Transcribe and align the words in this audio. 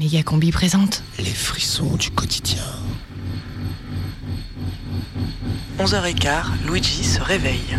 Méga 0.00 0.22
Combi 0.22 0.50
présente. 0.50 1.02
Les 1.18 1.26
frissons 1.26 1.94
du 1.96 2.10
quotidien. 2.10 2.64
11h15, 5.78 6.64
Luigi 6.66 7.04
se 7.04 7.20
réveille. 7.20 7.76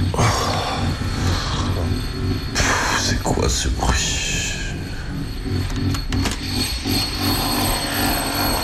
C'est 2.99 3.23
quoi 3.23 3.49
ce 3.49 3.69
bruit? 3.69 4.53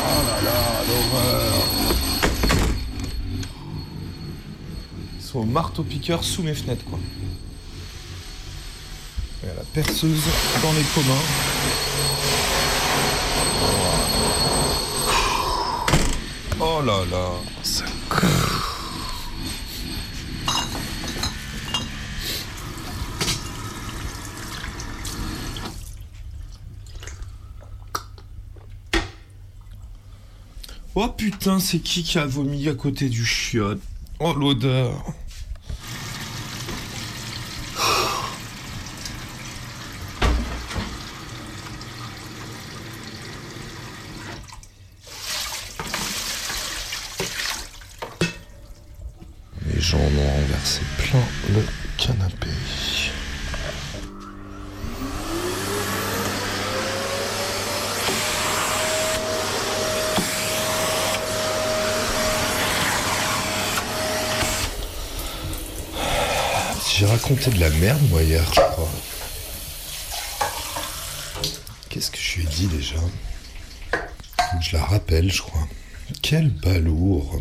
Oh 0.04 0.22
là 0.28 0.42
là, 0.44 0.84
l'horreur 0.88 1.68
Ils 5.20 5.26
sont 5.26 5.40
au 5.40 5.46
marteau-piqueur 5.46 6.24
sous 6.24 6.44
mes 6.44 6.54
fenêtres, 6.54 6.86
quoi. 6.86 7.00
Et 9.44 9.50
à 9.50 9.56
la 9.56 9.64
perceuse 9.74 10.26
dans 10.62 10.74
les 10.74 10.84
communs. 10.94 12.37
Oh 16.60 16.82
là 16.82 17.06
là, 17.12 17.30
ça 17.62 17.86
Oh 31.00 31.08
putain, 31.16 31.60
c'est 31.60 31.78
qui 31.78 32.02
qui 32.02 32.18
a 32.18 32.26
vomi 32.26 32.68
à 32.68 32.74
côté 32.74 33.08
du 33.08 33.24
chiotte? 33.24 33.80
Oh 34.20 34.34
l'odeur 34.34 35.06
De 67.48 67.60
la 67.62 67.70
merde, 67.70 68.02
moi, 68.10 68.22
hier, 68.24 68.44
je 68.54 68.60
crois. 68.60 68.90
Qu'est-ce 71.90 72.12
que 72.12 72.18
je 72.18 72.36
lui 72.36 72.44
ai 72.44 72.50
dit 72.50 72.68
déjà? 72.68 73.00
Je 74.60 74.76
la 74.76 74.84
rappelle, 74.84 75.32
je 75.32 75.42
crois. 75.42 75.66
Quel 76.22 76.50
balourd 76.50 77.40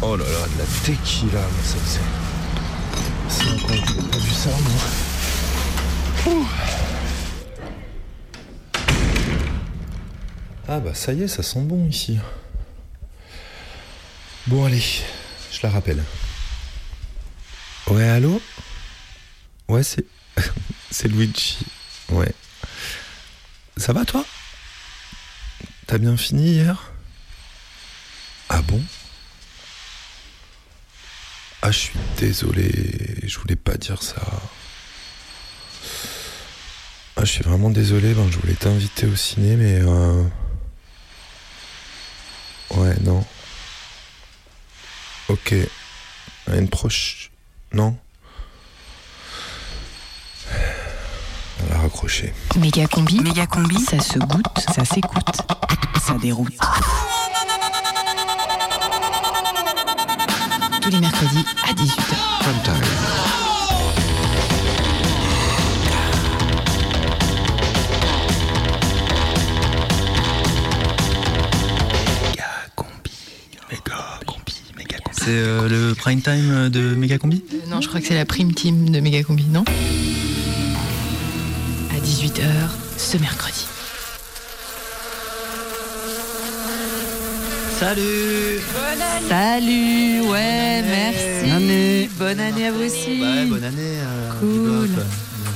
Oh 0.00 0.16
là 0.16 0.24
là, 0.24 0.46
de 0.46 0.58
la 0.58 0.64
tequila, 0.84 1.40
mais 1.40 1.64
ça 1.64 1.78
c'est. 1.84 2.00
C'est 3.28 3.48
incroyable, 3.50 3.88
j'ai 3.88 4.08
pas 4.08 4.18
vu 4.18 4.30
ça, 4.30 4.50
moi. 4.50 4.80
Ah 10.68 10.80
bah 10.80 10.94
ça 10.94 11.12
y 11.12 11.22
est, 11.22 11.28
ça 11.28 11.42
sent 11.42 11.62
bon 11.62 11.88
ici. 11.88 12.18
Bon 14.46 14.64
allez, 14.66 14.82
je 15.50 15.58
la 15.62 15.70
rappelle. 15.70 16.04
Ouais, 17.88 18.08
allô? 18.08 18.40
Ouais, 19.68 19.82
c'est. 19.82 20.04
c'est 20.90 21.08
Luigi. 21.08 21.58
Ouais. 22.10 22.32
Ça 23.76 23.92
va 23.92 24.04
toi? 24.04 24.24
T'as 25.86 25.98
bien 25.98 26.16
fini 26.16 26.52
hier? 26.52 26.92
Ah 28.48 28.62
bon? 28.62 28.82
Ah, 31.62 31.70
je 31.70 31.78
suis 31.78 31.98
désolé, 32.18 32.70
je 33.24 33.38
voulais 33.38 33.56
pas 33.56 33.74
dire 33.76 34.02
ça. 34.02 34.16
Ah, 37.16 37.24
je 37.24 37.32
suis 37.32 37.42
vraiment 37.42 37.70
désolé, 37.70 38.14
ben, 38.14 38.28
je 38.30 38.38
voulais 38.38 38.54
t'inviter 38.54 39.06
au 39.06 39.16
ciné, 39.16 39.56
mais. 39.56 39.80
euh, 39.82 40.22
Ouais, 42.70 42.94
non. 43.02 43.24
Ok. 45.28 45.54
À 46.50 46.56
une 46.56 46.68
proche. 46.68 47.30
Non 47.72 47.96
On 51.60 51.74
a 51.74 51.78
raccroché. 51.78 52.32
Méga 52.56 52.86
Combi. 52.86 53.20
Méga 53.20 53.46
Combi. 53.46 53.80
Ça 53.80 53.98
se 54.00 54.18
goûte, 54.18 54.46
ça 54.74 54.84
s'écoute, 54.84 55.36
ça 56.06 56.14
déroute. 56.14 56.56
Tous 60.88 60.94
les 60.94 61.00
mercredis 61.00 61.44
à 61.68 61.74
18h. 61.74 62.14
Prime 62.40 62.62
time. 62.64 62.74
C'est 75.12 75.26
euh, 75.28 75.68
le 75.68 75.94
prime 75.94 76.22
time 76.22 76.70
de 76.70 76.94
Méga 76.94 77.18
Combi 77.18 77.44
Euh, 77.52 77.68
non, 77.68 77.82
je 77.82 77.88
crois 77.88 78.00
que 78.00 78.06
c'est 78.06 78.14
la 78.14 78.24
prime 78.24 78.54
team 78.54 78.88
de 78.88 79.00
Méga 79.00 79.22
Combi, 79.22 79.44
non? 79.44 79.64
À 81.90 82.00
18h 82.00 82.44
ce 82.96 83.18
mercredi. 83.18 83.66
Salut 87.78 88.60
Salut, 89.28 90.20
ouais, 90.28 90.82
merci. 90.82 91.42
Bonne 91.44 91.50
année. 91.52 92.10
Bonne 92.18 92.40
année 92.40 92.66
à 92.66 92.72
vous 92.72 92.82
aussi. 92.82 93.20
Ouais, 93.20 93.46
bonne 93.46 93.64
année. 93.64 93.76
euh, 93.80 94.30
Cool. 94.40 94.90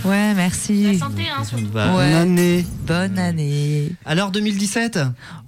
Ouais, 0.08 0.34
merci. 0.34 0.98
santé, 0.98 1.22
hein, 1.36 1.44
surtout. 1.44 1.66
Bah, 1.72 1.94
Ouais. 1.96 2.04
Bonne 2.10 2.14
année. 2.14 2.66
Bonne 2.86 3.18
année. 3.18 3.92
Alors 4.04 4.30
2017 4.30 4.98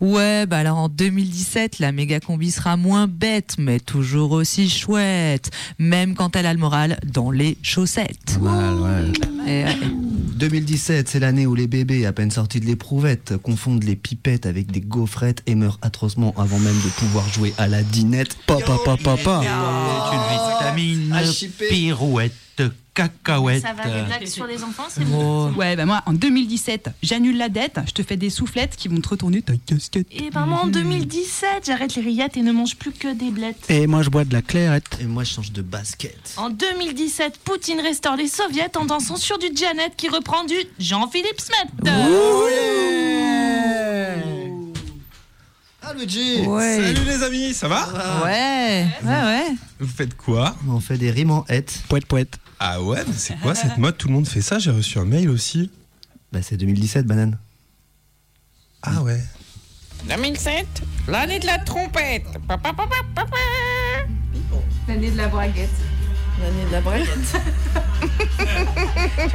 Ouais, 0.01 0.47
bah 0.47 0.59
alors 0.59 0.79
en 0.79 0.89
2017, 0.89 1.79
la 1.81 1.93
méga 1.93 2.21
combi 2.21 2.51
sera 2.51 2.77
moins 2.77 3.07
bête, 3.09 3.55
mais 3.59 3.79
toujours 3.81 4.33
aussi 4.33 4.69
chouette. 4.69 5.51
Même 5.79 6.15
quand 6.15 6.35
elle 6.37 6.47
a 6.47 6.53
le 6.53 6.61
moral 6.61 6.99
dans 7.05 7.31
les 7.31 7.57
chaussettes. 7.63 8.39
Ouais. 8.41 9.13
Et 9.47 9.65
ouais. 9.65 9.77
2017, 10.25 11.09
c'est 11.09 11.21
l'année 11.21 11.47
où 11.47 11.55
les 11.55 11.67
bébés, 11.67 12.07
à 12.07 12.13
peine 12.13 12.31
sortis 12.31 12.61
de 12.61 12.67
l'éprouvette, 12.67 13.37
confondent 13.37 13.85
les 13.85 13.97
pipettes 13.97 14.47
avec 14.47 14.71
des 14.71 14.81
gaufrettes 14.81 15.43
et 15.47 15.55
meurent 15.55 15.79
atrocement 15.83 16.35
avant 16.37 16.59
même 16.59 16.77
de 16.77 16.89
pouvoir 16.99 17.29
jouer 17.29 17.55
à 17.59 17.69
la 17.69 17.83
dinette. 17.83 18.37
Papa, 18.47 18.77
papa, 18.85 19.17
papa. 19.17 19.43
une 20.13 20.79
vitamine, 20.79 21.17
pirouette, 21.69 22.35
cacahuète. 22.95 23.63
Ça 23.63 23.73
va, 23.73 23.85
les 23.87 24.03
blagues 24.03 24.27
sur 24.27 24.47
les 24.47 24.63
enfants, 24.63 24.87
c'est 24.89 25.05
bon. 25.05 25.53
Ouais, 25.55 25.75
bah 25.77 25.85
moi, 25.85 26.03
en 26.07 26.13
2017, 26.13 26.91
j'annule 27.03 27.37
la 27.37 27.49
dette, 27.49 27.81
je 27.87 27.93
te 27.93 28.03
fais 28.03 28.17
des 28.17 28.31
soufflettes 28.31 28.77
qui 28.77 28.89
vont 28.89 29.01
te 29.01 29.09
retourner 29.09 29.43
ta 29.43 29.55
casquette. 29.67 30.07
Et 30.13 30.31
ben 30.31 30.47
moi 30.47 30.61
en 30.63 30.67
2017, 30.69 31.65
j'arrête 31.67 31.97
les 31.97 32.03
rillettes 32.03 32.37
et 32.37 32.43
ne 32.43 32.53
mange 32.53 32.77
plus 32.77 32.93
que 32.93 33.13
des 33.13 33.31
blettes. 33.31 33.69
Et 33.69 33.87
moi 33.87 34.03
je 34.03 34.11
bois 34.11 34.25
de 34.25 34.33
la 34.33 34.43
clairette. 34.43 34.99
Et 35.01 35.05
moi, 35.05 35.25
je 35.25 35.33
change 35.35 35.53
de 35.53 35.63
basket. 35.63 36.35
En 36.37 36.51
2017, 36.51 37.39
Poutine 37.45 37.81
restaure 37.81 38.17
les 38.17 38.29
soviets 38.29 38.77
en 38.77 38.85
dansant 38.85 39.17
sur 39.17 39.39
du 39.39 39.47
Janet 39.55 39.95
qui 39.97 40.09
reprend 40.09 40.45
du 40.45 40.55
Jean-Philippe 40.79 41.41
Smet. 41.41 41.91
Ah, 45.87 45.93
Luigi 45.93 46.47
Ouais. 46.47 46.81
Salut 46.83 47.05
les 47.07 47.23
amis, 47.23 47.55
ça 47.55 47.69
va? 47.69 47.87
Ouais, 48.25 48.87
ouais, 49.05 49.11
ouais. 49.11 49.47
Vous 49.79 49.87
faites 49.87 50.17
quoi? 50.17 50.57
On 50.69 50.81
fait 50.81 50.97
des 50.97 51.11
rimes 51.11 51.31
en 51.31 51.45
hête. 51.49 51.83
Poète, 51.89 52.07
poète. 52.07 52.39
Ah 52.67 52.81
ouais, 52.81 53.05
mais 53.07 53.13
c'est 53.17 53.39
quoi 53.41 53.55
cette 53.55 53.77
mode? 53.77 53.99
Tout 53.99 54.09
le 54.09 54.15
monde 54.15 54.27
fait 54.27 54.41
ça, 54.41 54.59
j'ai 54.59 54.71
reçu 54.71 54.99
un 54.99 55.05
mail 55.05 55.29
aussi. 55.29 55.71
Bah, 56.33 56.41
c'est 56.43 56.57
2017, 56.57 57.07
banane. 57.07 57.39
Ah 58.83 59.03
ouais. 59.03 59.23
2007, 60.09 60.67
l'année 61.09 61.39
de 61.41 61.47
la 61.47 61.59
trompette. 61.59 62.25
L'année 64.89 65.11
de 65.11 65.17
la 65.19 65.29
braguette. 65.29 65.69
L'année 66.41 66.65
de 66.67 66.73
la 66.73 66.81
braguette. 66.81 67.37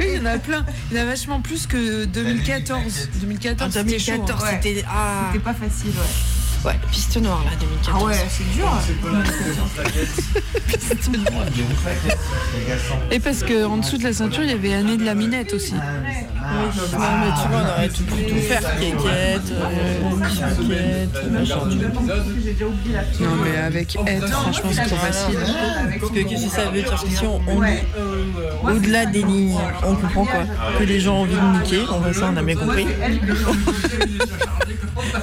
Il 0.00 0.14
y 0.16 0.18
en 0.20 0.26
a 0.26 0.38
plein. 0.38 0.66
Il 0.90 0.96
y 0.96 1.00
en 1.00 1.02
a 1.02 1.06
vachement 1.06 1.40
plus 1.40 1.66
que 1.68 2.04
2014. 2.06 3.08
2014, 3.20 3.70
Ah, 3.76 3.80
c'était 3.80 3.98
chaud, 3.98 4.12
2014, 4.18 4.42
hein. 4.44 4.58
c'était- 4.62 4.84
ah. 4.88 5.30
C'était 5.32 5.44
pas 5.44 5.54
facile, 5.54 5.90
ouais. 5.90 6.39
Ouais, 6.64 6.78
piste 6.90 7.16
noire 7.16 7.42
là, 7.44 7.52
2014. 7.58 7.96
Ah 7.98 8.04
ouais, 8.04 8.26
c'est 8.28 8.52
dur. 8.52 8.68
Et 13.10 13.18
parce 13.18 13.42
que 13.42 13.64
en 13.64 13.78
dessous 13.78 13.96
de 13.96 14.04
la 14.04 14.12
ceinture, 14.12 14.42
il 14.42 14.50
y 14.50 14.52
avait 14.52 14.74
année 14.74 14.98
de 14.98 15.04
la 15.04 15.14
minette 15.14 15.54
aussi. 15.54 15.72
Non, 15.72 15.80
mais 15.80 16.70
tu 17.42 17.48
vois, 17.48 17.62
on 17.62 17.68
aurait 17.70 17.88
tout 17.88 18.04
pu 18.04 18.24
tout 18.24 18.36
faire. 18.36 18.60
Kékette, 18.78 19.52
euh, 19.52 20.16
machin. 20.16 20.48
Non, 23.20 23.36
mais 23.42 23.56
avec 23.58 23.96
être, 24.06 24.28
franchement, 24.28 24.70
c'est 24.72 24.84
trop 24.84 24.96
facile. 24.96 25.38
Parce 25.98 26.12
que 26.12 26.20
qu'est-ce 26.20 26.44
que 26.46 26.50
ça 26.50 26.64
veut 26.70 26.82
dire 26.82 27.04
Si 27.08 27.24
on, 27.24 27.40
on 27.46 27.60
dit 27.62 27.78
au-delà 28.64 29.06
des 29.06 29.22
lignes, 29.22 29.56
on 29.82 29.94
comprend 29.94 30.26
quoi. 30.26 30.44
Que 30.78 30.84
les 30.84 31.00
gens 31.00 31.16
ont 31.16 31.22
envie 31.22 31.34
de 31.34 31.62
niquer, 31.62 31.82
on 31.90 32.12
ça 32.12 32.30
on 32.32 32.36
a 32.36 32.42
bien 32.42 32.56
compris. 32.56 32.86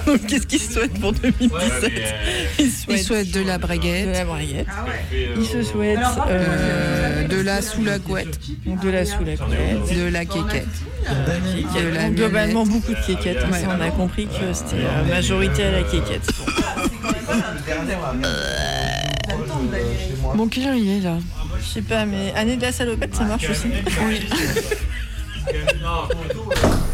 Donc 0.06 0.26
qu'est-ce 0.28 0.48
qu'ils 0.48 0.62
souhaitent 0.62 1.00
pour 1.00 1.14
2017 1.32 1.92
Ils 2.60 2.72
Ils 2.90 3.00
souhaitent 3.00 3.32
de 3.32 3.42
la 3.42 3.58
braguette. 3.58 4.08
de 4.08 4.14
la 4.14 4.26
braguette. 4.26 4.68
Ils 5.38 5.46
se 5.46 5.62
souhaitent 5.64 6.00
euh, 6.30 7.28
de 7.28 7.42
la 7.42 7.62
sous 7.62 7.84
la 7.84 8.00
couette, 8.00 8.40
de 8.66 8.90
la 8.90 9.06
sous 9.06 9.24
la 9.24 9.36
couette. 9.38 9.96
de 9.96 10.08
la 10.10 10.26
quéquette. 10.26 10.68
De 11.76 11.88
la 11.96 12.10
globalement 12.10 12.66
beaucoup 12.66 12.94
de 12.94 13.06
kékettes. 13.06 13.44
hein, 13.44 13.68
on 13.78 13.82
a 13.82 13.90
compris 13.92 14.28
que 14.28 14.54
c'était 14.54 14.84
euh, 14.84 15.04
majorité 15.10 15.64
à 15.64 15.72
la 15.72 15.84
kékette. 15.84 16.30
Mon 20.36 20.48
client, 20.48 20.74
il 20.74 20.90
est 20.98 21.02
là. 21.02 21.18
Je 21.60 21.66
sais 21.66 21.82
pas, 21.82 22.06
mais 22.06 22.34
année 22.36 22.56
de 22.56 22.62
la 22.62 22.72
salopette, 22.72 23.16
ça 23.16 23.24
marche 23.24 23.50
aussi. 23.50 23.68
Oui. 24.08 24.20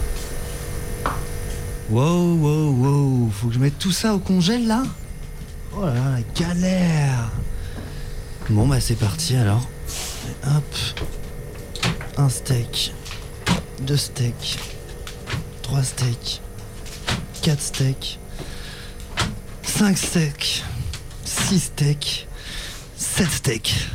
Wow, 1.93 2.37
wow, 2.37 2.71
wow. 2.71 3.29
Faut 3.29 3.49
que 3.49 3.53
je 3.53 3.59
mette 3.59 3.77
tout 3.77 3.91
ça 3.91 4.15
au 4.15 4.17
congèle 4.17 4.65
là? 4.65 4.81
Oh 5.77 5.85
là 5.85 5.93
là, 5.93 6.17
galère 6.35 7.29
Bon 8.49 8.65
bah 8.65 8.79
c'est 8.79 8.95
parti 8.95 9.35
alors. 9.35 9.69
Hop. 10.47 10.75
Un 12.17 12.29
steak. 12.29 12.95
Deux 13.81 13.97
steaks. 13.97 14.57
Trois 15.61 15.83
steaks. 15.83 16.41
Quatre 17.43 17.61
steaks. 17.61 18.17
Cinq 19.61 19.95
steaks. 19.95 20.63
Six 21.25 21.59
steaks. 21.59 22.27
Sept 22.97 23.29
steaks. 23.29 23.87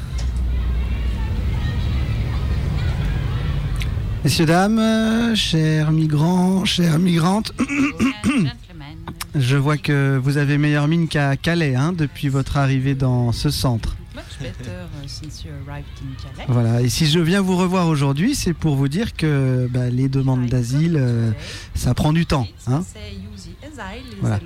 Messieurs, 4.28 4.44
dames, 4.44 4.78
euh, 4.78 5.34
chers 5.34 5.90
migrants, 5.90 6.66
chères 6.66 6.98
migrantes, 6.98 7.54
je 9.34 9.56
vois 9.56 9.78
que 9.78 10.20
vous 10.22 10.36
avez 10.36 10.58
meilleure 10.58 10.86
mine 10.86 11.08
qu'à 11.08 11.34
Calais 11.38 11.74
hein, 11.74 11.94
depuis 11.94 12.28
votre 12.28 12.58
arrivée 12.58 12.94
dans 12.94 13.32
ce 13.32 13.48
centre. 13.48 13.96
Voilà, 16.46 16.82
et 16.82 16.90
si 16.90 17.06
je 17.06 17.18
viens 17.20 17.40
vous 17.40 17.56
revoir 17.56 17.88
aujourd'hui, 17.88 18.34
c'est 18.34 18.52
pour 18.52 18.76
vous 18.76 18.88
dire 18.88 19.16
que 19.16 19.66
bah, 19.72 19.88
les 19.88 20.10
demandes 20.10 20.44
d'asile, 20.44 20.98
euh, 21.00 21.30
ça 21.74 21.94
prend 21.94 22.12
du 22.12 22.26
temps. 22.26 22.46
hein. 22.66 22.82
Voilà. 24.20 24.40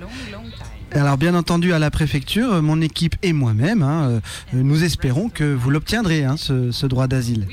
Alors 0.93 1.17
bien 1.17 1.35
entendu 1.35 1.73
à 1.73 1.79
la 1.79 1.91
préfecture, 1.91 2.61
mon 2.63 2.79
équipe 2.79 3.17
et 3.21 3.33
moi-même, 3.33 3.81
hein, 3.83 4.07
euh, 4.07 4.19
nous 4.53 4.85
espérons 4.85 5.27
que 5.27 5.53
vous 5.53 5.69
l'obtiendrez, 5.71 6.23
hein, 6.23 6.37
ce, 6.37 6.71
ce 6.71 6.85
droit 6.85 7.07
d'asile. 7.07 7.47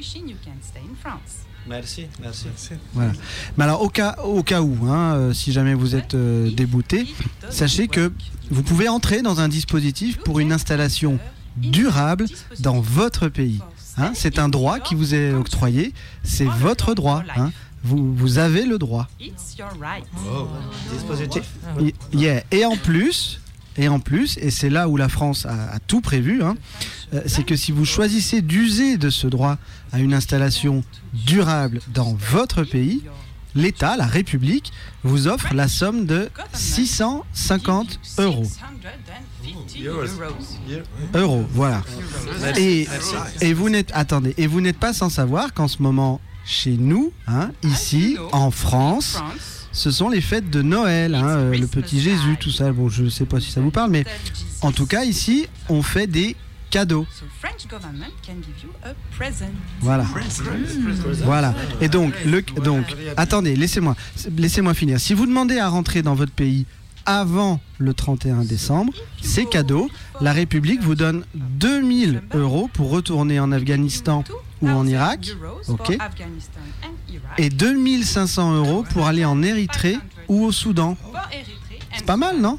Merci, 1.70 2.06
merci. 2.20 2.46
Voilà. 2.94 3.12
Mais 3.56 3.64
alors, 3.64 3.80
au 3.82 3.88
cas, 3.88 4.16
au 4.24 4.42
cas 4.42 4.60
où, 4.60 4.76
hein, 4.90 5.14
euh, 5.14 5.32
si 5.32 5.52
jamais 5.52 5.72
vous 5.74 5.94
êtes 5.94 6.14
euh, 6.14 6.50
débouté, 6.50 7.06
sachez 7.48 7.86
que 7.88 8.12
vous 8.50 8.62
pouvez 8.64 8.88
entrer 8.88 9.22
dans 9.22 9.40
un 9.40 9.48
dispositif 9.48 10.18
pour 10.18 10.40
une 10.40 10.52
installation 10.52 11.18
durable 11.56 12.26
dans 12.58 12.80
votre 12.80 13.28
pays. 13.28 13.60
hein. 13.96 14.10
c'est 14.14 14.38
un 14.38 14.48
droit 14.48 14.78
qui 14.80 14.94
vous 14.94 15.14
est 15.14 15.32
octroyé, 15.32 15.92
c'est 16.24 16.44
votre 16.46 16.94
droit. 16.94 17.22
hein. 17.36 17.50
Vous, 17.82 18.14
vous 18.14 18.38
avez 18.38 18.66
le 18.66 18.76
droit. 18.76 19.08
Dispositif. 20.92 21.44
Y- 21.80 21.94
yeah. 22.12 22.42
Et 22.50 22.64
en 22.66 22.76
plus, 22.76 23.40
et 23.76 23.88
en 23.88 24.00
plus, 24.00 24.36
et 24.38 24.50
c'est 24.50 24.70
là 24.70 24.88
où 24.88 24.96
la 24.96 25.08
France 25.08 25.46
a, 25.46 25.78
tout 25.86 26.00
prévu, 26.00 26.42
hein, 26.42 26.56
euh, 27.14 27.22
c'est 27.26 27.44
que 27.44 27.56
si 27.56 27.72
vous 27.72 27.84
choisissez 27.84 28.42
d'user 28.42 28.96
de 28.96 29.10
ce 29.10 29.26
droit 29.26 29.58
à 29.92 30.00
une 30.00 30.14
installation 30.14 30.82
durable 31.12 31.80
dans 31.92 32.14
votre 32.14 32.64
pays, 32.64 33.02
l'État, 33.54 33.96
la 33.96 34.06
République, 34.06 34.72
vous 35.02 35.28
offre 35.28 35.54
la 35.54 35.68
somme 35.68 36.06
de 36.06 36.28
650 36.52 38.00
euros. 38.18 38.46
Euros, 41.14 41.46
voilà. 41.50 41.82
Et, 42.56 42.86
et 43.40 43.52
vous 43.52 43.70
n'êtes, 43.70 43.90
attendez, 43.94 44.34
et 44.36 44.46
vous 44.46 44.60
n'êtes 44.60 44.78
pas 44.78 44.92
sans 44.92 45.10
savoir 45.10 45.54
qu'en 45.54 45.68
ce 45.68 45.82
moment, 45.82 46.20
chez 46.44 46.76
nous, 46.76 47.12
hein, 47.26 47.50
ici, 47.62 48.16
en 48.32 48.50
France, 48.50 49.18
ce 49.72 49.90
sont 49.90 50.08
les 50.08 50.20
fêtes 50.20 50.50
de 50.50 50.62
Noël, 50.62 51.14
hein, 51.14 51.26
euh, 51.26 51.56
le 51.56 51.66
petit 51.66 52.00
Jésus, 52.00 52.36
tout 52.38 52.50
ça. 52.50 52.72
Bon, 52.72 52.88
je 52.88 53.08
sais 53.08 53.24
pas 53.24 53.40
si 53.40 53.50
ça 53.50 53.60
vous 53.60 53.70
parle, 53.70 53.90
mais 53.90 54.04
en 54.62 54.72
tout 54.72 54.86
cas, 54.86 55.04
ici, 55.04 55.46
on 55.68 55.82
fait 55.82 56.06
des 56.06 56.36
cadeaux. 56.70 57.06
Voilà. 59.80 60.04
Voilà. 61.24 61.54
Et 61.80 61.88
donc, 61.88 62.14
le, 62.24 62.42
donc, 62.62 62.84
attendez, 63.16 63.56
laissez-moi, 63.56 63.96
laissez-moi 64.36 64.74
finir. 64.74 65.00
Si 65.00 65.14
vous 65.14 65.26
demandez 65.26 65.58
à 65.58 65.68
rentrer 65.68 66.02
dans 66.02 66.14
votre 66.14 66.32
pays 66.32 66.66
avant 67.06 67.60
le 67.78 67.94
31 67.94 68.44
décembre, 68.44 68.92
c'est 69.22 69.44
cadeau. 69.46 69.88
La 70.20 70.32
République 70.32 70.82
vous 70.82 70.94
donne 70.94 71.24
2000 71.34 72.22
euros 72.34 72.68
pour 72.72 72.90
retourner 72.90 73.40
en 73.40 73.52
Afghanistan 73.52 74.24
ou 74.62 74.68
en 74.68 74.86
Irak, 74.86 75.34
ok, 75.68 75.96
et 77.38 77.48
2500 77.48 78.56
euros 78.56 78.84
pour 78.92 79.06
aller 79.06 79.24
en 79.24 79.42
Érythrée 79.42 79.98
ou 80.28 80.44
au 80.44 80.52
Soudan. 80.52 80.96
C'est 81.96 82.04
pas 82.04 82.16
mal, 82.16 82.40
non? 82.40 82.58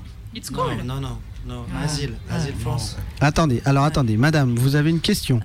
Non, 0.52 0.84
non, 0.84 1.02
non, 1.02 1.18
non. 1.46 1.66
Asile, 1.84 2.14
asile 2.30 2.56
France. 2.60 2.98
Attendez, 3.20 3.62
alors 3.66 3.84
attendez, 3.84 4.18
madame, 4.18 4.56
vous 4.56 4.76
avez 4.76 4.90
une 4.90 5.00
question 5.02 5.40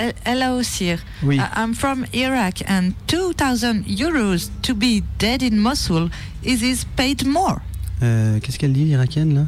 Uh, 0.00 0.12
hello, 0.24 0.62
sir. 0.62 0.98
Oui. 1.22 1.38
Uh, 1.38 1.42
I'm 1.54 1.74
from 1.74 2.06
Iraq, 2.14 2.62
and 2.66 2.94
2,000 3.06 3.84
euros 3.86 4.50
to 4.62 4.74
be 4.74 5.02
dead 5.18 5.42
in 5.42 5.58
Mosul 5.58 6.08
is 6.42 6.62
is 6.62 6.86
paid 6.96 7.26
more? 7.26 7.60
Euh, 8.02 8.38
Qu'est-ce 8.40 8.58
qu'elle 8.58 8.72
dit, 8.72 8.84
l'Irakienne, 8.84 9.34
là? 9.34 9.46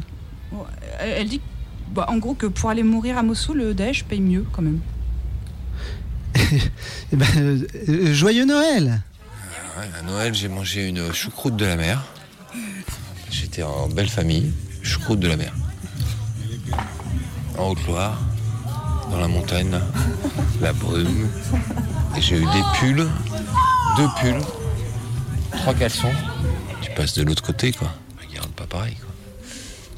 Elle 0.99 1.27
dit 1.27 1.41
bah, 1.93 2.05
en 2.09 2.17
gros 2.17 2.33
que 2.33 2.47
pour 2.47 2.69
aller 2.71 2.81
mourir 2.81 3.17
à 3.19 3.23
Mossoul, 3.23 3.57
le 3.57 3.73
Daesh 3.75 4.03
paye 4.03 4.21
mieux 4.21 4.45
quand 4.51 4.61
même. 4.63 4.79
Eh 7.11 7.15
ben, 7.15 7.27
euh, 7.37 7.67
euh, 7.89 8.13
Joyeux 8.13 8.45
Noël 8.45 9.01
Ouais, 9.77 9.89
à 9.99 10.01
Noël, 10.01 10.33
j'ai 10.33 10.47
mangé 10.47 10.87
une 10.87 11.13
choucroute 11.13 11.55
de 11.55 11.65
la 11.65 11.75
mer. 11.75 12.03
J'étais 13.29 13.61
en 13.61 13.87
belle 13.87 14.09
famille, 14.09 14.51
choucroute 14.81 15.19
de 15.19 15.27
la 15.27 15.37
mer. 15.37 15.53
En 17.57 17.69
Haute-Loire, 17.69 18.19
dans 19.11 19.19
la 19.19 19.27
montagne, 19.27 19.79
la 20.61 20.73
brume. 20.73 21.29
Et 22.17 22.21
j'ai 22.21 22.37
eu 22.37 22.45
des 22.45 22.63
pulls, 22.79 23.07
deux 23.97 24.07
pulls, 24.19 24.41
trois 25.51 25.73
caleçons. 25.75 26.13
Tu 26.81 26.89
passes 26.91 27.13
de 27.13 27.23
l'autre 27.23 27.43
côté, 27.43 27.71
quoi. 27.71 27.93
Pas 28.55 28.65
pareil, 28.65 28.95
quoi. 28.95 29.09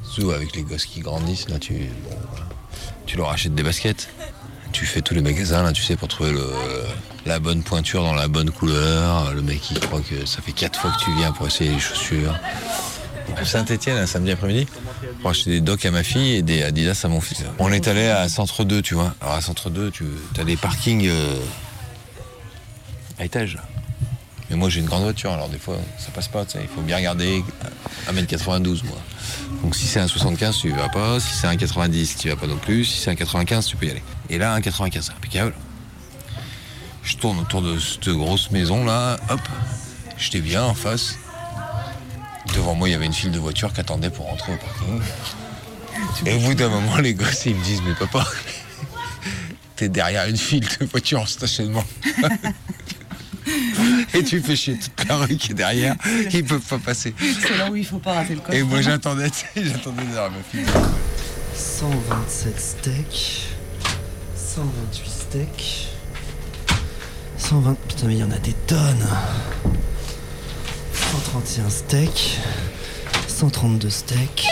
Surtout 0.04 0.32
avec 0.32 0.56
les 0.56 0.64
gosses 0.64 0.86
qui 0.86 1.02
grandissent, 1.02 1.50
là, 1.50 1.60
tu, 1.60 1.74
bon, 1.74 2.18
tu 3.06 3.18
leur 3.18 3.30
achètes 3.30 3.56
des 3.56 3.64
baskets. 3.64 4.10
Tu 4.72 4.86
fais 4.86 5.02
tous 5.02 5.14
les 5.14 5.22
magasins, 5.22 5.64
là, 5.64 5.72
tu 5.72 5.84
sais, 5.84 5.96
pour 5.96 6.08
trouver 6.08 6.34
la 7.26 7.40
bonne 7.40 7.64
pointure 7.64 8.04
dans 8.04 8.14
la 8.14 8.28
bonne 8.28 8.52
couleur. 8.52 9.34
Le 9.34 9.42
mec, 9.42 9.72
il 9.72 9.80
croit 9.80 10.02
que 10.02 10.26
ça 10.26 10.42
fait 10.42 10.52
quatre 10.52 10.80
fois 10.80 10.92
que 10.92 11.04
tu 11.04 11.14
viens 11.16 11.32
pour 11.32 11.48
essayer 11.48 11.72
les 11.72 11.80
chaussures. 11.80 12.38
Saint-Etienne, 13.44 13.98
un 13.98 14.06
samedi 14.06 14.32
après-midi, 14.32 14.68
pour 15.22 15.32
acheter 15.32 15.50
des 15.50 15.62
docks 15.62 15.86
à 15.86 15.92
ma 15.92 16.04
fille 16.04 16.36
et 16.36 16.42
des 16.42 16.64
Adidas 16.64 17.02
à 17.04 17.08
mon 17.08 17.22
fils. 17.22 17.44
On 17.60 17.72
est 17.72 17.88
allé 17.88 18.08
à 18.08 18.28
Centre 18.30 18.64
2, 18.64 18.82
tu 18.82 18.96
vois. 18.96 19.14
Alors 19.22 19.36
à 19.36 19.42
Centre 19.42 19.70
2, 19.70 19.92
tu 19.92 20.06
as 20.40 20.44
des 20.44 20.56
parkings 20.56 21.08
euh, 21.08 21.36
à 23.20 23.26
étage. 23.26 23.58
Mais 24.50 24.56
moi 24.56 24.70
j'ai 24.70 24.80
une 24.80 24.86
grande 24.86 25.04
voiture, 25.04 25.32
alors 25.32 25.50
des 25.50 25.58
fois 25.58 25.78
ça 25.98 26.12
passe 26.12 26.28
pas, 26.28 26.46
il 26.62 26.68
faut 26.68 26.82
bien 26.82 26.98
regarder 26.98 27.44
1m92 28.08 28.86
moi. 28.86 28.98
Donc 29.64 29.75
si 29.75 29.88
c'est 29.88 30.00
un 30.00 30.08
75 30.08 30.58
tu 30.58 30.72
vas 30.72 30.90
pas, 30.90 31.20
si 31.20 31.34
c'est 31.34 31.48
un 31.48 31.58
90 31.58 32.18
tu 32.18 32.30
vas 32.30 32.36
pas 32.36 32.46
non 32.46 32.58
plus, 32.58 32.86
si 32.86 33.00
c'est 33.00 33.10
un 33.10 33.16
95 33.16 33.66
tu 33.66 33.75
peux 33.75 33.88
y 33.88 33.92
aller. 33.92 34.04
Et 34.30 34.38
là 34.38 34.54
un 34.54 34.62
95, 34.62 35.12
impeccable. 35.18 35.54
Je 37.02 37.18
tourne 37.18 37.40
autour 37.40 37.62
de 37.62 37.80
cette 37.80 38.10
grosse 38.10 38.52
maison 38.52 38.86
là, 38.86 39.18
hop, 39.30 39.42
j'étais 40.18 40.42
bien 40.42 40.64
en 40.64 40.75
face. 40.75 41.16
Devant 42.54 42.75
moi 42.75 42.88
il 42.88 42.92
y 42.92 42.96
avait 42.96 43.08
une 43.08 43.14
file 43.14 43.32
de 43.32 43.40
voitures 43.40 43.74
qui 43.74 43.80
attendait 43.80 44.12
pour 44.12 44.28
rentrer 44.28 44.54
au 44.54 44.58
parking. 44.58 45.02
Et 46.28 46.36
au 46.36 46.40
bout 46.40 46.54
d'un 46.54 46.70
moment 46.70 46.98
les 46.98 47.16
gosses 47.16 47.48
ils 47.48 47.56
me 47.56 47.64
disent 47.64 47.82
mais 47.84 47.96
papa, 47.96 48.28
t'es 49.75 49.90
derrière 49.90 50.28
une 50.28 50.38
file 50.38 50.68
de 50.80 50.86
voitures 50.86 51.22
en 51.22 51.25
stationnement. 51.25 51.84
Et 54.15 54.24
tu 54.24 54.41
fais 54.41 54.55
chier 54.55 54.77
toute 54.77 55.07
la 55.07 55.17
rue 55.17 55.36
qui 55.36 55.51
est 55.51 55.55
derrière, 55.55 55.95
ils 56.31 56.43
peuvent 56.43 56.62
pas 56.62 56.79
passer. 56.79 57.13
C'est 57.41 57.57
là 57.57 57.69
où 57.69 57.75
il 57.75 57.86
faut 57.86 58.00
pas 58.00 58.13
rater 58.13 58.36
le 58.36 58.39
coche. 58.39 58.55
Et 58.55 58.63
moi 58.63 58.81
j'attendais, 58.81 59.29
j'attendais 59.55 60.03
derrière 60.03 60.31
ma 60.31 60.41
fille. 60.50 60.65
127 61.53 62.60
steaks. 62.60 63.48
128 64.36 65.10
steaks. 65.10 65.88
120. 67.38 67.77
Putain, 67.88 68.07
mais 68.07 68.13
il 68.13 68.19
y 68.19 68.24
en 68.24 68.31
a 68.31 68.38
des 68.38 68.53
tonnes. 68.67 69.07
131 70.93 71.69
steaks. 71.69 72.39
132 73.27 73.89
steaks. 73.89 74.48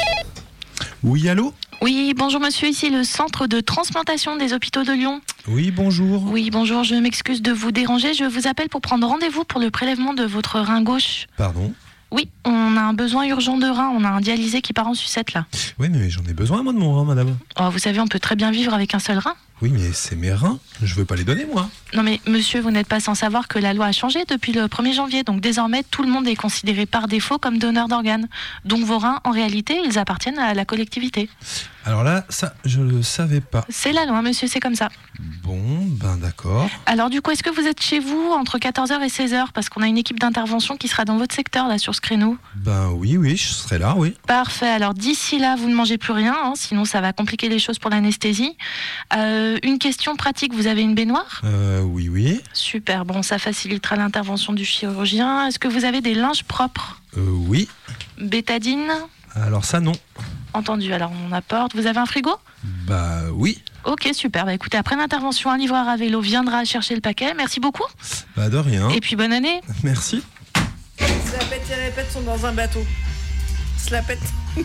Oui, 1.03 1.29
allô? 1.29 1.53
Oui, 1.84 2.13
bonjour 2.16 2.40
monsieur, 2.40 2.70
ici 2.70 2.90
le 2.90 3.04
centre 3.04 3.46
de 3.46 3.60
transplantation 3.60 4.38
des 4.38 4.54
hôpitaux 4.54 4.84
de 4.84 4.94
Lyon. 4.94 5.20
Oui, 5.50 5.70
bonjour. 5.70 6.24
Oui, 6.32 6.50
bonjour, 6.50 6.86
je 6.86 6.96
m'excuse 6.96 7.42
de 7.42 7.52
vous 7.52 7.74
déranger, 7.74 8.13
je 8.13 8.24
vous 8.24 8.48
appelle 8.48 8.70
pour 8.70 8.80
prendre 8.80 9.06
rendez-vous 9.06 9.44
pour 9.44 9.60
le 9.60 9.70
prélèvement 9.70 10.13
de 10.13 10.24
votre 10.24 10.62
rein 10.62 10.82
gauche. 10.82 11.28
Pardon? 11.36 11.74
Oui, 12.10 12.30
on 12.46 12.78
a 12.78 12.80
un 12.80 12.94
besoin 12.94 13.25
urgent 13.25 13.58
de 13.58 13.68
rein, 13.68 13.90
on 13.90 14.06
a 14.06 14.08
un 14.08 14.22
dialysé 14.22 14.62
qui 14.62 14.72
part 14.72 14.88
en 14.88 14.94
sucette 14.94 15.34
là. 15.34 15.46
Oui, 15.78 15.90
mais 15.90 16.10
j'en 16.10 16.24
ai 16.24 16.34
besoin, 16.34 16.63
moi, 16.63 16.72
de 16.72 16.78
mon 16.78 16.96
rein, 16.96 17.04
madame. 17.04 17.36
Oh, 17.60 17.70
vous 17.70 17.80
savez, 17.80 18.00
on 18.00 18.08
peut 18.08 18.20
très 18.20 18.38
bien 18.38 18.52
vivre 18.52 18.74
avec 18.74 18.96
un 18.96 19.00
seul 19.00 19.18
rein. 19.18 19.36
Oui, 19.62 19.70
mais 19.72 19.94
c'est 19.94 20.16
mes 20.16 20.34
reins. 20.34 20.60
Je 20.82 20.96
veux 20.96 21.06
pas 21.06 21.16
les 21.16 21.24
donner, 21.24 21.46
moi. 21.46 21.70
Non 21.94 22.04
mais 22.04 22.20
monsieur, 22.28 22.60
vous 22.60 22.72
n'êtes 22.72 22.88
pas 22.88 23.00
sans 23.00 23.16
savoir 23.16 23.48
que 23.48 23.60
la 23.60 23.74
loi 23.74 23.86
a 23.86 23.92
changé 23.92 24.26
depuis 24.26 24.52
le 24.52 24.66
1er 24.66 24.94
janvier, 24.94 25.24
donc 25.24 25.42
désormais 25.42 25.84
tout 25.84 26.02
le 26.04 26.10
monde 26.10 26.28
est 26.28 26.36
considéré 26.36 26.86
par 26.86 27.08
défaut 27.08 27.38
comme 27.38 27.60
donneur 27.60 27.88
d'organes. 27.88 28.28
Donc 28.66 28.84
vos 28.84 28.98
reins, 28.98 29.22
en 29.24 29.32
réalité, 29.32 29.80
ils 29.86 30.00
appartiennent 30.00 30.40
à 30.40 30.54
la 30.54 30.66
collectivité. 30.66 31.30
Alors 31.86 32.04
là, 32.04 32.26
ça, 32.30 32.54
je 32.64 32.82
le 32.82 33.04
savais 33.04 33.42
pas. 33.42 33.66
C'est 33.70 33.92
la 33.92 34.06
loi, 34.06 34.22
monsieur, 34.22 34.48
c'est 34.48 34.62
comme 34.62 34.76
ça. 34.76 34.90
Bon, 35.44 35.60
ben 36.00 36.18
d'accord. 36.18 36.70
Alors 36.86 37.10
du 37.10 37.22
coup, 37.22 37.32
est-ce 37.32 37.44
que 37.44 37.50
vous 37.50 37.68
êtes 37.68 37.82
chez 37.82 38.00
vous 38.00 38.32
entre 38.32 38.58
14h 38.58 39.02
et 39.02 39.08
16h 39.08 39.48
Parce 39.54 39.70
qu'on 39.70 39.82
a 39.82 39.88
une 39.88 39.98
équipe 39.98 40.20
d'intervention 40.20 40.78
qui 40.78 40.88
sera 40.88 41.06
dans 41.06 41.18
votre 41.18 41.36
secteur, 41.36 41.68
là, 41.68 41.78
sur 41.78 41.94
ce 41.94 42.02
créneau. 42.02 42.38
Ben 42.56 42.90
oui, 42.90 43.18
oui, 43.18 43.36
je 43.36 43.50
serai 43.50 43.80
là, 43.80 43.96
oui. 43.98 44.16
Parfait. 44.28 44.70
Alors 44.70 44.94
d'ici 44.94 45.40
là, 45.40 45.56
vous 45.58 45.70
ne 45.70 45.76
mangez 45.76 45.98
plus 45.98 46.14
rien, 46.14 46.36
hein, 46.36 46.54
sinon 46.56 46.86
ça 46.86 47.02
va 47.02 47.14
compliquer 47.14 47.50
les 47.50 47.60
choses 47.60 47.80
pour 47.80 47.92
l'anesthésie. 47.92 48.58
Euh, 49.16 49.43
une 49.64 49.80
question 49.80 50.16
pratique, 50.16 50.54
vous 50.54 50.68
avez 50.68 50.82
une 50.82 50.96
baignoire? 50.96 51.42
Euh, 51.44 51.82
oui, 51.82 52.10
oui. 52.10 52.42
Super, 52.54 53.06
bon, 53.06 53.22
ça 53.24 53.40
facilitera 53.40 53.96
l'intervention 53.96 54.54
du 54.54 54.66
chirurgien. 54.66 55.48
Est-ce 55.48 55.60
que 55.60 55.68
vous 55.68 55.86
avez 55.86 56.02
des 56.02 56.14
linges 56.14 56.44
propres? 56.44 57.02
Euh, 57.18 57.22
oui. 57.48 57.68
Bétadine? 58.20 58.92
Alors 59.36 59.66
ça, 59.66 59.80
non. 59.80 59.94
Entendu, 60.54 60.94
alors 60.94 61.12
on 61.28 61.32
apporte. 61.32 61.76
Vous 61.76 61.88
avez 61.88 62.00
un 62.00 62.06
frigo? 62.06 62.32
Bah 62.88 63.22
oui. 63.34 63.62
Ok, 63.86 64.10
super. 64.14 64.46
Bah 64.46 64.54
écoutez, 64.54 64.78
après 64.78 64.96
l'intervention, 64.96 65.50
un 65.50 65.58
livreur 65.58 65.88
à 65.88 65.98
vélo 65.98 66.22
viendra 66.22 66.64
chercher 66.64 66.94
le 66.96 67.02
paquet. 67.02 67.34
Merci 67.36 67.60
beaucoup. 67.60 67.84
Bah 68.38 68.50
de 68.50 68.58
rien. 68.58 68.90
Et 68.90 69.00
puis 69.00 69.16
bonne 69.16 69.34
année. 69.34 69.62
Merci. 69.84 70.24
Slapette 70.98 71.70
et 71.72 71.76
répète 71.86 72.12
sont 72.12 72.22
dans 72.22 72.46
un 72.46 72.54
bateau. 72.54 72.86
Slapette. 73.78 74.20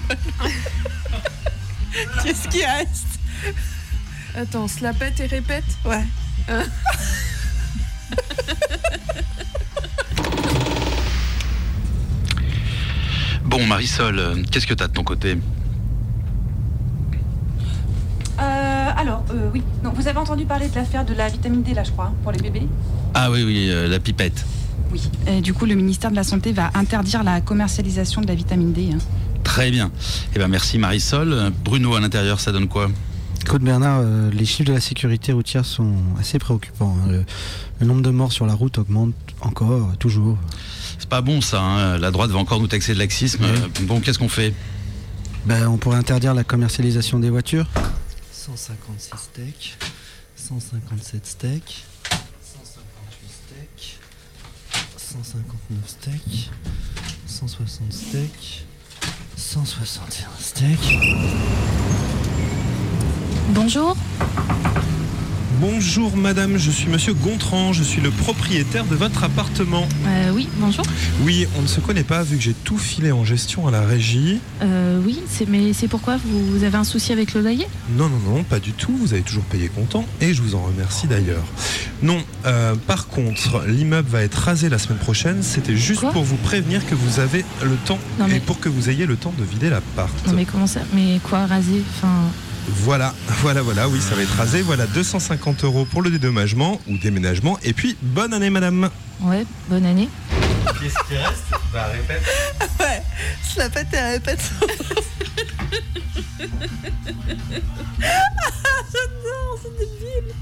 Qu'est-ce 2.23 2.49
qui 2.49 2.65
reste? 2.65 3.07
Attends, 4.35 4.69
slapette 4.69 5.21
et 5.21 5.27
répète 5.27 5.65
Ouais. 5.85 6.05
Hein 6.49 6.65
Bon, 13.45 13.65
Marisol, 13.67 14.43
qu'est-ce 14.51 14.67
que 14.67 14.75
t'as 14.75 14.89
de 14.89 14.93
ton 14.93 15.05
côté 15.05 15.39
Euh, 18.41 18.91
alors, 18.97 19.25
euh, 19.31 19.51
oui. 19.53 19.63
Non, 19.83 19.91
vous 19.95 20.07
avez 20.07 20.19
entendu 20.19 20.45
parler 20.45 20.69
de 20.69 20.75
l'affaire 20.77 21.05
de 21.05 21.15
la 21.15 21.29
vitamine 21.29 21.63
D, 21.63 21.75
là, 21.75 21.83
je 21.83 21.91
crois, 21.91 22.07
hein, 22.07 22.15
pour 22.23 22.31
les 22.33 22.39
bébés 22.41 22.67
Ah 23.15 23.31
oui, 23.31 23.43
oui, 23.43 23.69
euh, 23.71 23.89
la 23.89 23.99
pipette. 23.99 24.45
Oui. 24.93 25.01
Et 25.27 25.41
du 25.41 25.55
coup, 25.55 25.67
le 25.67 25.75
ministère 25.75 26.11
de 26.11 26.17
la 26.17 26.23
Santé 26.25 26.53
va 26.53 26.71
interdire 26.75 27.25
la 27.25 27.41
commercialisation 27.41 28.21
de 28.21 28.27
la 28.29 28.35
vitamine 28.35 28.73
D. 28.73 28.91
hein. 28.95 28.99
Très 29.43 29.71
bien. 29.71 29.91
Eh 30.35 30.39
ben 30.39 30.49
merci 30.49 30.79
Marisol. 30.79 31.53
Bruno, 31.65 31.95
à 31.95 32.01
l'intérieur, 32.01 32.39
ça 32.39 32.53
donne 32.53 32.69
quoi? 32.69 32.91
Écoute 33.49 33.63
Bernard, 33.63 34.01
euh, 34.03 34.31
les 34.31 34.45
chiffres 34.45 34.69
de 34.69 34.75
la 34.75 34.81
sécurité 34.81 35.33
routière 35.33 35.65
sont 35.65 35.95
assez 36.21 36.39
préoccupants. 36.39 36.95
hein. 37.03 37.09
Le, 37.11 37.25
le 37.81 37.87
nombre 37.87 38.03
de 38.03 38.11
morts 38.11 38.31
sur 38.31 38.45
la 38.45 38.53
route 38.53 38.77
augmente 38.77 39.15
encore, 39.41 39.97
toujours. 39.97 40.37
C'est 40.99 41.09
pas 41.09 41.23
bon 41.23 41.41
ça, 41.41 41.63
hein. 41.63 41.97
la 41.97 42.11
droite 42.11 42.31
va 42.31 42.39
encore 42.41 42.61
nous 42.61 42.67
taxer 42.67 42.93
de 42.93 42.99
laxisme. 42.99 43.45
Euh, 43.45 43.57
Bon, 43.85 44.01
qu'est-ce 44.01 44.19
qu'on 44.19 44.29
fait? 44.29 44.53
Ben, 45.47 45.67
on 45.67 45.79
pourrait 45.79 45.97
interdire 45.97 46.35
la 46.35 46.45
commercialisation 46.45 47.19
des 47.21 47.31
voitures 47.31 47.67
156 48.33 49.17
steaks. 49.17 49.79
157 50.37 51.27
steaks. 51.27 51.85
158 52.43 53.31
steaks. 53.31 53.99
159 54.99 55.89
steaks. 55.89 56.51
160 57.27 57.93
steaks. 57.95 58.67
161 59.39 60.29
steaks. 60.39 60.99
Bonjour. 63.61 63.97
Bonjour 65.61 66.17
madame, 66.17 66.57
je 66.59 66.71
suis 66.71 66.89
monsieur 66.89 67.13
Gontran, 67.13 67.73
je 67.73 67.83
suis 67.83 68.01
le 68.01 68.11
propriétaire 68.13 68.85
de 68.85 68.95
votre 68.95 69.25
appartement. 69.25 69.89
Euh, 70.07 70.31
oui, 70.33 70.49
bonjour. 70.59 70.85
Oui, 71.25 71.49
on 71.59 71.63
ne 71.63 71.67
se 71.67 71.81
connaît 71.81 72.05
pas 72.05 72.23
vu 72.23 72.37
que 72.37 72.43
j'ai 72.45 72.53
tout 72.55 72.79
filé 72.79 73.11
en 73.11 73.25
gestion 73.25 73.67
à 73.67 73.73
la 73.73 73.81
régie. 73.81 74.39
Euh, 74.63 75.01
oui, 75.05 75.19
c'est 75.29 75.49
mais 75.49 75.73
c'est 75.73 75.89
pourquoi 75.89 76.17
vous, 76.25 76.47
vous 76.47 76.63
avez 76.63 76.77
un 76.77 76.85
souci 76.85 77.11
avec 77.13 77.35
le 77.35 77.41
loyer? 77.41 77.67
Non, 77.97 78.09
non, 78.09 78.19
non, 78.37 78.45
pas 78.45 78.61
du 78.61 78.71
tout, 78.73 78.97
vous 78.97 79.13
avez 79.13 79.23
toujours 79.23 79.43
payé 79.43 79.67
comptant 79.69 80.05
et 80.21 80.33
je 80.33 80.41
vous 80.43 80.55
en 80.55 80.63
remercie 80.63 81.09
d'ailleurs. 81.09 81.45
Non, 82.01 82.19
euh, 82.47 82.77
par 82.87 83.09
contre, 83.09 83.65
l'immeuble 83.67 84.09
va 84.09 84.23
être 84.23 84.37
rasé 84.37 84.69
la 84.69 84.79
semaine 84.79 84.99
prochaine, 84.99 85.43
c'était 85.43 85.77
juste 85.77 86.01
Quoi? 86.03 86.13
pour 86.13 86.23
vous 86.23 86.37
prévenir 86.37 86.87
que 86.87 86.95
vous 86.95 87.19
avez 87.19 87.45
le 87.65 87.75
temps 87.85 87.99
Non, 88.21 88.27
mais- 88.29 88.37
et 88.37 88.41
pour 88.41 88.61
que 88.61 88.69
vous 88.69 88.89
ayez 88.91 89.07
le 89.07 89.17
temps 89.17 89.35
de 89.37 89.43
vider 89.43 89.69
l'appart. 89.71 90.15
Non 90.29 90.35
mais 90.35 90.45
comment 90.45 90.69
ça? 90.69 90.81
Mais 90.95 91.19
quoi 91.29 91.47
raser 91.47 91.83
Enfin, 91.97 92.13
Voilà, 92.71 93.15
voilà, 93.41 93.63
voilà, 93.63 93.89
oui, 93.89 94.01
ça 94.01 94.15
va 94.15 94.23
être 94.23 94.35
rasé. 94.37 94.63
Voilà, 94.63 94.87
250 94.87 95.65
euros 95.65 95.85
pour 95.87 96.03
le 96.03 96.11
dédommagement 96.11 96.81
ou 96.89 96.97
déménagement. 96.99 97.59
Et 97.63 97.73
puis, 97.73 97.97
bonne 98.03 98.33
année, 98.35 98.51
madame. 98.51 98.91
ouais, 99.21 99.45
bonne 99.69 99.87
année. 99.87 100.09
Qu'est-ce 100.81 101.09
qui 101.09 101.17
reste 101.17 101.45
Bah, 101.73 101.87
répète. 101.93 102.23
Ouais, 102.81 103.03
slapette 103.43 103.93
et 103.93 104.01
répète. 104.01 104.41
J'adore, 107.99 109.59
c'est 109.63 109.77
débile. 109.79 110.33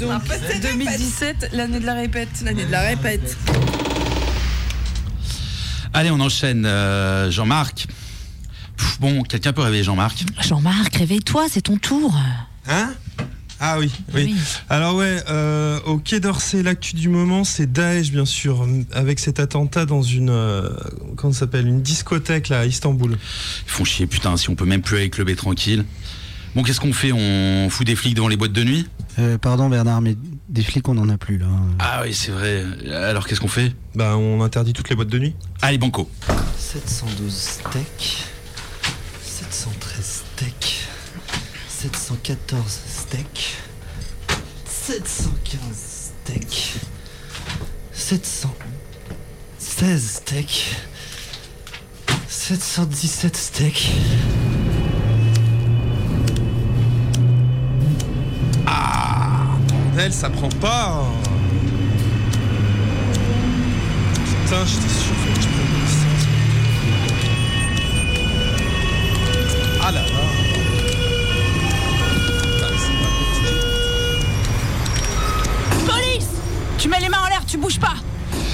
Donc, 0.00 0.22
2017, 0.62 1.50
l'année 1.52 1.80
de 1.80 1.86
la 1.86 1.94
répète. 1.94 2.28
L'année 2.44 2.64
de 2.64 2.70
la 2.72 2.80
répète. 2.82 3.36
Allez, 5.92 6.10
on 6.10 6.20
enchaîne. 6.20 6.64
euh, 6.66 7.30
Jean-Marc. 7.30 7.86
Bon, 9.00 9.22
quelqu'un 9.22 9.52
peut 9.52 9.62
réveiller 9.62 9.84
Jean-Marc 9.84 10.24
Jean-Marc, 10.40 10.96
réveille-toi, 10.96 11.46
c'est 11.50 11.62
ton 11.62 11.76
tour. 11.76 12.14
Hein? 12.68 12.92
Ah 13.58 13.78
oui, 13.78 13.90
oui. 14.14 14.34
Alors 14.68 14.96
ouais, 14.96 15.16
euh, 15.30 15.80
au 15.86 15.96
Quai 15.98 16.20
d'Orsay, 16.20 16.62
l'actu 16.62 16.94
du 16.94 17.08
moment, 17.08 17.42
c'est 17.42 17.70
Daesh, 17.72 18.10
bien 18.10 18.26
sûr, 18.26 18.66
avec 18.92 19.18
cet 19.18 19.40
attentat 19.40 19.86
dans 19.86 20.02
une, 20.02 20.28
euh, 20.30 20.68
comment 21.16 21.32
ça 21.32 21.40
s'appelle, 21.40 21.66
une 21.66 21.80
discothèque 21.80 22.50
là 22.50 22.60
à 22.60 22.64
Istanbul. 22.66 23.12
Ils 23.12 23.70
font 23.70 23.84
chier, 23.84 24.06
putain, 24.06 24.36
si 24.36 24.50
on 24.50 24.54
peut 24.54 24.66
même 24.66 24.82
plus 24.82 24.98
aller 24.98 25.08
cluber 25.10 25.36
tranquille. 25.36 25.86
Bon, 26.54 26.62
qu'est-ce 26.62 26.80
qu'on 26.80 26.92
fait? 26.92 27.12
On 27.12 27.68
fout 27.70 27.86
des 27.86 27.96
flics 27.96 28.14
devant 28.14 28.28
les 28.28 28.36
boîtes 28.36 28.52
de 28.52 28.64
nuit? 28.64 28.86
Euh, 29.18 29.38
Pardon 29.38 29.68
Bernard, 29.70 30.02
mais 30.02 30.16
des 30.50 30.62
flics 30.62 30.86
on 30.88 30.94
n'en 30.94 31.08
a 31.08 31.16
plus 31.16 31.38
là. 31.38 31.46
Ah 31.78 32.00
oui, 32.04 32.12
c'est 32.12 32.32
vrai. 32.32 32.62
Alors 32.92 33.26
qu'est-ce 33.26 33.40
qu'on 33.40 33.48
fait? 33.48 33.74
Bah, 33.94 34.16
on 34.18 34.42
interdit 34.42 34.72
toutes 34.74 34.90
les 34.90 34.96
boîtes 34.96 35.08
de 35.08 35.18
nuit. 35.18 35.34
Allez, 35.62 35.78
banco. 35.78 36.10
712 36.58 37.32
steaks. 37.32 38.24
713 39.36 40.02
steaks. 40.02 40.88
714 41.68 42.82
steaks. 42.88 43.56
715 44.64 46.14
steaks. 46.24 46.78
716 47.92 50.10
steaks. 50.10 50.76
717 52.28 53.36
steaks. 53.36 53.90
Ah 58.66 59.58
Bordel, 59.68 60.12
ça 60.14 60.30
prend 60.30 60.48
pas 60.48 61.04
Putain, 64.24 64.64
j'étais 64.64 64.88
sûr 64.88 65.14
que 65.14 65.55
Tu 76.86 76.92
mets 76.92 77.00
les 77.00 77.08
mains 77.08 77.18
en 77.18 77.28
l'air, 77.28 77.44
tu 77.44 77.56
bouges 77.56 77.80
pas 77.80 77.94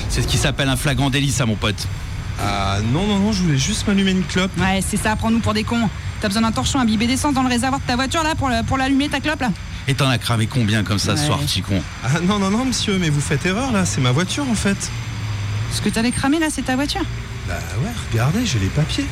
C'est 0.08 0.22
ce 0.22 0.26
qui 0.26 0.38
s'appelle 0.38 0.70
un 0.70 0.76
flagrant 0.76 1.10
délit, 1.10 1.30
ça, 1.30 1.44
mon 1.44 1.54
pote. 1.54 1.86
Ah 2.42 2.78
non, 2.90 3.06
non, 3.06 3.18
non, 3.18 3.30
je 3.30 3.42
voulais 3.42 3.58
juste 3.58 3.86
m'allumer 3.86 4.12
une 4.12 4.22
clope. 4.24 4.50
Ouais, 4.58 4.80
c'est 4.80 4.96
ça, 4.96 5.16
prends-nous 5.16 5.40
pour 5.40 5.52
des 5.52 5.64
cons. 5.64 5.90
T'as 6.22 6.28
besoin 6.28 6.40
d'un 6.40 6.50
torchon 6.50 6.78
imbibé 6.78 7.06
d'essence 7.06 7.34
dans 7.34 7.42
le 7.42 7.50
réservoir 7.50 7.78
de 7.82 7.86
ta 7.86 7.94
voiture 7.94 8.22
là 8.22 8.34
pour, 8.34 8.48
le- 8.48 8.62
pour 8.62 8.78
l'allumer 8.78 9.10
ta 9.10 9.20
clope 9.20 9.42
là 9.42 9.50
Et 9.86 9.92
t'en 9.92 10.08
as 10.08 10.16
cramé 10.16 10.46
combien 10.46 10.82
comme 10.82 10.98
ça 10.98 11.14
ce 11.14 11.20
Ouais. 11.20 11.26
soir, 11.26 11.38
petit 11.40 11.60
con 11.60 11.82
Ah 12.02 12.20
non, 12.22 12.38
non, 12.38 12.48
non, 12.48 12.64
monsieur, 12.64 12.96
mais 12.98 13.10
vous 13.10 13.20
faites 13.20 13.44
erreur 13.44 13.70
là, 13.70 13.84
c'est 13.84 14.00
ma 14.00 14.12
voiture 14.12 14.48
en 14.50 14.54
fait. 14.54 14.90
Ce 15.70 15.82
que 15.82 15.90
t'allais 15.90 16.10
cramer 16.10 16.38
là, 16.38 16.46
c'est 16.50 16.62
ta 16.62 16.74
voiture 16.74 17.02
Bah 17.46 17.58
ouais, 17.84 17.90
regardez, 18.12 18.46
j'ai 18.46 18.60
les 18.60 18.68
papiers. 18.68 19.04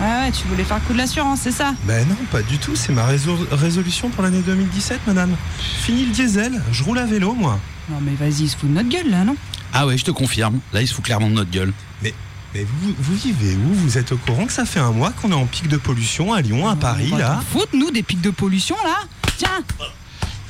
Ouais, 0.00 0.06
ouais, 0.06 0.32
tu 0.32 0.46
voulais 0.48 0.64
faire 0.64 0.78
le 0.78 0.82
coup 0.86 0.92
de 0.94 0.98
l'assurance, 0.98 1.40
c'est 1.42 1.52
ça? 1.52 1.74
Ben 1.84 2.06
non, 2.08 2.16
pas 2.30 2.42
du 2.42 2.58
tout, 2.58 2.74
c'est 2.74 2.92
ma 2.92 3.06
résol- 3.06 3.46
résolution 3.52 4.08
pour 4.08 4.22
l'année 4.22 4.40
2017, 4.44 5.00
madame. 5.06 5.36
Fini 5.82 6.06
le 6.06 6.12
diesel, 6.12 6.60
je 6.72 6.82
roule 6.82 6.98
à 6.98 7.04
vélo 7.04 7.34
moi. 7.34 7.58
Non 7.90 7.98
mais 8.00 8.12
vas-y, 8.14 8.42
il 8.44 8.48
se 8.48 8.56
fout 8.56 8.68
de 8.68 8.74
notre 8.74 8.88
gueule 8.88 9.10
là, 9.10 9.24
non? 9.24 9.36
Ah 9.72 9.86
ouais, 9.86 9.96
je 9.98 10.04
te 10.04 10.10
confirme. 10.10 10.60
Là, 10.72 10.82
il 10.82 10.88
se 10.88 10.94
fout 10.94 11.04
clairement 11.04 11.28
de 11.28 11.34
notre 11.34 11.50
gueule. 11.50 11.72
Mais, 12.02 12.14
mais 12.54 12.64
vous, 12.64 12.94
vous 12.98 13.14
vivez 13.16 13.54
où? 13.56 13.74
Vous 13.74 13.96
êtes 13.98 14.12
au 14.12 14.16
courant 14.16 14.46
que 14.46 14.52
ça 14.52 14.64
fait 14.64 14.80
un 14.80 14.90
mois 14.92 15.10
qu'on 15.12 15.30
est 15.30 15.34
en 15.34 15.46
pic 15.46 15.68
de 15.68 15.76
pollution 15.76 16.32
à 16.32 16.40
Lyon, 16.40 16.68
à 16.68 16.74
Paris 16.76 17.10
On 17.12 17.16
va 17.16 17.22
là? 17.22 17.40
foutre, 17.52 17.74
nous, 17.74 17.90
des 17.90 18.02
pics 18.02 18.20
de 18.20 18.30
pollution 18.30 18.76
là 18.84 18.96
Tiens 19.36 19.62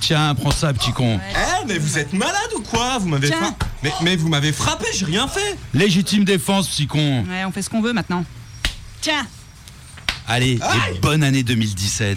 Tiens, 0.01 0.35
prends 0.35 0.51
ça, 0.51 0.73
petit 0.73 0.93
con. 0.93 1.21
Eh, 1.31 1.67
mais 1.69 1.79
vous 1.79 1.97
êtes 1.99 2.13
malade 2.13 2.35
ou 2.57 2.61
quoi? 2.61 2.99
Vous 2.99 3.09
m'avez 3.09 3.29
fra- 3.29 3.55
mais, 3.85 3.93
mais 4.03 4.17
vous 4.17 4.29
m'avez 4.29 4.53
frappé, 4.53 4.87
j'ai 4.95 5.05
rien 5.07 5.29
fait 5.29 5.57
Légitime 5.75 6.25
défense, 6.25 6.69
petit 6.69 6.87
con. 6.89 7.25
Ouais, 7.29 7.45
on 7.47 7.53
fait 7.53 7.63
ce 7.63 7.71
qu'on 7.71 7.81
veut 7.83 7.93
maintenant. 7.93 8.25
Tiens 9.03 9.27
Allez, 10.29 10.53
et 10.53 10.99
bonne 11.01 11.25
année 11.25 11.43
2017. 11.43 12.17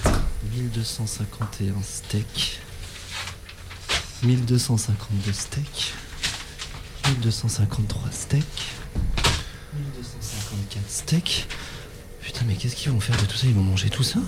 1251 0.53 1.73
steaks. 1.81 2.59
1252 4.23 5.33
steaks. 5.33 5.93
1253 7.07 8.01
steaks. 8.11 8.43
1254 9.73 10.83
steaks. 10.87 11.47
Putain, 12.21 12.41
mais 12.47 12.53
qu'est-ce 12.53 12.75
qu'ils 12.75 12.91
vont 12.91 12.99
faire 12.99 13.17
de 13.17 13.25
tout 13.25 13.35
ça? 13.35 13.47
Ils 13.47 13.55
vont 13.55 13.63
manger 13.63 13.89
tout 13.89 14.03
ça? 14.03 14.19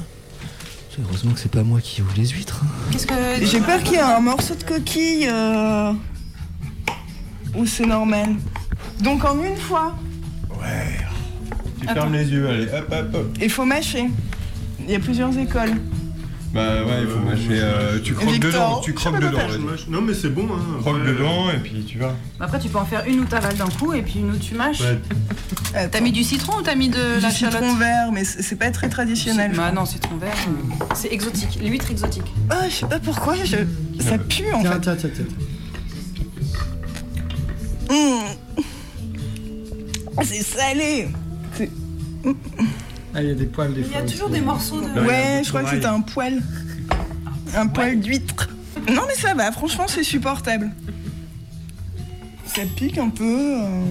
Heureusement 0.99 1.33
que 1.33 1.39
c'est 1.39 1.51
pas 1.51 1.61
moi 1.61 1.79
qui 1.79 2.01
ouvre 2.01 2.13
les 2.17 2.25
huîtres. 2.29 2.61
hein. 2.63 2.67
Qu'est-ce 2.91 3.05
que. 3.05 3.45
J'ai 3.45 3.61
peur 3.61 3.83
qu'il 3.83 3.93
y 3.93 3.97
ait 3.97 4.01
un 4.01 4.19
morceau 4.19 4.55
de 4.55 4.63
coquille. 4.63 5.27
Euh... 5.31 5.93
Ou 7.53 7.67
c'est 7.67 7.85
normal. 7.85 8.35
Donc 9.01 9.23
en 9.23 9.43
une 9.43 9.57
fois, 9.57 9.95
Tu 11.87 11.91
Attends. 11.91 12.01
fermes 12.01 12.13
les 12.13 12.29
yeux, 12.29 12.47
allez, 12.49 12.65
hop, 12.65 12.91
hop, 12.91 13.15
hop. 13.15 13.37
il 13.41 13.49
faut 13.49 13.65
mâcher. 13.65 14.05
Il 14.83 14.91
y 14.91 14.95
a 14.95 14.99
plusieurs 14.99 15.35
écoles. 15.37 15.71
Bah 16.53 16.83
ouais, 16.85 17.01
il 17.01 17.07
faut 17.07 17.19
mâcher. 17.19 17.59
euh, 17.61 17.99
tu 18.03 18.13
croques 18.13 18.29
Victor, 18.31 18.51
dedans, 18.51 18.79
tu 18.81 18.93
croques 18.93 19.19
dedans. 19.19 19.37
vas-y. 19.37 19.89
Non, 19.91 20.01
mais 20.01 20.13
c'est 20.13 20.29
bon, 20.29 20.47
hein. 20.51 20.79
Croque 20.81 21.03
dedans 21.05 21.49
et 21.51 21.57
puis 21.59 21.83
tu 21.85 21.97
vas. 21.97 22.15
Après, 22.39 22.57
tu 22.59 22.69
peux 22.69 22.77
en 22.77 22.85
faire 22.85 23.03
une 23.05 23.19
où 23.21 23.25
t'avales 23.25 23.55
d'un 23.57 23.67
coup 23.67 23.93
et 23.93 24.01
puis 24.01 24.19
une 24.19 24.31
où 24.31 24.37
tu 24.37 24.55
mâches. 24.55 24.81
Ouais. 24.81 25.89
T'as 25.91 25.99
mis 26.01 26.11
du 26.11 26.23
citron 26.23 26.57
ou 26.57 26.61
t'as 26.61 26.75
mis 26.75 26.89
de 26.89 27.15
Du 27.17 27.21
la 27.21 27.29
citron 27.31 27.51
chalotte 27.51 27.77
vert, 27.79 28.11
mais 28.13 28.23
c'est 28.23 28.41
c'est 28.41 28.55
pas 28.55 28.71
très 28.71 28.89
traditionnel. 28.89 29.51
Bah 29.55 29.71
non, 29.71 29.85
citron 29.85 30.15
vert, 30.17 30.33
euh, 30.47 30.85
c'est 30.95 31.11
exotique. 31.11 31.59
L'huître 31.61 31.91
exotique. 31.91 32.33
Ah, 32.49 32.67
je 32.69 32.73
sais 32.75 32.87
pas 32.87 32.99
pourquoi, 32.99 33.35
je... 33.43 33.57
ça 34.01 34.17
pue 34.17 34.51
en 34.53 34.63
fait. 34.63 34.79
Tiens, 34.81 34.95
tiens, 34.95 35.09
tiens. 35.13 35.25
Mmh. 37.89 38.25
C'est 40.23 40.41
salé. 40.41 41.07
Ah, 43.13 43.21
il 43.23 43.29
y 43.29 43.31
a 43.31 43.35
des 43.35 43.45
poils 43.45 43.73
des 43.73 43.81
Il 43.81 43.91
y 43.91 43.95
a 43.95 44.01
toujours 44.03 44.29
des 44.29 44.41
morceaux 44.41 44.79
de. 44.81 45.01
Ouais, 45.07 45.41
je 45.43 45.49
crois 45.49 45.63
que 45.63 45.69
c'était 45.71 45.85
un 45.85 46.01
poil. 46.01 46.41
Un 47.55 47.67
poil 47.67 47.99
d'huître. 47.99 48.49
Non 48.93 49.01
mais 49.07 49.15
ça 49.15 49.33
va, 49.33 49.51
franchement 49.51 49.85
c'est 49.87 50.03
supportable. 50.03 50.69
Ça 52.45 52.61
pique 52.75 52.97
un 52.97 53.09
peu. 53.09 53.23
euh. 53.25 53.83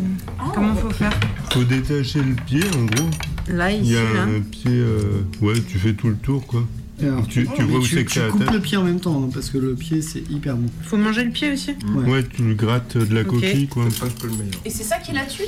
Comment 0.55 0.75
faut 0.75 0.91
faire 0.91 1.13
Faut 1.53 1.65
détacher 1.65 2.21
le 2.23 2.35
pied 2.35 2.63
en 2.77 2.85
gros. 2.85 3.11
Là, 3.49 3.71
Il 3.71 3.85
y 3.87 3.97
a 3.97 4.03
ici, 4.03 4.15
là. 4.15 4.23
un 4.23 4.41
pied. 4.41 4.71
euh, 4.73 5.23
Ouais, 5.41 5.55
tu 5.69 5.79
fais 5.79 5.93
tout 5.95 6.09
le 6.09 6.17
tour 6.17 6.47
quoi. 6.47 6.67
Et 7.01 7.07
alors, 7.07 7.27
tu, 7.29 7.47
tu 7.47 7.51
mais 7.63 7.65
vois 7.65 7.81
où 7.81 7.85
c'est 7.85 8.05
que 8.05 8.11
tu 8.11 8.19
ça 8.21 8.29
coupes 8.29 8.51
le 8.51 8.59
pied 8.61 8.77
en 8.79 8.83
même 8.85 9.01
temps, 9.01 9.23
hein, 9.23 9.29
parce 9.33 9.51
que 9.51 9.59
le 9.59 9.75
pied 9.75 10.01
c'est 10.01 10.23
hyper 10.31 10.57
bon. 10.57 10.69
Faut 10.83 10.97
manger 10.97 11.25
le 11.25 11.31
pied 11.31 11.53
aussi 11.53 11.73
Ouais. 11.95 12.25
tu 12.25 12.43
le 12.43 12.55
grattes 12.55 12.97
de 12.97 13.15
la 13.15 13.21
Ok. 13.21 13.29
coquille 13.29 13.69
quoi. 13.69 13.85
C'est 13.91 14.05
un 14.05 14.09
peu 14.09 14.27
le 14.29 14.33
meilleur. 14.33 14.61
Et 14.65 14.71
c'est 14.71 14.83
ça 14.85 14.99
qui 14.99 15.13
la 15.13 15.27
tue 15.27 15.43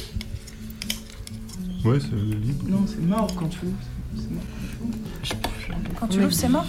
Ouais, 1.84 1.98
c'est 2.00 2.14
libre. 2.16 2.64
Non, 2.68 2.84
c'est 2.86 3.00
mort 3.06 3.28
quand 3.36 3.48
tu 3.48 3.58
Quand 6.00 6.06
tu 6.08 6.20
l'ouvres, 6.20 6.32
c'est 6.32 6.48
mort 6.48 6.66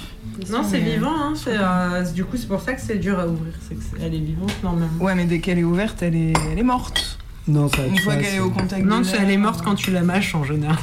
Non, 0.52 0.64
c'est 0.64 0.80
vivant. 0.80 1.12
Hein. 1.16 1.34
c'est, 1.36 1.58
euh, 1.58 2.04
du 2.12 2.24
coup, 2.26 2.38
c'est 2.38 2.48
pour 2.48 2.62
ça 2.62 2.74
que 2.74 2.82
c'est 2.82 2.98
dur 2.98 3.20
à 3.20 3.28
ouvrir. 3.28 3.54
C'est 3.68 3.76
que 3.76 3.82
c'est- 3.82 4.04
elle 4.06 4.14
est 4.14 4.20
vivante 4.20 4.54
normalement. 4.64 4.92
Ouais, 5.04 5.16
mais 5.16 5.26
dès 5.26 5.40
qu'elle 5.40 5.60
est 5.60 5.64
ouverte, 5.64 6.02
elle 6.04 6.16
est, 6.16 6.34
elle 6.52 6.60
est 6.60 6.64
morte. 6.64 7.18
Non, 7.48 7.68
ça 7.70 7.86
Une 7.88 7.98
fois 8.00 8.16
qu'elle 8.18 8.36
est 8.36 8.40
au 8.40 8.52
contact 8.52 8.86
Non, 8.86 9.02
elle 9.20 9.32
est 9.32 9.38
morte 9.38 9.64
quand 9.64 9.76
tu 9.76 9.92
la 9.92 10.04
mâches 10.04 10.36
en 10.36 10.44
général. 10.44 10.78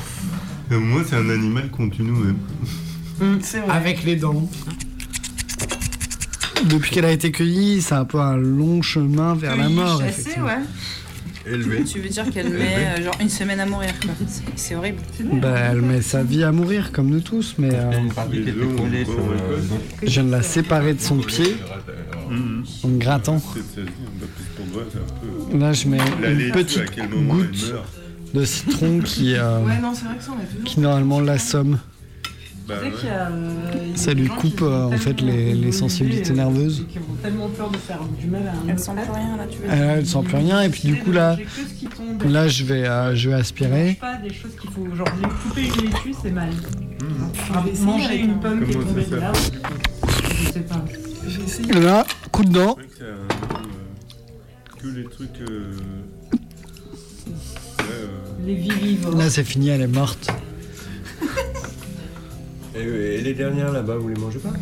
Euh, 0.72 0.80
moi, 0.80 1.02
c'est 1.08 1.16
un 1.16 1.30
animal 1.30 1.70
qu'on 1.70 1.88
tue 1.88 2.02
nous-mêmes. 2.02 2.38
C'est 3.40 3.60
vrai. 3.60 3.70
Avec 3.70 4.04
les 4.04 4.16
dents. 4.16 4.48
Depuis 6.64 6.90
qu'elle 6.90 7.04
a 7.04 7.12
été 7.12 7.30
cueillie, 7.30 7.80
c'est 7.82 7.94
un 7.94 8.04
peu 8.04 8.18
un 8.18 8.36
long 8.36 8.82
chemin 8.82 9.34
vers 9.34 9.56
la 9.56 9.68
mort. 9.68 10.00
Chassée, 10.00 10.20
effectivement. 10.20 10.46
ouais. 10.46 10.58
Tu 11.86 12.00
veux 12.00 12.08
dire 12.08 12.28
qu'elle 12.30 12.50
met 12.50 12.76
euh, 12.98 13.04
genre 13.04 13.14
une 13.20 13.28
semaine 13.28 13.60
à 13.60 13.66
mourir, 13.66 13.90
quoi. 14.00 14.10
C'est- 14.56 14.74
horrible. 14.74 14.98
Bah, 15.40 15.54
elle 15.70 15.80
met 15.80 16.02
sa 16.02 16.22
vie 16.24 16.42
à 16.42 16.50
mourir, 16.50 16.90
comme 16.92 17.08
nous 17.08 17.20
tous, 17.20 17.54
mais 17.58 17.70
euh, 17.72 17.90
je 20.02 20.06
viens 20.08 20.24
de 20.24 20.30
la 20.30 20.42
séparer 20.42 20.94
de 20.94 21.00
son 21.00 21.18
pied 21.18 21.56
en 22.82 22.88
me 22.88 22.98
grattant. 22.98 23.40
Peu- 23.40 23.60
Là, 25.58 25.72
je 25.72 25.88
mets 25.88 25.98
une 25.98 26.50
petite 26.52 26.82
goutte 27.28 27.74
de 28.34 28.44
citron 28.44 29.00
qui, 29.00 29.34
euh, 29.36 29.60
Ouais, 29.64 29.78
non, 29.80 29.92
c'est 29.94 30.04
vrai 30.06 30.16
que 30.16 30.24
ça, 30.24 30.32
on 30.36 30.42
est 30.42 30.46
toujours. 30.46 30.64
qui 30.64 30.80
normalement 30.80 31.20
l'assomme. 31.20 31.78
Bah 32.68 32.74
ouais. 32.82 32.90
euh, 33.04 33.50
Ça 33.94 34.12
lui 34.12 34.26
coupe 34.26 34.60
euh, 34.62 34.86
en 34.86 34.98
fait 34.98 35.20
les, 35.20 35.70
sensibilités 35.70 36.32
euh, 36.32 36.34
nerveuses. 36.34 36.84
Qui 36.90 36.98
ont 36.98 37.02
tellement 37.22 37.48
peur 37.48 37.70
de 37.70 37.76
faire 37.76 38.00
du 38.20 38.26
mal 38.26 38.42
à 38.48 38.50
un 38.52 38.68
Elle 38.68 38.78
sent 38.78 38.90
plus 38.94 39.12
rien, 39.12 39.36
là, 39.36 39.44
tu 39.48 39.58
veux 39.58 39.64
Elle, 39.70 39.98
elle 39.98 40.06
sent 40.06 40.22
plus 40.24 40.36
rien 40.36 40.62
et 40.62 40.68
puis 40.68 40.82
du 40.88 40.96
coup 40.98 41.12
là, 41.12 41.36
là 42.24 42.48
je 42.48 42.64
vais, 42.64 42.86
euh, 42.88 43.14
je 43.14 43.28
vais 43.30 43.36
aspirer. 43.36 43.96
pas 44.00 44.16
des 44.16 44.32
choses 44.34 44.50
qu'il 44.60 44.70
faut. 44.70 44.84
Genre, 44.96 45.06
les 45.22 45.28
couper 45.28 45.62
une 45.66 45.84
laitue, 45.90 46.14
c'est 46.20 46.30
mal. 46.32 46.50
Je 46.98 47.52
vais 47.64 47.70
essayer 47.70 47.86
Manger 47.86 48.04
avec 48.06 48.20
une 48.24 48.30
un- 48.30 48.34
pomme 48.34 48.64
qui 48.64 48.70
est 48.70 48.74
Comment 48.74 48.86
ça 48.86 48.88
tombée 48.88 49.00
de 49.00 49.04
s'appelle 49.04 49.20
l'arbre, 49.20 49.38
je 50.40 50.52
sais 50.52 50.60
pas. 50.60 50.84
Je 51.28 51.38
vais 51.38 51.44
essayer. 51.44 51.68
Et 51.70 51.80
là, 51.80 52.06
coup 52.32 52.44
de 52.44 52.50
dent. 52.52 52.74
Que 52.74 53.04
euh, 53.04 54.92
les 54.96 55.04
trucs. 55.04 55.40
euh, 55.48 55.72
ouais, 57.28 57.32
euh, 57.90 58.06
Les. 58.44 59.16
Là 59.16 59.30
c'est 59.30 59.44
fini, 59.44 59.68
elle 59.68 59.82
est 59.82 59.86
morte. 59.86 60.30
Et, 62.76 62.80
et 62.82 63.20
les 63.22 63.34
dernières 63.34 63.72
là-bas, 63.72 63.96
vous 63.96 64.08
les 64.08 64.16
mangez 64.20 64.38
pas? 64.38 64.52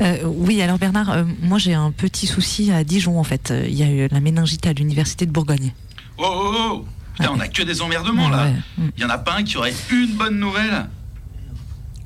Euh, 0.00 0.24
oui, 0.24 0.60
alors 0.60 0.78
Bernard, 0.78 1.10
euh, 1.10 1.24
moi 1.42 1.58
j'ai 1.58 1.74
un 1.74 1.92
petit 1.92 2.26
souci 2.26 2.72
à 2.72 2.82
Dijon 2.82 3.20
en 3.20 3.24
fait. 3.24 3.50
Euh, 3.50 3.66
Il 3.68 3.74
y 3.74 3.82
a 3.84 3.90
eu 3.90 4.08
la 4.10 4.20
méningite 4.20 4.66
à 4.66 4.72
l'université 4.72 5.26
de 5.26 5.30
Bourgogne. 5.30 5.72
Oh 6.18 6.24
oh 6.26 6.54
oh 6.56 6.84
Putain, 7.14 7.30
on 7.36 7.40
a 7.40 7.46
que 7.46 7.62
des 7.62 7.82
emmerdements 7.82 8.28
là. 8.28 8.46
Ouais. 8.46 8.54
Il 8.96 9.02
y 9.02 9.04
en 9.04 9.10
a 9.10 9.18
pas 9.18 9.36
un 9.36 9.44
qui 9.44 9.56
aurait 9.58 9.74
une 9.92 10.14
bonne 10.16 10.40
nouvelle? 10.40 10.86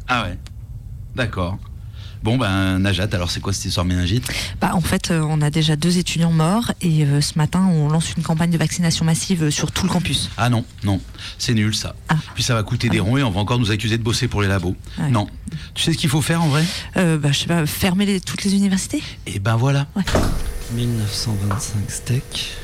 Ah 0.09 0.25
ouais. 0.25 0.37
D'accord. 1.15 1.59
Bon 2.27 2.39
ben 2.39 2.81
Najat, 2.81 3.07
alors 3.13 3.31
c'est 3.31 3.39
quoi 3.39 3.53
cette 3.53 3.67
histoire 3.67 3.87
méningite? 3.87 4.27
Bah, 4.61 4.71
en 4.75 4.81
fait, 4.81 5.13
euh, 5.13 5.21
on 5.29 5.41
a 5.43 5.49
déjà 5.49 5.77
deux 5.77 5.97
étudiants 5.97 6.33
morts 6.33 6.73
et 6.83 7.05
euh, 7.05 7.21
ce 7.21 7.39
matin 7.39 7.65
on 7.71 7.89
lance 7.89 8.15
une 8.17 8.25
campagne 8.25 8.51
de 8.51 8.59
vaccination 8.59 9.05
massive 9.05 9.45
euh, 9.45 9.51
sur 9.53 9.71
tout 9.71 9.87
le 9.87 9.93
campus. 9.93 10.29
Ah 10.37 10.49
non, 10.51 10.65
non, 10.83 11.01
c'est 11.39 11.55
nul 11.55 11.73
ça. 11.73 11.95
Puis 12.35 12.43
ça 12.43 12.55
va 12.55 12.65
coûter 12.65 12.89
des 12.89 12.99
ronds 12.99 13.17
et 13.17 13.23
on 13.23 13.31
va 13.31 13.39
encore 13.39 13.61
nous 13.61 13.71
accuser 13.71 13.97
de 13.97 14.03
bosser 14.03 14.27
pour 14.27 14.43
les 14.43 14.49
labos. 14.49 14.75
Ouais. 14.99 15.09
Non. 15.09 15.29
Tu 15.75 15.85
sais 15.85 15.93
ce 15.93 15.99
qu'il 15.99 16.11
faut 16.11 16.21
faire 16.21 16.43
en 16.43 16.49
vrai? 16.49 16.65
Euh, 16.97 17.17
bah, 17.17 17.31
je 17.31 17.39
sais 17.39 17.47
pas, 17.47 17.65
fermer 17.65 18.07
les- 18.07 18.21
toutes 18.21 18.43
les 18.43 18.57
universités 18.57 19.05
Et 19.29 19.39
ben 19.39 19.55
voilà. 19.55 19.87
1925 20.75 21.89
steaks. 21.89 22.57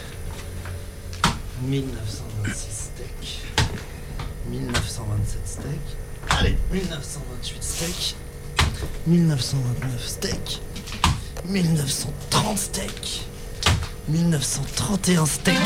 1926 1.68 2.58
steaks. 2.58 3.38
1927 4.50 5.40
steaks. 5.46 5.66
Allez, 6.30 6.56
1928 6.72 7.62
steaks. 7.62 8.16
1929 9.06 10.08
steaks. 10.08 10.60
1930 11.48 12.58
steaks. 12.58 13.26
1931 14.08 15.26
steaks. 15.26 15.56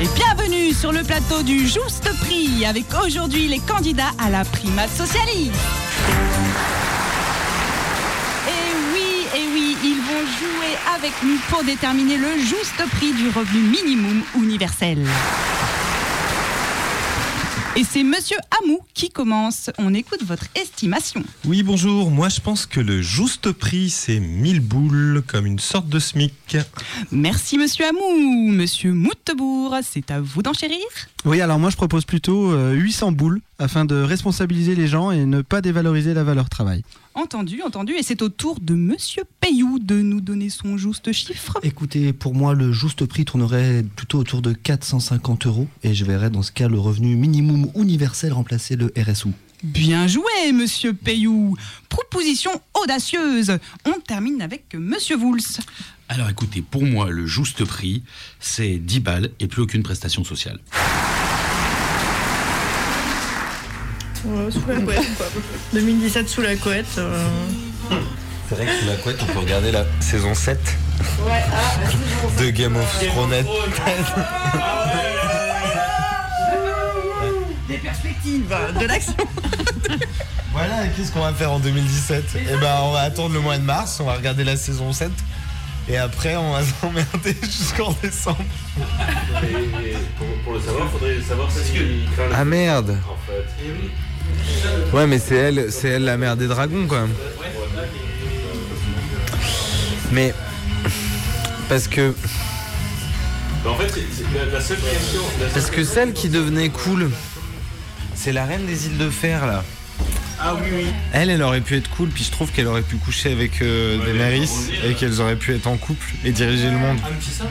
Et 0.00 0.08
bienvenue 0.16 0.72
sur 0.72 0.92
le 0.92 1.02
plateau 1.02 1.42
du 1.42 1.60
Juste 1.60 2.10
Prix 2.20 2.66
avec 2.66 2.84
aujourd'hui 3.04 3.48
les 3.48 3.60
candidats 3.60 4.10
à 4.18 4.30
la 4.30 4.44
primate 4.44 4.90
socialiste. 4.90 5.54
Et 8.48 8.72
oui, 8.92 9.26
et 9.36 9.46
oui, 9.52 9.76
ils 9.84 10.00
vont 10.00 10.26
jouer 10.40 10.76
avec 10.96 11.12
nous 11.22 11.38
pour 11.48 11.62
déterminer 11.62 12.16
le 12.16 12.38
juste 12.38 12.82
prix 12.96 13.12
du 13.12 13.28
revenu 13.28 13.60
minimum 13.60 14.22
universel. 14.34 15.06
Et 17.74 17.84
c'est 17.84 18.04
Monsieur 18.04 18.36
Hamou 18.60 18.80
qui 18.92 19.08
commence. 19.08 19.70
On 19.78 19.94
écoute 19.94 20.22
votre 20.24 20.44
estimation. 20.60 21.24
Oui, 21.46 21.62
bonjour. 21.62 22.10
Moi, 22.10 22.28
je 22.28 22.38
pense 22.38 22.66
que 22.66 22.80
le 22.80 23.00
juste 23.00 23.50
prix, 23.50 23.88
c'est 23.88 24.20
1000 24.20 24.60
boules, 24.60 25.22
comme 25.26 25.46
une 25.46 25.58
sorte 25.58 25.88
de 25.88 25.98
SMIC. 25.98 26.58
Merci 27.10 27.56
Monsieur 27.56 27.86
Hamou. 27.86 28.50
Monsieur 28.52 28.92
Moutebourg, 28.92 29.76
c'est 29.82 30.10
à 30.10 30.20
vous 30.20 30.42
d'enchérir. 30.42 30.76
Oui, 31.24 31.40
alors 31.40 31.58
moi 31.58 31.70
je 31.70 31.76
propose 31.76 32.04
plutôt 32.04 32.50
euh, 32.50 32.72
800 32.72 33.12
boules 33.12 33.40
afin 33.62 33.84
de 33.84 33.94
responsabiliser 33.94 34.74
les 34.74 34.88
gens 34.88 35.10
et 35.10 35.24
ne 35.24 35.40
pas 35.40 35.60
dévaloriser 35.60 36.14
la 36.14 36.24
valeur 36.24 36.48
travail. 36.48 36.82
Entendu, 37.14 37.62
entendu. 37.62 37.92
Et 37.94 38.02
c'est 38.02 38.22
au 38.22 38.28
tour 38.28 38.58
de 38.60 38.74
Monsieur 38.74 39.22
Payou 39.40 39.78
de 39.78 40.00
nous 40.00 40.20
donner 40.20 40.50
son 40.50 40.76
juste 40.76 41.12
chiffre. 41.12 41.58
Écoutez, 41.62 42.12
pour 42.12 42.34
moi, 42.34 42.54
le 42.54 42.72
juste 42.72 43.06
prix 43.06 43.24
tournerait 43.24 43.84
plutôt 43.96 44.18
autour 44.18 44.42
de 44.42 44.52
450 44.52 45.46
euros 45.46 45.68
et 45.82 45.94
je 45.94 46.04
verrais 46.04 46.30
dans 46.30 46.42
ce 46.42 46.52
cas 46.52 46.68
le 46.68 46.78
revenu 46.78 47.14
minimum 47.14 47.70
universel 47.76 48.32
remplacer 48.32 48.76
le 48.76 48.92
RSU. 48.96 49.28
Bien 49.62 50.08
joué, 50.08 50.52
Monsieur 50.52 50.92
Payou. 50.92 51.56
Proposition 51.88 52.50
audacieuse. 52.82 53.58
On 53.84 54.00
termine 54.00 54.42
avec 54.42 54.74
Monsieur 54.74 55.16
Vouls. 55.16 55.38
Alors 56.08 56.28
écoutez, 56.28 56.62
pour 56.62 56.82
moi, 56.82 57.10
le 57.10 57.26
juste 57.26 57.64
prix, 57.64 58.02
c'est 58.40 58.78
10 58.78 59.00
balles 59.00 59.30
et 59.38 59.46
plus 59.46 59.62
aucune 59.62 59.84
prestation 59.84 60.24
sociale. 60.24 60.58
Ouais, 64.24 64.50
sous 64.50 64.62
la 64.68 64.80
couette, 64.80 65.16
quoi. 65.16 65.26
2017 65.72 66.28
sous 66.28 66.42
la 66.42 66.56
couette. 66.56 66.86
euh. 66.98 67.24
C'est 68.48 68.54
vrai 68.56 68.66
que 68.66 68.72
sous 68.80 68.86
la 68.86 68.96
couette, 68.96 69.16
on 69.22 69.26
peut 69.32 69.38
regarder 69.40 69.72
la 69.72 69.84
saison 70.00 70.34
7 70.34 70.58
Ouais, 71.26 71.42
ah, 71.52 72.40
de 72.40 72.50
Game 72.50 72.76
of 72.76 73.04
Thrones. 73.08 73.30
Des 77.68 77.78
perspectives, 77.78 78.54
de 78.80 78.86
l'action. 78.86 79.14
Voilà, 80.52 80.86
qu'est-ce 80.94 81.10
qu'on 81.10 81.20
va 81.22 81.32
faire 81.32 81.50
en 81.50 81.58
2017 81.60 82.24
Eh 82.36 82.56
ben, 82.58 82.76
on 82.82 82.92
va 82.92 83.00
attendre 83.00 83.32
le 83.32 83.40
mois 83.40 83.56
de 83.56 83.62
mars, 83.64 83.98
on 84.00 84.04
va 84.04 84.12
regarder 84.12 84.44
la 84.44 84.54
saison 84.58 84.92
7. 84.92 85.10
Et 85.88 85.96
après, 85.96 86.36
on 86.36 86.52
va 86.52 86.60
s'emmerder 86.62 87.34
jusqu'en 87.42 87.90
décembre. 88.02 88.44
pour, 90.18 90.26
pour 90.44 90.52
le 90.52 90.60
savoir, 90.60 90.86
il 90.86 90.90
faudrait 90.98 91.20
savoir 91.26 91.50
si 91.50 92.04
Ah, 92.34 92.44
merde. 92.44 92.98
En 93.10 93.16
fait. 93.26 93.46
Ouais, 94.92 95.06
mais 95.06 95.18
c'est 95.18 95.36
elle, 95.36 95.66
c'est 95.70 95.88
elle 95.88 96.04
la 96.04 96.16
mère 96.16 96.36
des 96.36 96.46
dragons, 96.46 96.86
même. 96.86 97.08
Mais. 100.12 100.34
Parce 101.68 101.88
que. 101.88 102.14
En 103.64 103.74
fait, 103.76 104.00
la, 104.52 104.60
seule 104.60 104.76
question. 104.78 105.20
Parce 105.54 105.70
que 105.70 105.84
celle 105.84 106.12
qui 106.12 106.28
devenait 106.28 106.68
cool, 106.68 107.10
c'est 108.14 108.32
la 108.32 108.44
reine 108.44 108.66
des 108.66 108.86
îles 108.86 108.98
de 108.98 109.08
fer, 109.08 109.46
là. 109.46 109.64
Ah 110.40 110.56
oui, 110.60 110.68
oui. 110.74 110.86
Elle, 111.12 111.30
elle 111.30 111.42
aurait 111.42 111.60
pu 111.60 111.76
être 111.76 111.88
cool, 111.90 112.08
puis 112.08 112.24
je 112.24 112.32
trouve 112.32 112.50
qu'elle 112.50 112.66
aurait 112.66 112.82
pu 112.82 112.96
coucher 112.96 113.30
avec 113.30 113.62
euh, 113.62 114.04
Daenerys 114.04 114.50
et 114.84 114.94
qu'elles 114.94 115.20
auraient 115.20 115.36
pu 115.36 115.54
être 115.54 115.68
en 115.68 115.76
couple 115.76 116.06
et 116.24 116.32
diriger 116.32 116.68
le 116.68 116.76
monde. 116.76 116.98
Ah, 117.04 117.08
mais 117.10 117.16
c'est 117.20 117.38
ça? 117.38 117.50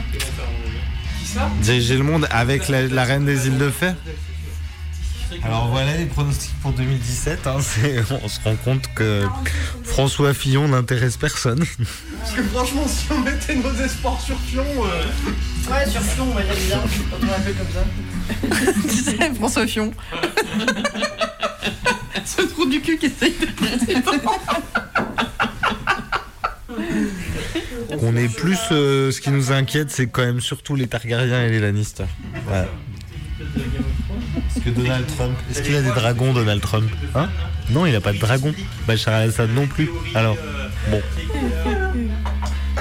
Qui 1.18 1.26
ça? 1.26 1.50
Diriger 1.62 1.96
le 1.96 2.04
monde 2.04 2.28
avec 2.30 2.68
la, 2.68 2.82
la 2.82 3.04
reine 3.04 3.24
des 3.24 3.46
îles 3.46 3.56
de 3.56 3.70
fer. 3.70 3.94
Alors 5.44 5.68
voilà 5.68 5.96
les 5.96 6.06
pronostics 6.06 6.54
pour 6.62 6.72
2017. 6.72 7.46
hein, 7.46 7.56
on 8.24 8.28
se 8.28 8.40
rend 8.44 8.54
compte 8.56 8.84
que 8.94 9.24
François 9.84 10.34
Fillon 10.34 10.68
n'intéresse 10.68 11.16
personne. 11.16 11.64
Parce 12.20 12.32
que 12.32 12.42
franchement, 12.44 12.86
si 12.86 13.06
on 13.10 13.18
mettait 13.20 13.56
nos 13.56 13.74
espoirs 13.74 14.20
sur 14.20 14.38
Fion. 14.40 14.64
euh, 14.84 15.02
Ouais, 15.70 15.88
sur 15.88 16.00
Fion, 16.02 16.32
ouais, 16.34 16.44
j'aime 16.48 16.66
bien. 16.68 16.80
Quand 17.10 17.16
on 17.22 17.26
l'appelle 17.26 17.54
comme 17.54 17.72
ça. 17.72 17.84
tu 18.88 18.96
sais, 18.96 19.34
François 19.34 19.66
Fion. 19.66 19.92
Ce 22.24 22.42
trou 22.42 22.66
du 22.66 22.80
cul 22.80 22.98
qui 22.98 23.06
essaye 23.06 23.34
de 23.40 23.48
On 28.00 28.16
est 28.16 28.28
plus. 28.34 28.58
euh, 28.70 29.10
ce 29.10 29.20
qui 29.20 29.30
nous 29.30 29.50
inquiète, 29.52 29.90
c'est 29.90 30.06
quand 30.06 30.22
même 30.22 30.40
surtout 30.40 30.76
les 30.76 30.86
Targaryens 30.86 31.42
et 31.44 31.50
les 31.50 31.58
Lannister. 31.60 32.04
Ouais. 32.48 32.68
Est-ce 34.36 34.64
que 34.64 34.70
Donald 34.70 35.06
Trump. 35.16 35.36
Est-ce 35.50 35.62
qu'il 35.62 35.74
a 35.76 35.82
des 35.82 35.90
dragons, 35.90 36.32
Donald 36.32 36.60
Trump 36.60 36.90
Hein 37.14 37.28
Non, 37.70 37.86
il 37.86 37.94
a 37.94 38.00
pas 38.00 38.12
de 38.12 38.18
dragon. 38.18 38.52
Bachar 38.86 39.14
al-Assad 39.14 39.50
non 39.50 39.66
plus. 39.66 39.90
Alors, 40.14 40.36
bon. 40.90 41.00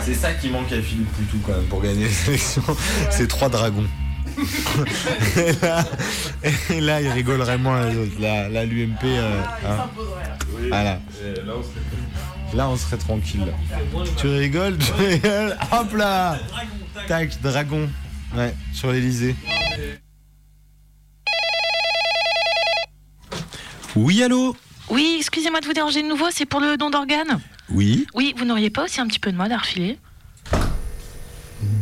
C'est 0.04 0.14
ça 0.16 0.34
qui 0.34 0.50
manque 0.50 0.72
à 0.72 0.82
Philippe 0.82 1.12
Poutou 1.14 1.38
quand 1.46 1.54
même 1.54 1.66
pour 1.66 1.82
gagner 1.82 2.06
les 2.06 2.30
élections. 2.30 2.64
C'est 3.12 3.28
trois 3.28 3.50
dragons. 3.50 3.86
et, 5.38 5.52
là, 5.62 5.84
et 6.70 6.82
là, 6.82 7.02
il 7.02 7.10
rigolerait 7.10 7.58
moins 7.58 7.88
les 7.90 7.98
autres. 7.98 8.20
Là, 8.20 8.48
là 8.50 8.66
l'UMP. 8.66 9.04
euh, 9.04 9.42
hein. 9.68 9.90
Voilà. 10.70 10.84
Là, 10.94 11.00
on 11.58 11.62
serait- 11.62 12.56
Là, 12.58 12.70
on 12.70 12.76
serait 12.78 12.98
tranquille. 12.98 13.46
Tu 14.18 14.28
rigoles, 14.28 14.78
tu 14.78 14.92
rigoles. 14.94 15.56
Hop 15.72 15.94
là 15.96 16.38
Tac, 17.08 17.40
dragon. 17.42 17.90
Ouais, 18.36 18.54
sur 18.74 18.92
l'Elysée. 18.92 19.36
Oui, 23.96 24.24
allô 24.24 24.56
Oui, 24.90 25.18
excusez-moi 25.20 25.60
de 25.60 25.66
vous 25.66 25.74
déranger 25.74 26.02
de 26.02 26.08
nouveau, 26.08 26.28
c'est 26.32 26.46
pour 26.46 26.60
le 26.62 26.78
don 26.78 26.90
d'organes. 26.90 27.40
Oui. 27.70 28.08
Oui, 28.14 28.34
vous 28.38 28.46
n'auriez 28.46 28.70
pas 28.70 28.86
aussi 28.86 29.02
un 29.02 29.08
petit 29.08 29.20
peu 29.20 29.32
de 29.32 29.38
mode 29.38 29.52
à 29.52 29.58
refiler 29.58 29.98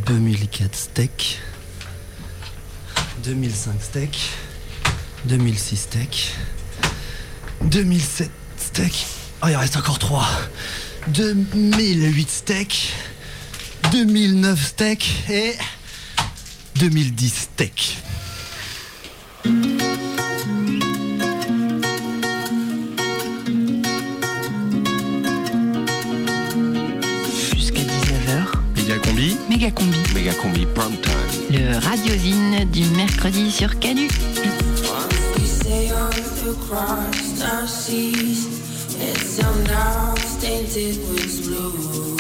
2004 0.07 0.75
steak. 0.75 1.39
2005 3.23 3.81
steak. 3.81 4.19
2006 5.25 5.77
steak. 5.77 6.33
2007 7.61 8.29
steak. 8.57 9.05
Oh, 9.43 9.47
il 9.49 9.55
en 9.55 9.59
reste 9.59 9.77
encore 9.77 9.99
3. 9.99 10.25
2008 11.09 12.29
steak. 12.29 12.93
2009 13.91 14.65
steak. 14.65 15.29
Et 15.29 15.55
2010 16.75 17.33
steak. 17.33 17.97
Méga 29.59 29.71
combi. 29.71 29.97
Méga 30.13 30.33
combi 30.35 30.65
prime 30.73 30.97
time. 31.01 31.13
Le 31.51 31.77
radiosine 31.79 32.65
du 32.71 32.85
mercredi 32.95 33.51
sur 33.51 33.77
Canu. 33.79 34.07
We 35.35 35.45
sailed 35.45 35.93
across 36.47 37.41
our 37.41 37.67
seas, 37.67 38.47
and 39.01 39.17
some 39.17 39.63
now 39.65 40.15
tainted 40.39 40.97
with 41.09 41.43
blue. 41.45 42.17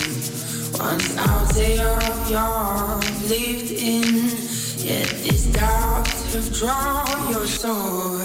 Once 0.77 1.17
out 1.17 1.47
there, 1.53 1.97
young, 2.29 2.99
lived 3.29 3.71
in, 3.71 4.31
yet 4.77 5.09
these 5.23 5.47
doubts 5.53 6.35
have 6.35 6.51
drawn 6.59 7.31
your 7.31 7.47
soul. 7.47 8.19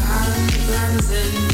And 0.00 1.47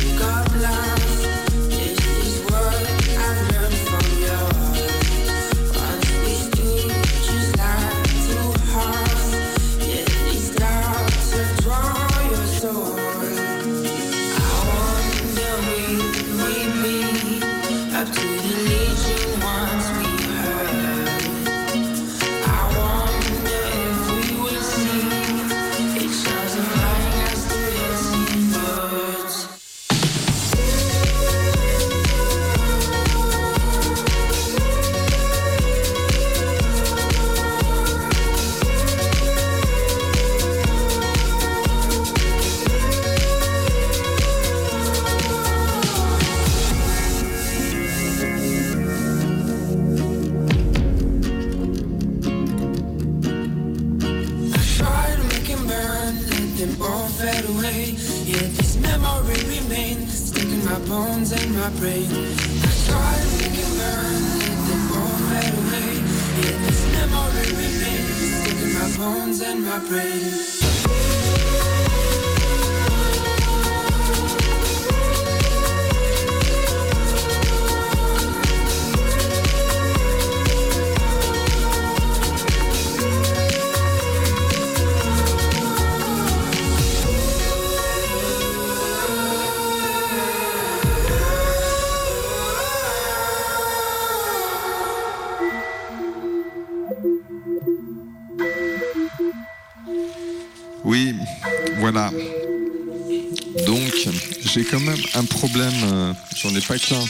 j'ai 104.54 104.62
quand 104.62 104.78
même 104.78 104.96
un 105.14 105.24
problème, 105.24 105.72
euh, 105.84 106.12
j'en 106.36 106.54
ai 106.54 106.60
pas 106.60 106.78
qu'un. 106.78 107.04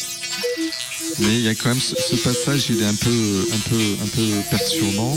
Mais 1.18 1.34
il 1.34 1.42
y 1.42 1.48
a 1.48 1.54
quand 1.54 1.68
même 1.68 1.80
ce, 1.80 1.94
ce 1.94 2.16
passage, 2.16 2.70
il 2.70 2.80
est 2.80 2.86
un 2.86 2.94
peu, 2.94 3.46
un 3.52 3.68
peu, 3.68 3.96
un 4.02 4.06
peu 4.06 4.26
perturbant. 4.50 5.14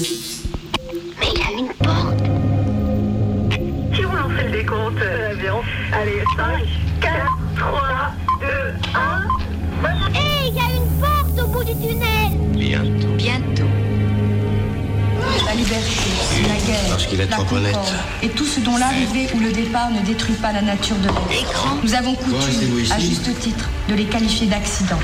Qu'il 17.17 17.25
est 17.25 17.29
la 17.29 17.37
trop 17.37 17.55
honnête. 17.55 17.73
concorde, 17.73 17.95
et 18.21 18.29
tout 18.29 18.45
ce 18.45 18.59
dont 18.59 18.77
l'arrivée 18.77 19.27
ou 19.33 19.39
le 19.39 19.51
départ 19.51 19.89
ne 19.91 20.01
détruit 20.01 20.35
pas 20.35 20.53
la 20.53 20.61
nature 20.61 20.97
de 20.97 21.07
l'être. 21.07 21.75
Nous 21.83 21.93
avons 21.93 22.13
coutume, 22.15 22.91
à 22.91 22.99
juste 22.99 23.39
titre, 23.39 23.69
de 23.89 23.95
les 23.95 24.05
qualifier 24.05 24.47
d'accidents. 24.47 24.99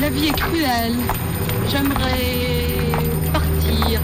La 0.00 0.10
vie 0.10 0.28
est 0.28 0.36
cruelle. 0.36 0.96
J'aimerais 1.70 2.92
partir, 3.32 4.00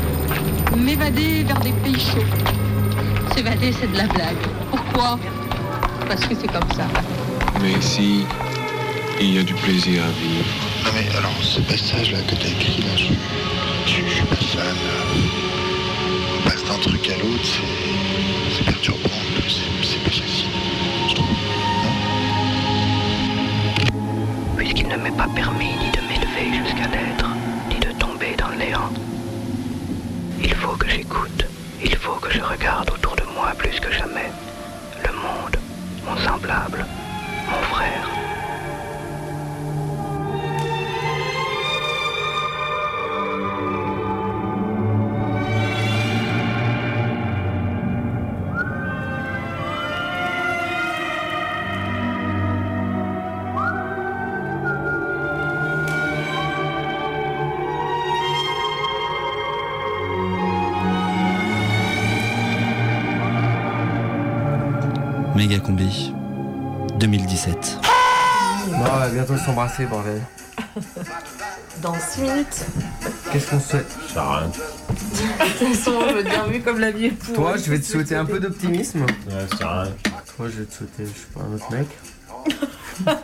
m'évader 0.76 1.42
vers 1.42 1.60
des 1.60 1.72
pays 1.72 2.00
chauds. 2.00 3.34
S'évader, 3.34 3.74
c'est 3.78 3.92
de 3.92 3.96
la 3.96 4.06
blague. 4.06 4.36
Pourquoi? 4.70 5.18
Parce 6.08 6.24
que 6.24 6.34
c'est 6.40 6.46
comme 6.50 6.70
ça. 6.74 6.86
Mais 7.60 7.72
ici, 7.72 8.24
il 9.20 9.34
y 9.34 9.38
a 9.38 9.42
du 9.42 9.54
plaisir 9.54 10.02
à 10.04 10.10
vivre. 10.10 10.67
Non 10.88 10.94
mais 10.94 11.16
alors 11.18 11.34
ce 11.42 11.60
passage 11.60 12.12
là 12.12 12.18
que 12.22 12.34
t'as 12.34 12.48
écrit 12.48 12.80
là, 12.80 12.96
je, 12.96 13.12
je, 13.84 14.00
je 14.06 14.14
suis 14.14 14.24
pas 14.24 14.36
fan. 14.36 14.74
On 16.34 16.48
passe 16.48 16.64
d'un 16.64 16.78
truc 16.78 17.10
à 17.10 17.18
l'autre, 17.18 17.44
c'est, 17.44 18.56
c'est 18.56 18.64
perturbant, 18.64 19.20
c'est, 19.82 20.02
pas 20.02 20.10
facile, 20.10 20.48
je 21.10 21.14
trouve. 21.14 21.26
Puisqu'il 24.56 24.88
ne 24.88 24.96
m'est 24.96 25.10
pas 25.10 25.28
permis 25.34 25.72
ni 25.78 25.90
de 25.90 26.00
m'élever 26.08 26.56
jusqu'à 26.64 26.88
l'être, 26.88 27.28
ni 27.68 27.78
de 27.80 27.92
tomber 27.98 28.34
dans 28.38 28.48
le 28.48 28.56
néant. 28.56 28.90
Il 30.42 30.54
faut 30.54 30.74
que 30.78 30.88
j'écoute, 30.88 31.44
il 31.84 31.94
faut 31.96 32.14
que 32.14 32.32
je 32.32 32.40
regarde 32.40 32.87
Méga 65.48 65.60
combi 65.60 66.12
2017. 66.98 67.78
Bon, 68.66 68.76
on 68.80 68.82
va 68.82 69.08
bientôt 69.08 69.34
s'embrasser, 69.38 69.86
bordel. 69.86 70.20
Dans 71.82 71.94
6 71.94 72.20
minutes. 72.20 72.66
Qu'est-ce 73.32 73.48
qu'on 73.48 73.58
se 73.58 73.68
souhaite? 73.70 73.90
Ça 74.12 74.40
rien. 74.40 74.48
De 74.48 75.58
toute 75.58 75.74
façon, 75.74 76.00
je 76.06 76.14
veux 76.16 76.22
dire, 76.22 76.46
vu 76.48 76.60
comme 76.60 76.78
la 76.78 76.90
vie 76.90 77.06
est 77.06 77.10
pourrie. 77.12 77.32
Toi, 77.32 77.56
je 77.56 77.70
vais 77.70 77.78
te 77.78 77.86
souhaiter 77.86 78.14
un 78.14 78.26
peu 78.26 78.38
d'optimisme. 78.40 79.00
Ouais, 79.00 79.46
c'est 79.56 79.64
rien. 79.64 79.88
Toi, 80.36 80.48
je 80.50 80.58
vais 80.58 80.64
te 80.66 80.74
souhaiter, 80.74 81.04
je 81.06 81.18
sais 81.18 81.26
pas, 81.34 81.40
un 81.40 81.54
autre 81.54 81.72
mec. 81.72 83.16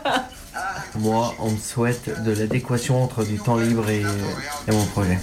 Moi, 0.95 1.31
on 1.37 1.51
me 1.51 1.57
souhaite 1.59 2.23
de 2.23 2.31
l'adéquation 2.31 3.03
entre 3.03 3.23
du 3.23 3.37
temps 3.37 3.57
libre 3.57 3.87
et, 3.87 4.01
et 4.01 4.71
mon 4.71 4.85
projet. 4.85 5.19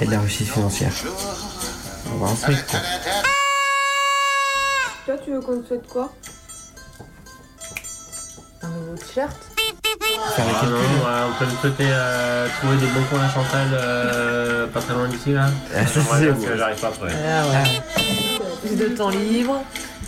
Et 0.00 0.06
de 0.06 0.10
la 0.10 0.20
réussite 0.20 0.48
financière. 0.48 0.94
On 2.14 2.24
va 2.24 2.30
en 2.30 2.34
quoi. 2.36 2.54
Toi, 5.12 5.20
tu 5.26 5.30
veux 5.32 5.40
qu'on 5.42 5.60
te 5.60 5.66
souhaite 5.68 5.86
quoi 5.88 6.10
Un 8.62 8.68
nouveau 8.68 8.96
t-shirt 8.96 9.36
Ah 9.58 10.32
calculs. 10.34 10.70
non, 10.70 10.76
ouais, 10.78 11.20
on 11.28 11.38
peut 11.38 11.50
nous 11.50 11.56
souhaiter 11.60 11.84
euh, 11.90 12.48
trouver 12.58 12.76
des 12.78 12.86
bons 12.86 13.02
coins 13.10 13.20
à 13.24 13.28
Chantal 13.28 13.68
euh, 13.74 14.66
pas 14.68 14.80
très 14.80 14.94
loin 14.94 15.08
d'ici 15.08 15.34
là. 15.34 15.48
Ah, 15.76 15.86
ça, 15.86 16.00
Ouais, 16.00 16.06
c'est 16.18 16.28
parce 16.28 16.44
que 16.46 16.56
j'arrive 16.56 16.80
pas 16.80 16.86
à 16.88 16.90
trouver. 16.92 17.12
Ah 17.28 17.44
ouais. 17.46 18.02
Plus 18.66 18.74
de 18.76 18.88
temps 18.96 19.10
libre, 19.10 19.62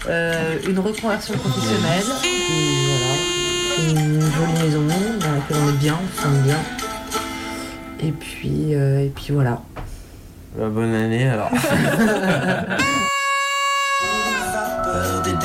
euh, 0.09 0.57
une 0.67 0.79
reconversion 0.79 1.35
professionnelle, 1.37 2.05
et 2.25 2.87
voilà, 2.97 4.01
une 4.01 4.21
jolie 4.23 4.63
maison 4.63 4.87
dans 5.21 5.33
laquelle 5.35 5.57
on 5.67 5.69
est 5.69 5.73
bien, 5.73 5.99
on 6.03 6.17
se 6.17 6.23
sent 6.23 6.43
bien. 6.45 6.59
Et 8.01 8.13
puis, 8.13 8.75
euh, 8.75 9.01
et 9.05 9.13
puis 9.15 9.35
voilà. 9.35 9.61
Bah, 10.57 10.69
bonne 10.71 10.95
année 10.95 11.29
alors. 11.29 11.51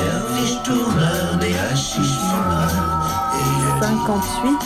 des 0.00 0.04
derviches 0.04 0.62
tourneurs, 0.64 1.36
des 1.38 1.54
hachis 1.72 2.00
fumeurs. 2.00 2.72
58. 3.80 4.58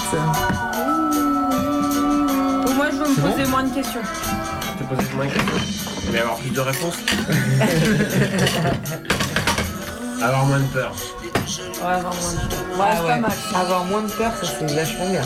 Moi, 2.77 2.87
je 2.91 2.97
veux 2.97 3.09
me 3.09 3.15
bon 3.21 3.31
poser 3.31 3.47
moins 3.51 3.63
de 3.65 3.75
questions. 3.75 4.01
Je 4.03 4.85
te 4.85 4.89
posais 4.95 5.09
moins 5.15 5.27
de 5.27 5.31
questions. 5.31 5.61
Il 6.07 6.11
va 6.13 6.19
y 6.19 6.21
avoir 6.21 6.37
plus 6.37 6.51
de 6.51 6.61
réponses. 6.61 6.97
avoir 10.23 10.45
moins 10.47 10.59
de 10.59 10.65
peur. 10.65 10.93
Ouais, 10.93 11.93
avoir 11.93 12.15
moins 12.15 12.33
de 12.33 12.39
peur. 12.39 12.49
Ouais, 12.79 12.87
c'est 12.97 13.07
pas 13.07 13.17
mal. 13.19 13.31
Avoir 13.55 13.85
moins 13.85 14.03
de 14.03 14.11
peur, 14.11 14.33
ça 14.43 14.47
c'est 14.59 14.75
vachement 14.75 15.09
bien. 15.11 15.23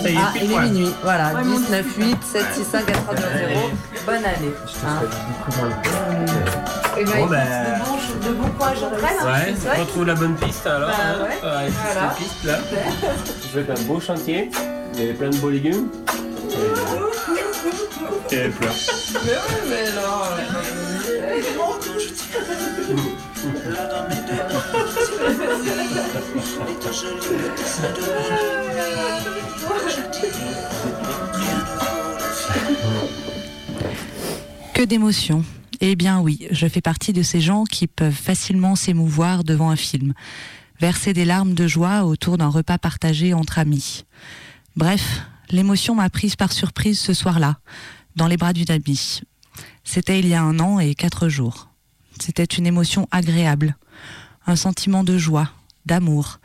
Ça 0.00 0.08
y 0.08 0.14
est, 0.14 0.18
Ah, 0.18 0.32
il 0.42 0.50
est 0.52 0.58
minuit. 0.60 0.94
Voilà, 1.02 1.34
Ouais, 1.34 1.44
mon 1.44 1.58
19, 1.58 1.86
8, 1.98 2.16
7, 2.32 2.44
6, 2.54 2.64
5, 2.64 2.86
4, 2.86 3.02
3, 3.04 3.14
2, 3.16 3.22
0. 3.22 3.70
Bonne 4.06 4.24
année. 4.24 4.54
Et 6.98 7.04
Bon, 7.04 7.12
écoute, 7.12 7.30
ben- 7.30 7.46
de 8.26 8.32
bons 8.32 8.48
courage 8.50 8.82
après, 8.82 9.16
hein, 9.20 9.26
Ouais, 9.26 9.54
on 9.76 9.80
retrouve 9.80 10.06
la 10.06 10.14
bonne 10.14 10.34
piste 10.36 10.66
alors. 10.66 10.88
Bah, 10.88 10.94
hein. 10.98 11.22
ouais. 11.22 11.38
Voilà. 11.40 12.14
cette 12.16 12.26
piste 12.26 12.44
là. 12.44 12.58
Je 13.42 13.60
fais 13.60 13.70
un 13.70 13.82
beau 13.86 14.00
chantier, 14.00 14.50
il 14.94 15.00
y 15.00 15.02
avait 15.04 15.14
plein 15.14 15.30
de 15.30 15.36
beaux 15.36 15.50
légumes. 15.50 15.88
Et, 18.30 18.34
et 18.34 18.38
elle 18.38 18.50
pleure. 18.52 18.74
Mais 19.24 19.30
ouais, 19.30 19.62
mais 19.68 19.88
alors. 19.98 20.28
Que 34.74 34.82
d'émotions. 34.84 35.44
Eh 35.82 35.96
bien 35.96 36.20
oui, 36.20 36.46
je 36.50 36.66
fais 36.66 36.82
partie 36.82 37.14
de 37.14 37.22
ces 37.22 37.40
gens 37.40 37.64
qui 37.64 37.86
peuvent 37.86 38.12
facilement 38.12 38.76
s'émouvoir 38.76 39.44
devant 39.44 39.70
un 39.70 39.76
film, 39.76 40.12
verser 40.78 41.14
des 41.14 41.24
larmes 41.24 41.54
de 41.54 41.66
joie 41.66 42.04
autour 42.04 42.36
d'un 42.36 42.48
repas 42.48 42.76
partagé 42.76 43.32
entre 43.32 43.58
amis. 43.58 44.04
Bref, 44.76 45.22
l'émotion 45.48 45.94
m'a 45.94 46.10
prise 46.10 46.36
par 46.36 46.52
surprise 46.52 47.00
ce 47.00 47.14
soir-là, 47.14 47.60
dans 48.14 48.26
les 48.26 48.36
bras 48.36 48.52
d'une 48.52 48.70
amie. 48.70 49.22
C'était 49.82 50.18
il 50.18 50.28
y 50.28 50.34
a 50.34 50.42
un 50.42 50.60
an 50.60 50.80
et 50.80 50.94
quatre 50.94 51.30
jours. 51.30 51.70
C'était 52.20 52.44
une 52.44 52.66
émotion 52.66 53.08
agréable, 53.10 53.74
un 54.46 54.56
sentiment 54.56 55.02
de 55.02 55.16
joie, 55.16 55.50
d'amour. 55.86 56.40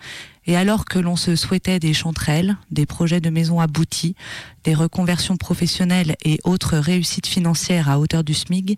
Et 0.46 0.56
alors 0.56 0.86
que 0.86 1.00
l'on 1.00 1.18
se 1.18 1.36
souhaitait 1.36 1.80
des 1.80 1.94
chanterelles, 1.94 2.56
des 2.72 2.86
projets 2.86 3.20
de 3.20 3.30
maison 3.30 3.60
aboutis, 3.60 4.16
des 4.64 4.76
reconversions 4.76 5.36
professionnelles 5.36 6.16
et 6.24 6.40
autres 6.46 6.78
réussites 6.78 7.28
financières 7.28 7.90
à 7.90 8.00
hauteur 8.00 8.24
du 8.24 8.34
SMIG, 8.34 8.78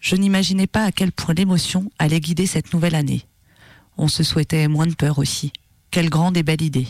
je 0.00 0.16
n'imaginais 0.16 0.66
pas 0.66 0.84
à 0.84 0.92
quel 0.92 1.12
point 1.12 1.34
l'émotion 1.34 1.90
allait 1.98 2.20
guider 2.20 2.46
cette 2.46 2.72
nouvelle 2.72 2.94
année. 2.94 3.26
On 3.98 4.08
se 4.08 4.22
souhaitait 4.22 4.66
moins 4.66 4.86
de 4.86 4.94
peur 4.94 5.18
aussi. 5.18 5.52
Quelle 5.90 6.08
grande 6.08 6.36
et 6.36 6.42
belle 6.42 6.62
idée. 6.62 6.86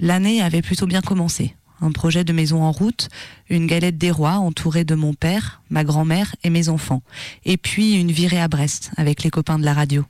L'année 0.00 0.42
avait 0.42 0.62
plutôt 0.62 0.86
bien 0.86 1.00
commencé. 1.00 1.54
Un 1.80 1.92
projet 1.92 2.24
de 2.24 2.32
maison 2.32 2.62
en 2.62 2.72
route, 2.72 3.08
une 3.48 3.66
galette 3.66 3.98
des 3.98 4.10
rois 4.10 4.34
entourée 4.34 4.84
de 4.84 4.94
mon 4.94 5.14
père, 5.14 5.62
ma 5.70 5.84
grand-mère 5.84 6.34
et 6.44 6.50
mes 6.50 6.68
enfants, 6.68 7.02
et 7.44 7.56
puis 7.56 7.94
une 7.94 8.12
virée 8.12 8.40
à 8.40 8.48
Brest 8.48 8.92
avec 8.96 9.22
les 9.22 9.30
copains 9.30 9.58
de 9.58 9.64
la 9.64 9.74
radio. 9.74 10.04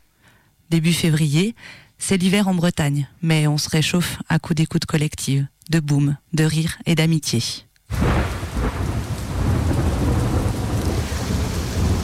Début 0.71 0.93
février, 0.93 1.55
c'est 1.99 2.19
l'hiver 2.19 2.49
en 2.49 2.55
Bretagne, 2.55 3.09
mais 3.23 3.47
on 3.47 3.59
se 3.59 3.71
réchauffe 3.71 4.19
à 4.29 4.39
coups 4.39 4.57
d'écoute 4.57 4.87
collective, 4.87 5.47
de 5.71 5.81
boum, 5.81 6.17
de 6.33 6.45
rire 6.45 6.79
et 6.85 6.95
d'amitié. 6.95 7.43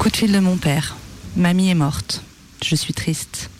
Coup 0.08 0.26
de 0.26 0.32
de 0.32 0.38
mon 0.38 0.56
père. 0.56 0.96
Mamie 1.36 1.68
est 1.68 1.74
morte. 1.74 2.22
Je 2.64 2.74
suis 2.74 2.94
triste. 2.94 3.50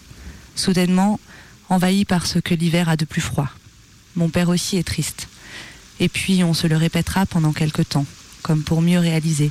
Soudainement, 0.55 1.21
envahi 1.69 2.07
par 2.07 2.27
ce 2.27 2.39
que 2.39 2.55
l'hiver 2.55 2.89
a 2.89 2.97
de 2.97 3.05
plus 3.05 3.21
froid. 3.21 3.51
Mon 4.17 4.31
père 4.31 4.49
aussi 4.49 4.79
est 4.79 4.87
triste. 4.87 5.29
Et 6.01 6.09
puis 6.09 6.43
on 6.45 6.55
se 6.55 6.67
le 6.67 6.79
répétera 6.79 7.27
pendant 7.27 7.53
quelque 7.53 7.83
temps, 7.83 8.07
comme 8.43 8.63
pour 8.63 8.81
mieux 8.81 8.99
réaliser. 8.99 9.51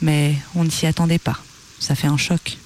Mais 0.00 0.36
on 0.54 0.64
ne 0.64 0.70
s'y 0.70 0.86
attendait 0.86 1.18
pas. 1.18 1.38
Ça 1.80 1.94
fait 1.94 2.06
un 2.06 2.16
choc. 2.16 2.56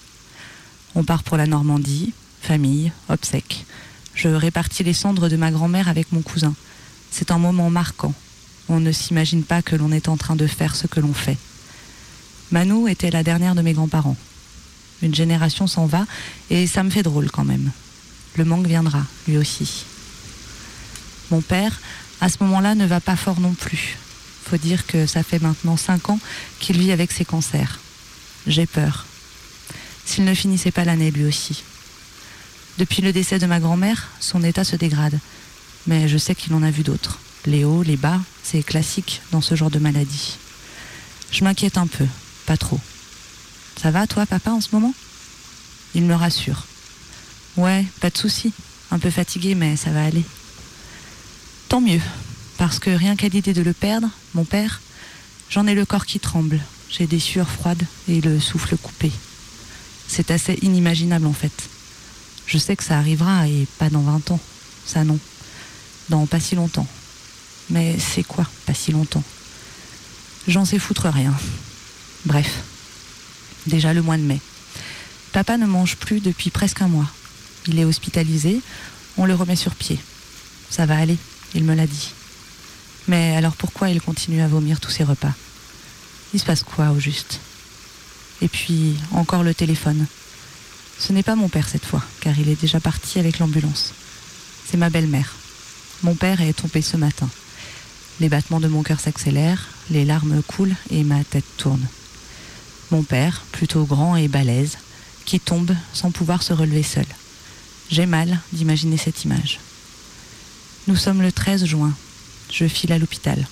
On 0.95 1.03
part 1.03 1.25
pour 1.25 1.37
la 1.37 1.49
Normandie, 1.49 2.13
famille, 2.41 2.93
obsèques. 3.09 3.67
Je 4.15 4.29
répartis 4.29 4.85
les 4.85 4.95
cendres 4.95 5.29
de 5.29 5.37
ma 5.37 5.51
grand-mère 5.51 5.89
avec 5.89 6.13
mon 6.13 6.23
cousin. 6.23 6.55
C'est 7.11 7.33
un 7.33 7.39
moment 7.39 7.69
marquant. 7.69 8.15
On 8.69 8.79
ne 8.79 8.93
s'imagine 8.93 9.43
pas 9.43 9.61
que 9.61 9.75
l'on 9.75 9.91
est 9.91 10.09
en 10.09 10.17
train 10.17 10.37
de 10.37 10.47
faire 10.47 10.77
ce 10.77 10.87
que 10.87 11.01
l'on 11.01 11.15
fait. 11.15 11.37
Manou 12.53 12.87
était 12.87 13.11
la 13.11 13.23
dernière 13.23 13.55
de 13.55 13.63
mes 13.63 13.73
grands-parents. 13.73 14.17
Une 15.03 15.15
génération 15.15 15.67
s'en 15.67 15.87
va 15.87 16.07
et 16.51 16.67
ça 16.67 16.83
me 16.83 16.91
fait 16.91 17.03
drôle 17.03 17.31
quand 17.31 17.45
même. 17.45 17.73
Le 18.37 18.45
manque 18.45 18.67
viendra, 18.67 19.03
lui 19.27 19.39
aussi. 19.39 19.85
Mon 21.31 21.41
père, 21.41 21.81
à 22.21 22.29
ce 22.29 22.37
moment-là, 22.45 22.75
ne 22.75 22.87
va 22.87 23.01
pas 23.01 23.17
fort 23.17 23.41
non 23.41 23.55
plus. 23.55 23.97
Faut 24.45 24.59
dire 24.59 24.87
que 24.87 25.07
ça 25.07 25.23
fait 25.23 25.41
maintenant 25.41 25.77
cinq 25.77 26.11
ans 26.11 26.21
qu'il 26.61 26.79
vit 26.79 26.93
avec 26.93 27.11
ses 27.11 27.25
cancers. 27.25 27.81
J'ai 28.47 28.67
peur. 28.67 29.07
S'il 30.05 30.25
ne 30.25 30.35
finissait 30.35 30.71
pas 30.71 30.85
l'année 30.85 31.11
lui 31.11 31.25
aussi. 31.25 31.63
Depuis 32.79 33.03
le 33.03 33.13
décès 33.13 33.39
de 33.39 33.47
ma 33.47 33.61
grand-mère, 33.61 34.11
son 34.21 34.45
état 34.45 34.65
se 34.65 34.77
dégrade. 34.77 35.19
Mais 35.87 36.07
je 36.07 36.19
sais 36.19 36.35
qu'il 36.35 36.55
en 36.55 36.63
a 36.63 36.71
vu 36.71 36.83
d'autres. 36.83 37.19
Les 37.47 37.65
hauts, 37.65 37.83
les 37.83 37.97
bas, 37.97 38.21
c'est 38.43 38.63
classique 38.63 39.23
dans 39.31 39.41
ce 39.41 39.55
genre 39.55 39.71
de 39.71 39.79
maladie. 39.79 40.37
Je 41.31 41.45
m'inquiète 41.45 41.79
un 41.79 41.87
peu, 41.87 42.07
pas 42.47 42.57
trop. 42.57 42.81
Ça 43.81 43.91
va, 43.91 44.07
toi, 44.07 44.27
papa, 44.27 44.51
en 44.51 44.61
ce 44.61 44.69
moment? 44.73 44.95
Il 45.95 46.03
me 46.05 46.15
rassure. 46.15 46.67
Ouais, 47.57 47.85
pas 48.01 48.11
de 48.11 48.17
souci. 48.17 48.53
Un 48.91 48.99
peu 48.99 49.11
fatigué, 49.11 49.55
mais 49.55 49.77
ça 49.77 49.91
va 49.91 50.05
aller. 50.05 50.25
Tant 51.69 51.81
mieux, 51.81 52.01
parce 52.59 52.79
que 52.79 52.91
rien 52.91 53.17
qu'à 53.17 53.29
l'idée 53.29 53.55
de 53.55 53.63
le 53.63 53.73
perdre, 53.73 54.09
mon 54.35 54.45
père, 54.45 54.81
j'en 55.51 55.67
ai 55.67 55.75
le 55.75 55.85
corps 55.85 56.07
qui 56.07 56.21
tremble. 56.21 56.61
J'ai 56.91 57.07
des 57.07 57.19
sueurs 57.19 57.49
froides 57.49 57.85
et 58.09 58.21
le 58.21 58.39
souffle 58.39 58.77
coupé. 58.77 59.11
C'est 60.07 60.31
assez 60.31 60.59
inimaginable 60.61 61.27
en 61.27 61.33
fait. 61.33 61.53
Je 62.47 62.59
sais 62.59 62.77
que 62.77 62.85
ça 62.85 62.99
arrivera 62.99 63.49
et 63.49 63.67
pas 63.79 63.89
dans 63.89 64.03
20 64.03 64.33
ans. 64.33 64.41
Ça 64.85 65.05
non. 65.05 65.19
Dans 66.11 66.27
pas 66.27 66.41
si 66.41 66.55
longtemps. 66.55 66.87
Mais 67.71 67.97
c'est 67.99 68.25
quoi, 68.25 68.47
pas 68.67 68.75
si 68.75 68.93
longtemps? 68.93 69.25
J'en 70.49 70.67
sais 70.67 70.79
foutre 70.79 71.09
rien. 71.09 71.35
Bref. 72.25 72.63
Déjà 73.67 73.93
le 73.93 74.03
mois 74.03 74.17
de 74.17 74.23
mai. 74.23 74.41
Papa 75.33 75.57
ne 75.57 75.67
mange 75.67 75.97
plus 75.97 76.21
depuis 76.21 76.51
presque 76.51 76.83
un 76.83 76.89
mois. 76.89 77.09
Il 77.67 77.79
est 77.79 77.85
hospitalisé, 77.85 78.61
on 79.17 79.25
le 79.25 79.35
remet 79.35 79.57
sur 79.57 79.75
pied. 79.75 79.99
Ça 80.71 80.87
va 80.87 80.99
aller, 80.99 81.17
il 81.55 81.65
me 81.65 81.75
l'a 81.75 81.87
dit. 81.87 82.11
Mais 83.09 83.37
alors 83.37 83.57
pourquoi 83.57 83.91
il 83.91 84.01
continue 84.01 84.43
à 84.43 84.49
vomir 84.49 84.81
tous 84.81 84.91
ses 84.91 85.05
repas? 85.05 85.33
Il 86.35 86.41
se 86.41 86.45
passe 86.45 86.63
quoi 86.63 86.91
au 86.91 87.01
juste? 87.01 87.41
Et 88.41 88.49
puis, 88.49 88.97
encore 89.13 89.43
le 89.43 89.55
téléphone. 89.55 90.07
Ce 90.99 91.13
n'est 91.13 91.23
pas 91.23 91.37
mon 91.37 91.49
père 91.49 91.69
cette 91.69 91.85
fois, 91.85 92.03
car 92.21 92.39
il 92.39 92.49
est 92.49 92.61
déjà 92.61 92.81
parti 92.81 93.19
avec 93.19 93.39
l'ambulance. 93.39 93.93
C'est 94.67 94.77
ma 94.77 94.91
belle-mère. 94.91 95.35
Mon 96.03 96.15
père 96.15 96.41
est 96.41 96.53
tombé 96.53 96.83
ce 96.83 96.97
matin. 96.97 97.29
Les 98.21 98.29
battements 98.29 98.61
de 98.61 98.69
mon 98.69 98.83
cœur 98.83 99.01
s'accélèrent, 99.01 99.69
les 99.91 100.05
larmes 100.05 100.43
coulent 100.43 100.77
et 100.91 101.05
ma 101.05 101.23
tête 101.25 101.45
tourne. 101.57 101.87
Mon 102.93 103.03
père, 103.03 103.43
plutôt 103.53 103.85
grand 103.85 104.17
et 104.17 104.29
balèze, 104.29 104.77
qui 105.25 105.41
tombe 105.41 105.75
sans 105.95 106.11
pouvoir 106.11 106.43
se 106.43 106.53
relever 106.53 106.83
seul. 106.83 107.07
J'ai 107.91 108.05
mal 108.05 108.39
d'imaginer 108.53 108.99
cette 108.99 109.25
image. 109.25 109.61
Nous 110.89 110.97
sommes 110.97 111.23
le 111.23 111.33
13 111.33 111.65
juin. 111.65 111.95
Je 112.53 112.69
file 112.69 112.93
à 112.93 112.99
l'hôpital. 112.99 113.47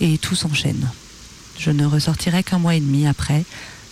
Et 0.00 0.16
tout 0.16 0.34
s'enchaîne. 0.34 0.88
Je 1.58 1.70
ne 1.70 1.84
ressortirai 1.84 2.42
qu'un 2.42 2.58
mois 2.58 2.74
et 2.74 2.80
demi 2.80 3.06
après, 3.06 3.44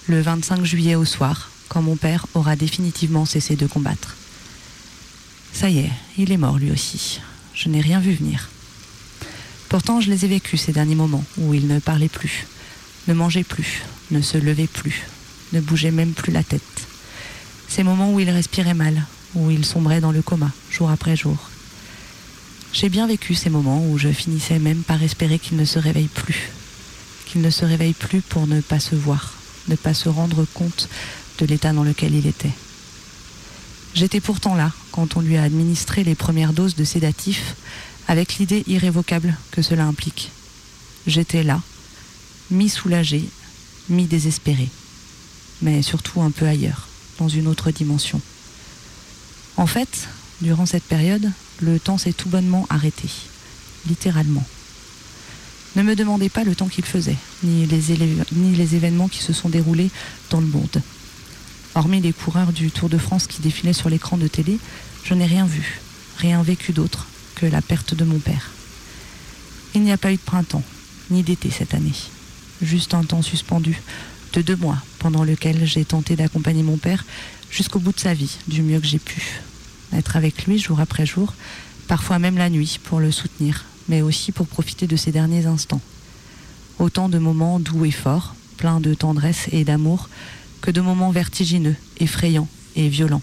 le 0.06 0.22
25 0.22 0.64
juillet 0.64 0.94
au 0.94 1.04
soir, 1.04 1.50
quand 1.68 1.82
mon 1.82 1.96
père 1.96 2.24
aura 2.32 2.56
définitivement 2.56 3.26
cessé 3.26 3.54
de 3.54 3.66
combattre. 3.66 4.16
Ça 5.52 5.68
y 5.68 5.80
est, 5.80 5.92
il 6.16 6.32
est 6.32 6.38
mort 6.38 6.56
lui 6.56 6.70
aussi. 6.70 7.20
Je 7.52 7.68
n'ai 7.68 7.82
rien 7.82 8.00
vu 8.00 8.14
venir. 8.14 8.48
Pourtant, 9.68 10.00
je 10.00 10.08
les 10.08 10.24
ai 10.24 10.28
vécus 10.28 10.62
ces 10.62 10.72
derniers 10.72 10.94
moments 10.94 11.24
où 11.36 11.52
il 11.52 11.66
ne 11.66 11.80
parlait 11.80 12.08
plus, 12.08 12.46
ne 13.08 13.12
mangeait 13.12 13.44
plus, 13.44 13.82
ne 14.12 14.20
se 14.20 14.38
levait 14.38 14.66
plus, 14.66 15.02
ne 15.52 15.60
bougeait 15.60 15.90
même 15.90 16.12
plus 16.12 16.32
la 16.32 16.44
tête. 16.44 16.62
Ces 17.68 17.82
moments 17.82 18.12
où 18.12 18.20
il 18.20 18.30
respirait 18.30 18.74
mal, 18.74 19.06
où 19.34 19.50
il 19.50 19.64
sombrait 19.64 20.00
dans 20.00 20.12
le 20.12 20.22
coma, 20.22 20.50
jour 20.70 20.90
après 20.90 21.16
jour. 21.16 21.36
J'ai 22.72 22.88
bien 22.88 23.06
vécu 23.06 23.34
ces 23.34 23.50
moments 23.50 23.84
où 23.86 23.98
je 23.98 24.08
finissais 24.08 24.58
même 24.58 24.82
par 24.82 25.02
espérer 25.02 25.38
qu'il 25.38 25.56
ne 25.56 25.64
se 25.64 25.78
réveille 25.78 26.08
plus, 26.08 26.50
qu'il 27.26 27.42
ne 27.42 27.50
se 27.50 27.64
réveille 27.64 27.94
plus 27.94 28.20
pour 28.20 28.46
ne 28.46 28.60
pas 28.60 28.80
se 28.80 28.94
voir, 28.94 29.34
ne 29.68 29.76
pas 29.76 29.94
se 29.94 30.08
rendre 30.08 30.46
compte 30.54 30.88
de 31.38 31.46
l'état 31.46 31.72
dans 31.72 31.84
lequel 31.84 32.14
il 32.14 32.26
était. 32.26 32.52
J'étais 33.94 34.20
pourtant 34.20 34.54
là 34.54 34.72
quand 34.90 35.16
on 35.16 35.20
lui 35.20 35.36
a 35.36 35.42
administré 35.42 36.04
les 36.04 36.14
premières 36.14 36.52
doses 36.52 36.76
de 36.76 36.84
sédatifs 36.84 37.56
avec 38.08 38.36
l'idée 38.36 38.64
irrévocable 38.66 39.36
que 39.50 39.62
cela 39.62 39.84
implique. 39.84 40.30
J'étais 41.06 41.42
là, 41.42 41.60
mi-soulagé, 42.50 43.28
mi-désespéré, 43.88 44.68
mais 45.60 45.82
surtout 45.82 46.22
un 46.22 46.30
peu 46.30 46.46
ailleurs, 46.46 46.88
dans 47.18 47.28
une 47.28 47.46
autre 47.46 47.70
dimension. 47.70 48.20
En 49.56 49.66
fait, 49.66 50.08
durant 50.40 50.66
cette 50.66 50.84
période, 50.84 51.30
le 51.60 51.78
temps 51.78 51.98
s'est 51.98 52.12
tout 52.12 52.28
bonnement 52.28 52.66
arrêté, 52.70 53.08
littéralement. 53.88 54.44
Ne 55.76 55.82
me 55.82 55.96
demandez 55.96 56.28
pas 56.28 56.44
le 56.44 56.54
temps 56.54 56.68
qu'il 56.68 56.84
faisait, 56.84 57.16
ni 57.42 57.66
les, 57.66 57.92
élé- 57.92 58.16
ni 58.32 58.54
les 58.54 58.74
événements 58.74 59.08
qui 59.08 59.22
se 59.22 59.32
sont 59.32 59.48
déroulés 59.48 59.90
dans 60.30 60.40
le 60.40 60.46
monde. 60.46 60.82
Hormis 61.74 62.00
les 62.00 62.12
coureurs 62.12 62.52
du 62.52 62.70
Tour 62.70 62.88
de 62.90 62.98
France 62.98 63.26
qui 63.26 63.40
défilaient 63.40 63.72
sur 63.72 63.88
l'écran 63.88 64.18
de 64.18 64.28
télé, 64.28 64.58
je 65.04 65.14
n'ai 65.14 65.24
rien 65.26 65.46
vu, 65.46 65.80
rien 66.18 66.42
vécu 66.42 66.72
d'autre 66.72 67.06
que 67.34 67.46
la 67.46 67.62
perte 67.62 67.94
de 67.94 68.04
mon 68.04 68.18
père. 68.18 68.50
Il 69.74 69.82
n'y 69.82 69.92
a 69.92 69.96
pas 69.96 70.12
eu 70.12 70.16
de 70.16 70.20
printemps, 70.20 70.62
ni 71.10 71.22
d'été 71.22 71.50
cette 71.50 71.72
année. 71.74 71.94
Juste 72.62 72.94
un 72.94 73.02
temps 73.02 73.22
suspendu 73.22 73.80
de 74.32 74.40
deux 74.40 74.56
mois 74.56 74.78
pendant 75.00 75.24
lequel 75.24 75.66
j'ai 75.66 75.84
tenté 75.84 76.14
d'accompagner 76.14 76.62
mon 76.62 76.76
père 76.76 77.04
jusqu'au 77.50 77.80
bout 77.80 77.92
de 77.92 77.98
sa 78.00 78.14
vie, 78.14 78.38
du 78.46 78.62
mieux 78.62 78.78
que 78.78 78.86
j'ai 78.86 79.00
pu. 79.00 79.40
Être 79.92 80.16
avec 80.16 80.46
lui 80.46 80.58
jour 80.58 80.80
après 80.80 81.04
jour, 81.04 81.34
parfois 81.88 82.20
même 82.20 82.38
la 82.38 82.48
nuit, 82.48 82.78
pour 82.82 83.00
le 83.00 83.10
soutenir, 83.10 83.64
mais 83.88 84.00
aussi 84.00 84.30
pour 84.30 84.46
profiter 84.46 84.86
de 84.86 84.96
ses 84.96 85.10
derniers 85.10 85.46
instants. 85.46 85.80
Autant 86.78 87.08
de 87.08 87.18
moments 87.18 87.58
doux 87.58 87.84
et 87.84 87.90
forts, 87.90 88.34
pleins 88.56 88.80
de 88.80 88.94
tendresse 88.94 89.48
et 89.50 89.64
d'amour, 89.64 90.08
que 90.60 90.70
de 90.70 90.80
moments 90.80 91.10
vertigineux, 91.10 91.76
effrayants 91.98 92.48
et 92.76 92.88
violents. 92.88 93.22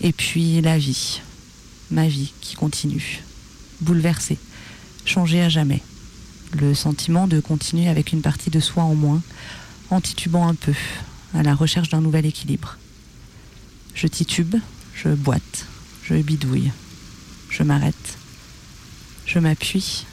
Et 0.00 0.12
puis 0.12 0.60
la 0.62 0.78
vie, 0.78 1.20
ma 1.90 2.08
vie 2.08 2.32
qui 2.40 2.56
continue, 2.56 3.22
bouleversée, 3.82 4.38
changée 5.04 5.42
à 5.42 5.50
jamais. 5.50 5.82
Le 6.52 6.74
sentiment 6.74 7.26
de 7.26 7.40
continuer 7.40 7.88
avec 7.88 8.12
une 8.12 8.22
partie 8.22 8.50
de 8.50 8.60
soi 8.60 8.82
en 8.82 8.94
moins, 8.94 9.22
en 9.90 10.00
titubant 10.00 10.48
un 10.48 10.54
peu, 10.54 10.74
à 11.34 11.42
la 11.42 11.54
recherche 11.54 11.90
d'un 11.90 12.00
nouvel 12.00 12.24
équilibre. 12.24 12.78
Je 13.94 14.06
titube, 14.06 14.56
je 14.94 15.08
boite, 15.10 15.66
je 16.04 16.14
bidouille, 16.14 16.72
je 17.50 17.62
m'arrête, 17.62 18.18
je 19.26 19.38
m'appuie, 19.38 20.06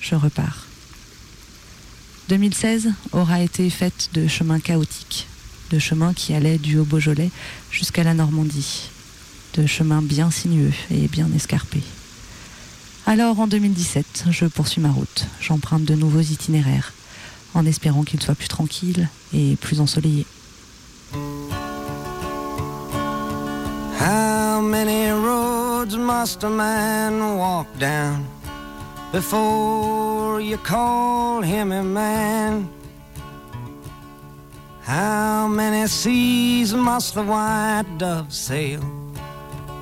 je 0.00 0.14
repars. 0.14 0.66
2016 2.28 2.92
aura 3.12 3.42
été 3.42 3.68
faite 3.68 4.10
de 4.14 4.28
chemins 4.28 4.60
chaotiques, 4.60 5.26
de 5.70 5.78
chemins 5.78 6.14
qui 6.14 6.34
allaient 6.34 6.58
du 6.58 6.78
Haut-Beaujolais 6.78 7.30
jusqu'à 7.70 8.04
la 8.04 8.14
Normandie, 8.14 8.90
de 9.54 9.66
chemins 9.66 10.02
bien 10.02 10.30
sinueux 10.30 10.72
et 10.90 11.08
bien 11.08 11.28
escarpés. 11.34 11.82
Alors 13.06 13.38
en 13.38 13.46
2017, 13.46 14.24
je 14.30 14.46
poursuis 14.46 14.80
ma 14.80 14.90
route, 14.90 15.26
j'emprunte 15.38 15.84
de 15.84 15.94
nouveaux 15.94 16.22
itinéraires, 16.22 16.94
en 17.52 17.66
espérant 17.66 18.02
qu'ils 18.02 18.22
soient 18.22 18.34
plus 18.34 18.48
tranquilles 18.48 19.08
et 19.34 19.56
plus 19.56 19.80
ensoleillés. 19.80 20.26
How 24.00 24.62
many 24.62 25.10
roads 25.12 25.96
must 25.98 26.44
a 26.44 26.48
man 26.48 27.20
walk 27.36 27.66
down 27.78 28.24
before 29.12 30.40
you 30.40 30.56
call 30.56 31.42
him 31.42 31.72
a 31.72 31.82
man? 31.82 32.66
How 34.86 35.46
many 35.46 35.86
seas 35.88 36.72
must 36.74 37.14
the 37.14 37.22
white 37.22 37.98
dove 37.98 38.32
sail 38.32 38.80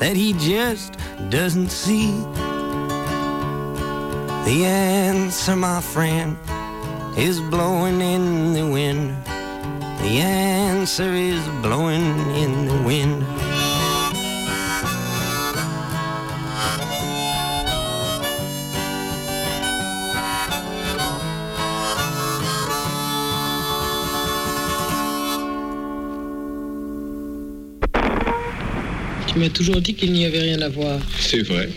that 0.00 0.16
he 0.16 0.32
just 0.32 0.96
doesn't 1.28 1.70
see? 1.70 2.10
The 4.46 4.64
answer, 4.64 5.54
my 5.54 5.80
friend, 5.80 6.36
is 7.16 7.40
blowing 7.40 8.00
in 8.00 8.54
the 8.54 8.66
wind. 8.66 9.14
The 10.00 10.18
answer 10.18 11.12
is 11.12 11.46
blowing 11.62 12.18
in 12.34 12.66
the 12.66 12.82
wind. 12.82 13.39
M'as 29.40 29.48
toujours 29.48 29.80
dit 29.80 29.94
qu'il 29.94 30.12
n'y 30.12 30.26
avait 30.26 30.40
rien 30.40 30.60
à 30.60 30.68
voir. 30.68 31.00
C'est 31.18 31.40
vrai. 31.40 31.70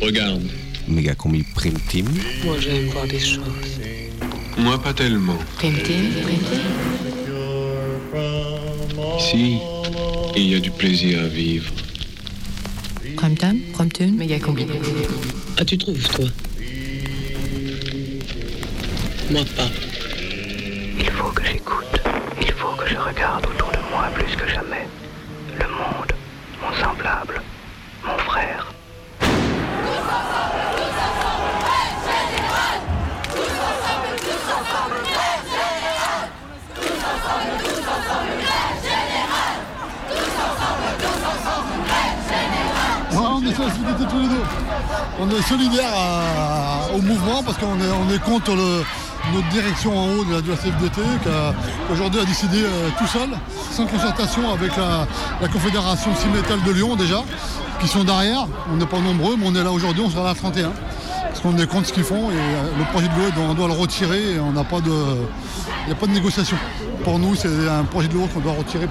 Regarde. 0.00 0.44
Méga 0.86 1.16
combi 1.16 1.44
Prime 1.52 1.80
Team. 1.88 2.06
Moi, 2.44 2.58
j'aime 2.60 2.86
voir 2.90 3.08
des 3.08 3.18
choses. 3.18 3.80
Moi, 4.56 4.80
pas 4.80 4.94
tellement. 4.94 5.36
Ici, 9.18 9.58
il 10.36 10.48
y 10.48 10.54
a 10.54 10.60
du 10.60 10.70
plaisir 10.70 11.24
à 11.24 11.26
vivre. 11.26 11.72
Prime 13.16 13.36
time, 13.36 13.58
prime 13.72 13.90
tune, 13.90 14.14
méga 14.14 14.38
combi. 14.38 14.66
Ah, 15.56 15.64
tu 15.64 15.76
trouves, 15.78 16.08
toi? 16.10 16.26
Moi, 19.28 19.42
pas. 19.56 19.68
Il 21.00 21.10
faut 21.10 21.32
que 21.32 21.44
j'écoute. 21.44 22.00
Il 22.40 22.52
faut 22.52 22.76
que 22.76 22.88
je 22.88 22.96
regarde 22.96 23.44
autour 23.44 23.72
de 23.72 23.78
moi 23.90 24.08
plus 24.14 24.36
que 24.36 24.48
jamais. 24.48 24.86
Le 25.58 25.66
monde, 25.66 26.12
mon 26.62 26.72
semblable, 26.82 27.40
mon 28.04 28.18
frère. 28.24 28.72
Ouais, 43.58 43.65
on 45.20 45.30
est 45.30 45.42
à- 45.84 46.94
au 46.96 47.00
mouvement 47.02 47.42
parce 47.42 47.58
qu'on 47.58 47.76
est, 47.80 47.90
on 48.08 48.12
est 48.14 48.18
contre 48.22 48.52
notre 49.34 49.48
direction 49.50 49.96
en 49.98 50.06
haut 50.12 50.24
de 50.24 50.34
la, 50.34 50.40
de 50.40 50.50
la 50.50 50.56
CFDT 50.56 51.00
qui 51.22 51.28
a- 51.28 51.52
qu'aujourd'hui 51.88 52.20
a 52.20 52.24
décidé 52.24 52.58
euh, 52.62 52.88
tout 52.98 53.06
seul, 53.06 53.28
sans 53.72 53.86
concertation 53.86 54.52
avec 54.52 54.72
la, 54.76 55.06
Confédération 55.48 56.10
Cimétal 56.16 56.62
de 56.62 56.70
Lyon 56.72 56.96
déjà, 56.96 57.22
qui 57.80 57.88
sont 57.88 58.04
derrière. 58.04 58.46
On 58.72 58.76
n'est 58.76 58.86
pas 58.86 58.98
nombreux, 59.00 59.36
mais 59.36 59.46
on 59.46 59.54
est 59.54 59.64
là 59.64 59.70
aujourd'hui, 59.72 60.02
on 60.06 60.10
sera 60.10 60.24
là 60.24 60.30
à 60.30 60.34
31. 60.34 60.70
Parce 61.22 61.40
qu'on 61.40 61.58
est 61.58 61.66
contre 61.66 61.88
ce 61.88 61.92
qu'ils 61.92 62.04
font 62.04 62.30
et 62.30 62.34
euh, 62.34 62.62
le 62.78 62.84
projet 62.92 63.08
de 63.08 63.14
loi, 63.14 63.26
on 63.50 63.54
doit 63.54 63.66
le 63.68 63.74
retirer 63.74 64.34
et 64.36 64.40
on 64.40 64.52
n'a 64.52 64.64
pas 64.64 64.80
de. 64.80 64.90
Il 65.82 65.86
n'y 65.88 65.92
a 65.92 65.96
pas 65.96 66.06
de 66.06 66.12
négociation. 66.12 66.56
Pour 67.04 67.18
nous, 67.18 67.34
c'est 67.34 67.48
un 67.68 67.84
projet 67.84 68.08
de 68.08 68.14
loi 68.14 68.26
qu'on 68.32 68.40
doit 68.40 68.54
retirer. 68.58 68.88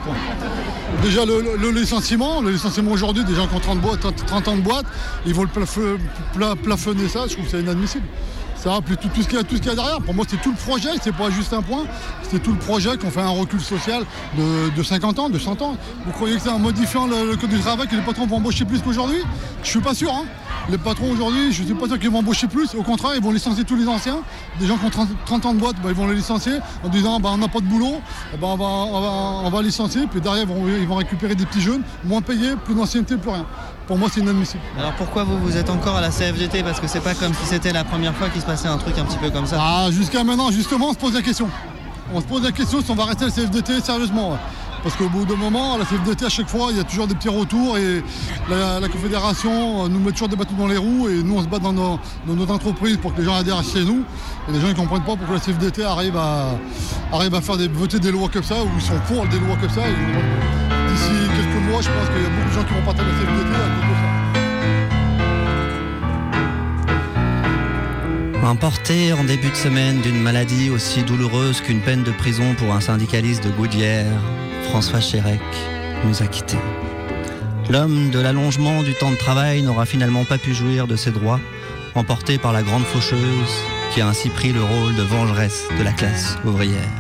Déjà 1.04 1.26
le, 1.26 1.42
le- 1.42 1.56
le 1.58 1.80
licenciement, 1.80 2.42
le 2.42 2.52
licenciement 2.52 2.92
aujourd'hui, 2.92 3.24
des 3.26 3.36
gens 3.36 3.48
qui 3.48 3.56
ont 3.56 3.60
30, 3.60 3.80
boîtes, 3.80 4.00
30 4.00 4.26
30 4.26 4.48
ans 4.48 4.56
de 4.56 4.62
boîte, 4.62 4.86
ils 5.26 5.34
plaf- 5.34 5.98
pla- 6.34 6.56
plafonner 6.56 7.08
ça, 7.08 7.26
je 7.28 7.34
trouve 7.34 7.46
c'est 7.50 7.60
inadmissible. 7.60 8.06
Ça 8.56 8.72
rappelle 8.72 8.98
tout, 8.98 9.10
ce 9.22 9.28
qu'il 9.28 9.38
y, 9.38 9.66
y 9.68 9.70
a 9.70 9.76
derrière. 9.76 10.02
Pour 10.02 10.16
moi, 10.16 10.26
c'est 10.28 10.42
tout 10.42 10.50
le 10.50 10.58
projet, 10.58 10.90
c'est 11.04 11.14
pas 11.16 11.30
juste 11.30 11.54
un 11.54 11.62
point, 11.62 11.84
c'est 12.32 12.42
tout 12.42 12.52
le 12.52 12.58
projet 12.58 12.98
qu'on 12.98 13.12
fait 13.12 13.22
un 13.22 13.28
recul 13.30 13.62
social 13.62 14.04
de, 14.36 14.76
de 14.76 14.84
50 14.84 15.20
ans, 15.20 15.30
de 15.30 15.38
100 15.38 15.62
ans. 15.62 15.78
Vous 16.06 16.12
croyez 16.12 16.38
que 16.38 16.42
c'est 16.42 16.50
en 16.50 16.58
modifiant 16.58 17.06
le, 17.06 17.30
le 17.30 17.38
code 17.38 17.52
du 17.52 17.60
travail 17.60 17.88
que 17.88 17.96
les 17.96 18.02
patrons 18.02 18.26
vont 18.26 18.38
embaucher 18.38 18.66
plus 18.66 18.82
qu'aujourd'hui? 18.82 19.22
Je 19.64 19.70
suis 19.70 19.82
pas 19.82 19.94
sûr. 19.94 20.12
hein. 20.12 20.24
Les 20.70 20.78
patrons 20.78 21.12
aujourd'hui, 21.12 21.52
je 21.52 21.64
suis 21.64 21.74
pas 21.74 21.88
sûr 21.88 22.00
qu'ils 22.00 22.10
vont 22.10 22.20
embaucher 22.20 22.48
plus. 22.48 22.74
Au 22.76 22.82
contraire, 22.84 23.12
ils 23.16 23.22
vont 23.22 23.32
licencier 23.32 23.64
tous 23.64 23.76
les 23.76 23.88
anciens. 23.88 24.20
Des 24.60 24.66
gens 24.68 24.78
qui 24.78 24.86
ont 24.86 24.90
30, 24.90 25.10
30 25.26 25.46
ans 25.46 25.54
de 25.54 25.60
boîte, 25.60 25.76
bah, 25.84 25.90
ils 25.90 25.96
vont 25.96 26.08
les 26.08 26.16
licencier 26.16 26.54
en 26.84 26.90
disant 26.90 27.20
bah, 27.20 27.30
on 27.34 27.38
n'a 27.38 27.48
pas 27.48 27.60
de 27.60 27.66
boulot, 27.66 28.02
eh 28.34 28.38
ben, 28.38 28.48
on, 28.48 28.56
va, 28.58 28.66
on, 28.66 29.02
va, 29.02 29.08
on 29.48 29.50
va 29.50 29.62
licencier. 29.62 30.08
Puis 30.10 30.22
derrière, 30.22 30.44
ils 30.44 30.48
vont, 30.50 30.68
ils 30.68 30.88
vont 30.88 30.96
récupérer 30.96 31.36
des 31.36 31.46
petits 31.46 31.62
jeunes, 31.62 31.82
moins 32.04 32.22
payés, 32.22 32.56
plus 32.64 32.74
d'ancienneté, 32.74 33.18
plus 33.18 33.32
rien. 33.32 33.46
Pour 33.88 33.98
moi, 33.98 34.10
c'est 34.12 34.22
inadmissible. 34.22 34.64
Alors 34.80 34.94
pourquoi 34.94 35.24
vous, 35.24 35.38
vous 35.38 35.58
êtes 35.58 35.70
encore 35.70 35.98
à 35.98 36.02
la 36.02 36.10
CFDT 36.10 36.64
Parce 36.64 36.80
que 36.80 36.88
c'est 36.88 37.02
pas 37.02 37.14
comme 37.14 37.34
si 37.36 37.46
c'était 37.46 37.72
la 37.72 37.84
première 37.84 38.16
fois 38.16 38.30
qu'il 38.30 38.42
se 38.42 38.46
passait 38.48 38.68
un 38.68 38.78
truc 38.78 38.98
un 38.98 39.06
petit 39.06 39.18
peu 39.18 39.30
comme 39.30 39.46
ça. 39.46 39.58
Ah, 39.60 39.88
jusqu'à 39.92 40.24
maintenant, 40.24 40.50
justement, 40.50 40.90
on 40.90 40.94
se 40.94 40.98
pose 40.98 41.14
la 41.14 41.22
question. 41.22 41.48
On 42.14 42.22
se 42.22 42.26
pose 42.26 42.44
la 42.44 42.52
question 42.52 42.82
si 42.82 42.90
on 42.90 42.96
va 42.96 43.06
rester 43.06 43.26
à 43.26 43.28
la 43.28 43.34
CFDT 43.34 43.82
sérieusement. 43.82 44.32
ouais. 44.32 44.38
Parce 44.86 44.98
qu'au 44.98 45.10
bout 45.10 45.26
d'un 45.26 45.36
moment, 45.36 45.80
la 45.80 45.84
CFDT, 45.84 46.26
à 46.26 46.30
chaque 46.30 46.48
fois, 46.48 46.68
il 46.70 46.78
y 46.78 46.80
a 46.80 46.84
toujours 46.84 47.08
des 47.08 47.16
petits 47.16 47.28
retours 47.28 47.76
et 47.76 48.04
la, 48.48 48.88
Confédération 48.88 49.86
euh, 49.86 49.88
nous 49.90 50.00
met 50.00 50.12
toujours 50.12 50.30
des 50.30 50.36
bâtons 50.36 50.54
dans 50.56 50.68
les 50.68 50.78
roues 50.78 51.10
et 51.10 51.24
nous, 51.24 51.38
on 51.38 51.42
se 51.42 51.48
bat 51.48 51.58
dans, 51.58 51.74
nos, 51.74 52.00
notre 52.28 52.54
entreprise 52.54 52.98
pour 52.98 53.12
que 53.16 53.22
les 53.22 53.26
gens 53.26 53.34
adhèrent 53.34 53.64
chez 53.64 53.84
nous. 53.84 54.04
Et 54.48 54.52
les 54.52 54.62
gens 54.62 54.68
ne 54.68 54.74
comprennent 54.74 55.04
pas 55.04 55.16
pourquoi 55.16 55.38
la 55.38 55.40
CFDT 55.40 55.84
arrive 55.84 56.16
à, 56.16 56.52
à 57.12 57.42
faire 57.42 57.58
voter 57.74 58.00
des 58.00 58.12
lois 58.12 58.30
comme 58.32 58.44
ça 58.44 58.62
ou 58.62 58.68
ils 58.76 58.82
sont 58.82 59.00
pour 59.08 59.26
des 59.26 59.40
lois 59.40 59.58
comme 59.60 59.72
ça. 59.72 59.82
Et 59.90 59.96
D'ici 60.92 61.10
quelques 61.36 61.64
mois, 61.68 61.82
je 61.82 61.90
pense 61.90 62.08
qu'il 62.10 62.22
y 62.22 62.26
a 62.26 62.30
beaucoup 62.30 62.50
de 62.50 62.54
gens 62.54 62.64
qui 62.64 62.74
vont 62.76 62.84
partir 62.84 63.06
de 63.06 63.10
la 63.10 63.16
CFDT 63.16 63.56
à 63.56 63.70
cause 63.74 63.90
de 63.90 63.96
ça. 68.44 68.48
Emporté 68.48 69.14
en 69.14 69.24
début 69.24 69.50
de 69.50 69.56
semaine 69.56 70.02
d'une 70.02 70.22
maladie 70.22 70.70
aussi 70.70 71.02
douloureuse 71.02 71.62
qu'une 71.62 71.82
peine 71.82 72.04
de 72.04 72.12
prison 72.12 72.54
pour 72.60 72.72
un 72.76 72.82
syndicaliste 72.82 73.44
de 73.44 73.50
Goudière, 73.50 74.22
François 74.70 75.00
Chérec 75.00 75.42
nous 76.06 76.22
a 76.22 76.28
quittés. 76.28 76.58
L'homme 77.70 78.12
de 78.12 78.20
l'allongement 78.20 78.84
du 78.84 78.94
temps 78.94 79.12
de 79.12 79.16
travail 79.16 79.62
n'aura 79.62 79.86
finalement 79.86 80.26
pas 80.26 80.38
pu 80.38 80.54
jouir 80.54 80.88
de 80.88 80.96
ses 80.96 81.12
droits, 81.12 81.40
emporté 81.96 82.38
par 82.38 82.54
la 82.54 82.62
grande 82.62 82.84
faucheuse 82.84 83.20
qui 83.92 84.02
a 84.02 84.08
ainsi 84.08 84.30
pris 84.30 84.52
le 84.52 84.62
rôle 84.62 84.96
de 84.96 85.02
vengeresse 85.02 85.64
de 85.78 85.84
la 85.84 85.92
classe 85.92 86.38
ouvrière. 86.46 86.92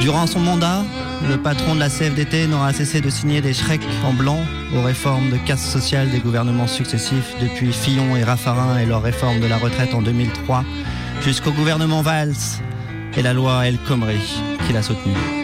Durant 0.00 0.26
son 0.26 0.40
mandat, 0.40 0.82
le 1.28 1.36
patron 1.36 1.74
de 1.74 1.80
la 1.80 1.90
CFDT 1.90 2.46
n'aura 2.46 2.72
cessé 2.72 3.00
de 3.00 3.10
signer 3.10 3.40
des 3.40 3.52
chèques 3.52 3.86
en 4.04 4.12
blanc 4.12 4.40
aux 4.74 4.82
réformes 4.82 5.30
de 5.30 5.36
casse 5.36 5.64
sociale 5.70 6.10
des 6.10 6.20
gouvernements 6.20 6.66
successifs, 6.66 7.34
depuis 7.40 7.72
Fillon 7.72 8.16
et 8.16 8.24
Raffarin 8.24 8.78
et 8.78 8.86
leur 8.86 9.02
réforme 9.02 9.40
de 9.40 9.46
la 9.46 9.58
retraite 9.58 9.94
en 9.94 10.02
2003, 10.02 10.64
jusqu'au 11.22 11.52
gouvernement 11.52 12.02
Valls 12.02 12.34
et 13.16 13.22
la 13.22 13.34
loi 13.34 13.66
El 13.66 13.78
Khomri 13.78 14.40
qu'il 14.66 14.76
a 14.76 14.82
soutenue. 14.82 15.39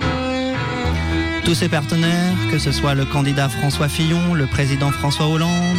Tous 1.46 1.54
ses 1.54 1.68
partenaires, 1.68 2.34
que 2.50 2.58
ce 2.58 2.72
soit 2.72 2.94
le 2.94 3.04
candidat 3.04 3.48
François 3.48 3.88
Fillon, 3.88 4.34
le 4.34 4.46
président 4.46 4.90
François 4.90 5.28
Hollande, 5.28 5.78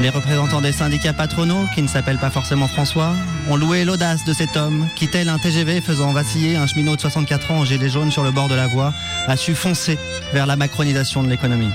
les 0.00 0.08
représentants 0.08 0.62
des 0.62 0.72
syndicats 0.72 1.12
patronaux, 1.12 1.66
qui 1.74 1.82
ne 1.82 1.86
s'appellent 1.86 2.16
pas 2.16 2.30
forcément 2.30 2.66
François, 2.66 3.12
ont 3.50 3.56
loué 3.56 3.84
l'audace 3.84 4.24
de 4.24 4.32
cet 4.32 4.56
homme 4.56 4.88
qui, 4.96 5.08
tel 5.08 5.28
un 5.28 5.36
TGV 5.36 5.82
faisant 5.82 6.12
vaciller 6.12 6.56
un 6.56 6.66
cheminot 6.66 6.96
de 6.96 7.02
64 7.02 7.50
ans 7.50 7.58
en 7.58 7.64
gilet 7.66 7.90
jaune 7.90 8.10
sur 8.10 8.24
le 8.24 8.30
bord 8.30 8.48
de 8.48 8.54
la 8.54 8.68
voie, 8.68 8.94
a 9.26 9.36
su 9.36 9.54
foncer 9.54 9.98
vers 10.32 10.46
la 10.46 10.56
macronisation 10.56 11.22
de 11.22 11.28
l'économie. 11.28 11.72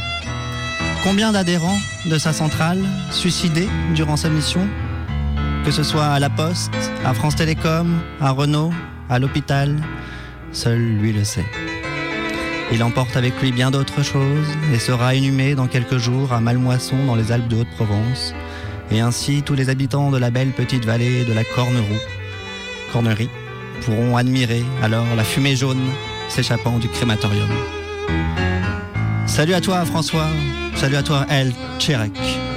Combien 1.04 1.32
d'adhérents 1.32 1.80
de 2.08 2.18
sa 2.18 2.34
centrale 2.34 2.84
suicidés 3.12 3.70
durant 3.94 4.18
sa 4.18 4.30
mission? 4.30 4.68
Que 5.64 5.70
ce 5.70 5.84
soit 5.84 6.08
à 6.08 6.18
La 6.18 6.32
Poste, 6.32 6.74
à 7.06 7.14
France 7.14 7.36
Télécom, 7.36 8.02
à 8.20 8.32
Renault, 8.32 8.74
à 9.12 9.20
l'hôpital, 9.20 9.76
seul 10.52 10.80
lui 10.80 11.14
le 11.14 11.24
sait. 11.24 11.46
Il 12.74 12.84
emporte 12.84 13.18
avec 13.18 13.40
lui 13.42 13.52
bien 13.52 13.70
d'autres 13.70 14.02
choses 14.02 14.48
et 14.74 14.80
sera 14.80 15.14
inhumé 15.14 15.56
dans 15.56 15.68
quelques 15.68 15.98
jours 15.98 16.32
à 16.32 16.40
Malmoisson 16.40 16.96
dans 17.06 17.16
les 17.16 17.32
Alpes 17.32 17.50
de 17.50 17.58
Haute-Provence. 17.58 18.34
Et 18.92 19.02
ainsi 19.02 19.44
tous 19.44 19.56
les 19.56 19.70
habitants 19.70 20.10
de 20.10 20.18
la 20.18 20.30
belle 20.30 20.52
petite 20.52 20.86
vallée 20.86 21.26
de 21.26 21.34
la 21.34 21.44
Cornerie 21.44 23.30
pourront 23.82 24.16
admirer 24.16 24.64
alors 24.82 25.06
la 25.16 25.24
fumée 25.24 25.56
jaune 25.56 25.90
s'échappant 26.30 26.78
du 26.78 26.88
crématorium. 26.88 27.50
Salut 29.28 29.54
à 29.54 29.62
toi 29.62 29.86
François. 29.86 30.28
Salut 30.76 30.96
à 30.96 31.04
toi 31.04 31.26
El 31.30 31.54
Tcherek. 31.80 32.51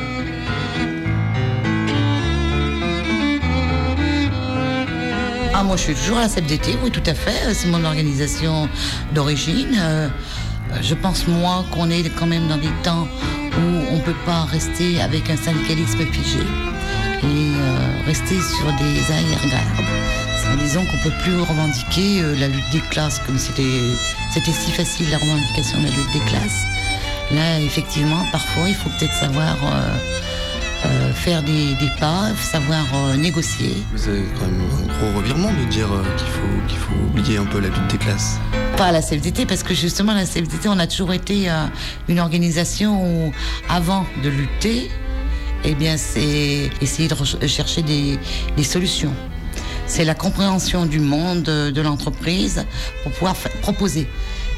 Moi, 5.65 5.77
je 5.77 5.83
suis 5.83 5.95
toujours 5.95 6.19
à 6.19 6.23
la 6.23 6.29
CFDT, 6.29 6.79
oui, 6.83 6.91
tout 6.91 7.03
à 7.07 7.15
fait. 7.15 7.55
C'est 7.55 7.69
mon 7.69 7.85
organisation 7.85 8.69
d'origine. 9.13 9.77
Euh, 9.79 10.09
je 10.83 10.95
pense, 10.95 11.27
moi, 11.27 11.65
qu'on 11.71 11.91
est 11.91 12.09
quand 12.11 12.27
même 12.27 12.49
dans 12.49 12.57
des 12.57 12.73
temps 12.83 13.09
où 13.57 13.93
on 13.93 13.97
ne 13.97 14.03
peut 14.03 14.17
pas 14.27 14.45
rester 14.45 15.01
avec 15.01 15.31
un 15.31 15.37
syndicalisme 15.37 16.05
figé 16.07 16.41
et 17.23 17.25
euh, 17.25 18.07
rester 18.07 18.37
sur 18.41 18.67
des 18.67 19.13
arrière-gardes. 19.13 20.61
Disons 20.61 20.85
qu'on 20.85 20.97
ne 20.97 21.03
peut 21.03 21.23
plus 21.23 21.41
revendiquer 21.41 22.21
euh, 22.21 22.37
la 22.39 22.49
lutte 22.49 22.71
des 22.71 22.81
classes 22.91 23.21
comme 23.27 23.39
c'était 23.39 23.63
si 24.33 24.71
facile 24.73 25.11
la 25.11 25.19
revendication 25.19 25.79
de 25.79 25.85
la 25.85 25.91
lutte 25.91 26.13
des 26.13 26.31
classes. 26.31 26.65
Là, 27.33 27.61
effectivement, 27.61 28.25
parfois, 28.31 28.69
il 28.69 28.75
faut 28.75 28.91
peut-être 28.99 29.15
savoir 29.15 29.57
euh, 30.85 31.13
faire 31.13 31.43
des, 31.43 31.75
des 31.75 31.91
pas, 31.99 32.31
savoir 32.37 32.85
euh, 32.95 33.17
négocier. 33.17 33.75
C'est 33.97 34.23
quand 34.39 34.47
même 34.47 34.61
un 34.61 34.87
gros 35.11 35.19
revirement 35.19 35.51
de 35.53 35.65
dire 35.71 35.91
euh, 35.93 36.03
qu'il 36.17 36.27
faut, 36.29 36.69
qu'il 36.69 36.79
faut 36.79 36.95
oublier 37.11 37.39
un 37.39 37.45
peu 37.47 37.61
la 37.61 37.69
lutte 37.69 37.87
des 37.91 37.99
classes. 37.99 38.39
Pas 38.77 38.93
la 38.93 39.01
CFDT, 39.01 39.47
parce 39.47 39.63
que 39.63 39.75
justement, 39.75 40.15
la 40.15 40.25
CFDT, 40.25 40.69
on 40.69 40.79
a 40.79 40.87
toujours 40.87 41.13
été 41.13 41.49
euh, 41.49 41.67
une 42.09 42.21
organisation 42.21 43.05
où, 43.05 43.33
avant 43.69 44.05
de 44.23 44.29
lutter, 44.29 44.91
eh 45.65 45.75
bien, 45.75 45.97
c'est 45.97 46.71
essayer 46.83 47.09
de 47.09 47.47
chercher 47.47 47.83
des, 47.83 48.19
des 48.57 48.65
solutions. 48.65 49.15
C'est 49.87 50.05
la 50.05 50.15
compréhension 50.15 50.87
du 50.87 51.01
monde, 51.01 51.43
de 51.43 51.81
l'entreprise, 51.81 52.65
pour 53.03 53.13
pouvoir 53.13 53.35
proposer. 53.63 54.09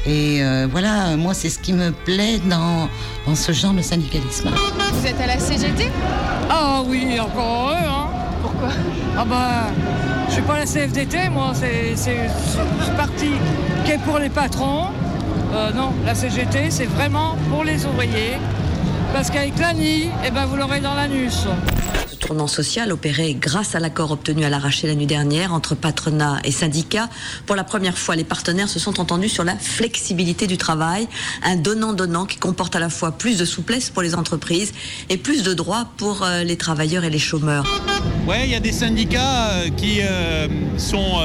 Et 0.05 0.43
euh, 0.43 0.67
voilà, 0.71 1.15
moi, 1.17 1.33
c'est 1.33 1.49
ce 1.49 1.59
qui 1.59 1.73
me 1.73 1.91
plaît 1.91 2.39
dans, 2.49 2.87
dans 3.25 3.35
ce 3.35 3.51
genre 3.51 3.73
de 3.73 3.81
syndicalisme. 3.81 4.49
Vous 4.93 5.05
êtes 5.07 5.19
à 5.19 5.27
la 5.27 5.39
CGT 5.39 5.91
Ah 6.49 6.81
oui, 6.85 7.19
encore 7.19 7.69
heureux, 7.71 7.75
hein 7.87 8.07
Pourquoi? 8.41 8.69
Ah 9.17 9.25
bah, 9.25 9.67
je 10.29 10.33
suis 10.33 10.41
pas 10.43 10.55
à 10.55 10.59
la 10.59 10.65
CFDT, 10.65 11.29
moi, 11.29 11.51
c'est 11.53 11.95
c'est 11.95 12.27
ce 12.29 12.91
parti 12.95 13.31
qui 13.85 13.91
est 13.91 13.97
pour 13.99 14.19
les 14.19 14.29
patrons. 14.29 14.85
Euh, 15.53 15.71
non, 15.73 15.93
la 16.05 16.13
CGT, 16.15 16.69
c'est 16.69 16.85
vraiment 16.85 17.35
pour 17.49 17.63
les 17.63 17.85
ouvriers. 17.85 18.37
Parce 19.13 19.29
qu'avec 19.29 19.57
l'ANI, 19.57 20.09
eh 20.25 20.31
ben, 20.31 20.45
vous 20.45 20.57
l'aurez 20.57 20.79
dans 20.81 20.93
l'anus. 20.93 21.47
Tournant 22.27 22.47
social 22.47 22.91
opéré 22.91 23.37
grâce 23.39 23.73
à 23.73 23.79
l'accord 23.79 24.11
obtenu 24.11 24.43
à 24.43 24.49
l'arraché 24.49 24.85
la 24.85 24.95
nuit 24.95 25.05
dernière 25.05 25.53
entre 25.53 25.75
patronat 25.75 26.41
et 26.43 26.51
syndicats. 26.51 27.07
Pour 27.45 27.55
la 27.55 27.63
première 27.63 27.97
fois, 27.97 28.17
les 28.17 28.25
partenaires 28.25 28.67
se 28.67 28.79
sont 28.79 28.99
entendus 28.99 29.29
sur 29.29 29.45
la 29.45 29.55
flexibilité 29.55 30.45
du 30.45 30.57
travail, 30.57 31.07
un 31.41 31.55
donnant-donnant 31.55 32.25
qui 32.25 32.35
comporte 32.35 32.75
à 32.75 32.81
la 32.81 32.89
fois 32.89 33.13
plus 33.13 33.37
de 33.37 33.45
souplesse 33.45 33.89
pour 33.89 34.01
les 34.01 34.13
entreprises 34.13 34.73
et 35.07 35.15
plus 35.15 35.41
de 35.41 35.53
droits 35.53 35.87
pour 35.95 36.23
euh, 36.23 36.43
les 36.43 36.57
travailleurs 36.57 37.05
et 37.05 37.09
les 37.09 37.17
chômeurs. 37.17 37.63
Ouais, 38.27 38.43
il 38.43 38.51
y 38.51 38.55
a 38.55 38.59
des 38.59 38.73
syndicats 38.73 39.51
euh, 39.51 39.69
qui 39.69 40.01
euh, 40.01 40.49
sont 40.77 41.21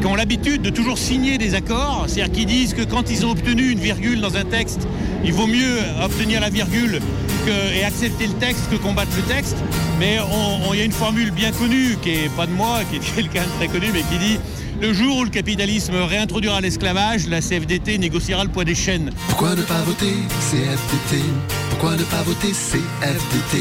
qui 0.00 0.06
ont 0.06 0.14
l'habitude 0.14 0.62
de 0.62 0.70
toujours 0.70 0.96
signer 0.96 1.38
des 1.38 1.56
accords, 1.56 2.04
c'est-à-dire 2.06 2.32
qui 2.32 2.46
disent 2.46 2.74
que 2.74 2.82
quand 2.82 3.10
ils 3.10 3.26
ont 3.26 3.30
obtenu 3.30 3.70
une 3.70 3.80
virgule 3.80 4.20
dans 4.20 4.36
un 4.36 4.44
texte, 4.44 4.86
il 5.24 5.32
vaut 5.32 5.48
mieux 5.48 5.78
obtenir 6.02 6.40
la 6.40 6.50
virgule 6.50 7.00
et 7.48 7.84
accepter 7.84 8.26
le 8.26 8.34
texte 8.34 8.70
que 8.70 8.76
combattre 8.76 9.12
le 9.16 9.22
texte. 9.22 9.56
Mais 9.98 10.18
il 10.72 10.78
y 10.78 10.82
a 10.82 10.84
une 10.84 10.92
formule 10.92 11.30
bien 11.30 11.52
connue, 11.52 11.96
qui 12.02 12.10
est 12.10 12.36
pas 12.36 12.46
de 12.46 12.52
moi, 12.52 12.80
qui 12.90 12.96
est 12.96 13.14
quelqu'un 13.14 13.42
de 13.42 13.50
très 13.58 13.68
connu, 13.68 13.90
mais 13.92 14.02
qui 14.02 14.18
dit 14.18 14.38
le 14.80 14.92
jour 14.92 15.18
où 15.18 15.24
le 15.24 15.30
capitalisme 15.30 15.94
réintroduira 15.94 16.60
l'esclavage, 16.60 17.28
la 17.28 17.40
CFDT 17.40 17.98
négociera 17.98 18.42
le 18.42 18.50
poids 18.50 18.64
des 18.64 18.74
chaînes. 18.74 19.10
Pourquoi 19.28 19.54
ne 19.54 19.62
pas 19.62 19.80
voter 19.82 20.14
CFDT 20.50 21.22
Pourquoi 21.70 21.92
ne 21.92 22.02
pas 22.02 22.22
voter 22.22 22.48
CFDT 22.48 23.58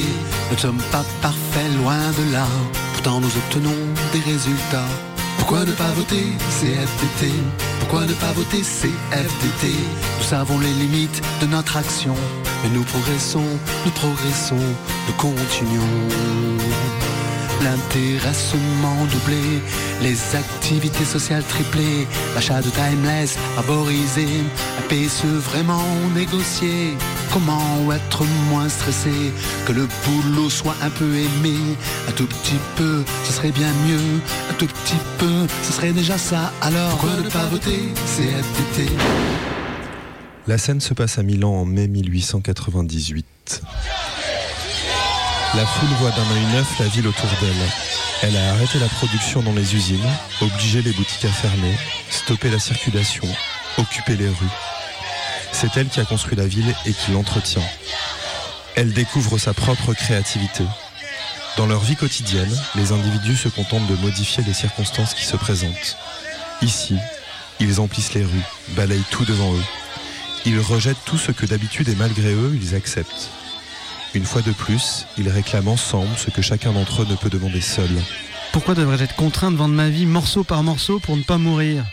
Nous 0.49 0.55
ne 0.55 0.59
sommes 0.59 0.81
pas 0.91 1.05
parfaits, 1.21 1.71
loin 1.77 1.99
de 2.17 2.33
là. 2.33 2.47
Pourtant 2.93 3.19
nous 3.19 3.27
obtenons 3.27 3.77
des 4.13 4.31
résultats. 4.31 4.89
Pourquoi 5.37 5.63
ne 5.65 5.71
pas 5.73 5.91
voter 5.91 6.25
CFDT 6.59 7.31
Pourquoi 7.79 8.05
ne 8.05 8.13
pas 8.13 8.31
voter 8.31 8.61
CFDT 8.61 9.75
Nous 10.17 10.25
savons 10.25 10.59
les 10.59 10.73
limites 10.73 11.21
de 11.41 11.45
notre 11.45 11.77
action. 11.77 12.15
Mais 12.63 12.69
nous 12.69 12.83
progressons, 12.83 13.43
nous 13.85 13.91
progressons, 13.91 14.55
nous 15.07 15.13
continuons. 15.17 16.07
L'intéressement 17.63 19.05
doublé, 19.11 19.61
les 20.01 20.17
activités 20.35 21.05
sociales 21.05 21.43
triplées, 21.43 22.07
l'achat 22.33 22.59
de 22.61 22.69
timeless 22.69 23.37
favorisé, 23.55 24.27
un 24.79 24.81
PSE 24.87 25.25
vraiment 25.25 25.85
négocié. 26.15 26.97
Comment 27.31 27.91
être 27.93 28.23
moins 28.49 28.67
stressé, 28.67 29.11
que 29.65 29.73
le 29.73 29.87
boulot 30.05 30.49
soit 30.49 30.75
un 30.81 30.89
peu 30.89 31.05
aimé, 31.05 31.55
un 32.09 32.11
tout 32.11 32.25
petit 32.25 32.59
peu, 32.75 33.03
ce 33.23 33.31
serait 33.31 33.51
bien 33.51 33.71
mieux, 33.87 34.19
un 34.49 34.53
tout 34.55 34.67
petit 34.67 34.99
peu, 35.19 35.47
ce 35.63 35.71
serait 35.71 35.93
déjà 35.93 36.17
ça. 36.17 36.51
Alors 36.61 36.97
pourquoi 36.97 37.17
ne 37.23 37.29
pas 37.29 37.45
voter 37.45 37.93
CFDT 38.05 38.91
La 40.47 40.57
scène 40.57 40.81
se 40.81 40.95
passe 40.95 41.19
à 41.19 41.23
Milan 41.23 41.51
en 41.51 41.65
mai 41.65 41.87
1898. 41.87 43.61
La 45.53 45.65
foule 45.65 45.89
voit 45.99 46.09
d'un 46.09 46.31
œil 46.31 46.45
neuf 46.53 46.79
la 46.79 46.87
ville 46.87 47.07
autour 47.07 47.29
d'elle. 47.39 47.69
Elle 48.23 48.35
a 48.35 48.53
arrêté 48.53 48.79
la 48.79 48.87
production 48.87 49.43
dans 49.43 49.53
les 49.53 49.75
usines, 49.75 49.99
obligé 50.41 50.81
les 50.81 50.93
boutiques 50.93 51.25
à 51.25 51.31
fermer, 51.31 51.75
stoppé 52.09 52.49
la 52.49 52.57
circulation, 52.57 53.27
occupé 53.77 54.15
les 54.15 54.29
rues. 54.29 54.57
C'est 55.51 55.77
elle 55.77 55.89
qui 55.89 55.99
a 55.99 56.05
construit 56.05 56.37
la 56.37 56.47
ville 56.47 56.73
et 56.87 56.93
qui 56.93 57.11
l'entretient. 57.11 57.63
Elle 58.75 58.93
découvre 58.93 59.37
sa 59.37 59.53
propre 59.53 59.93
créativité. 59.93 60.63
Dans 61.55 61.67
leur 61.67 61.81
vie 61.81 61.95
quotidienne, 61.95 62.57
les 62.75 62.91
individus 62.91 63.37
se 63.37 63.49
contentent 63.49 63.87
de 63.87 63.95
modifier 63.97 64.43
les 64.43 64.53
circonstances 64.53 65.13
qui 65.13 65.25
se 65.25 65.35
présentent. 65.35 65.97
Ici, 66.63 66.95
ils 67.59 67.79
emplissent 67.79 68.15
les 68.15 68.23
rues, 68.23 68.47
balayent 68.69 69.03
tout 69.11 69.25
devant 69.25 69.53
eux. 69.53 69.63
Ils 70.45 70.59
rejettent 70.59 71.03
tout 71.05 71.17
ce 71.17 71.31
que 71.31 71.45
d'habitude 71.45 71.89
et 71.89 71.95
malgré 71.95 72.33
eux, 72.33 72.57
ils 72.59 72.75
acceptent. 72.75 73.29
Une 74.13 74.25
fois 74.25 74.41
de 74.41 74.51
plus, 74.51 75.05
ils 75.17 75.29
réclament 75.29 75.69
ensemble 75.69 76.17
ce 76.17 76.31
que 76.31 76.41
chacun 76.41 76.73
d'entre 76.73 77.03
eux 77.03 77.07
ne 77.09 77.15
peut 77.15 77.29
demander 77.29 77.61
seul. 77.61 77.89
Pourquoi 78.51 78.75
devrais-je 78.75 79.03
être 79.03 79.15
contraint 79.15 79.51
de 79.51 79.55
vendre 79.55 79.75
ma 79.75 79.89
vie 79.89 80.05
morceau 80.05 80.43
par 80.43 80.63
morceau 80.63 80.99
pour 80.99 81.15
ne 81.15 81.23
pas 81.23 81.37
mourir? 81.37 81.85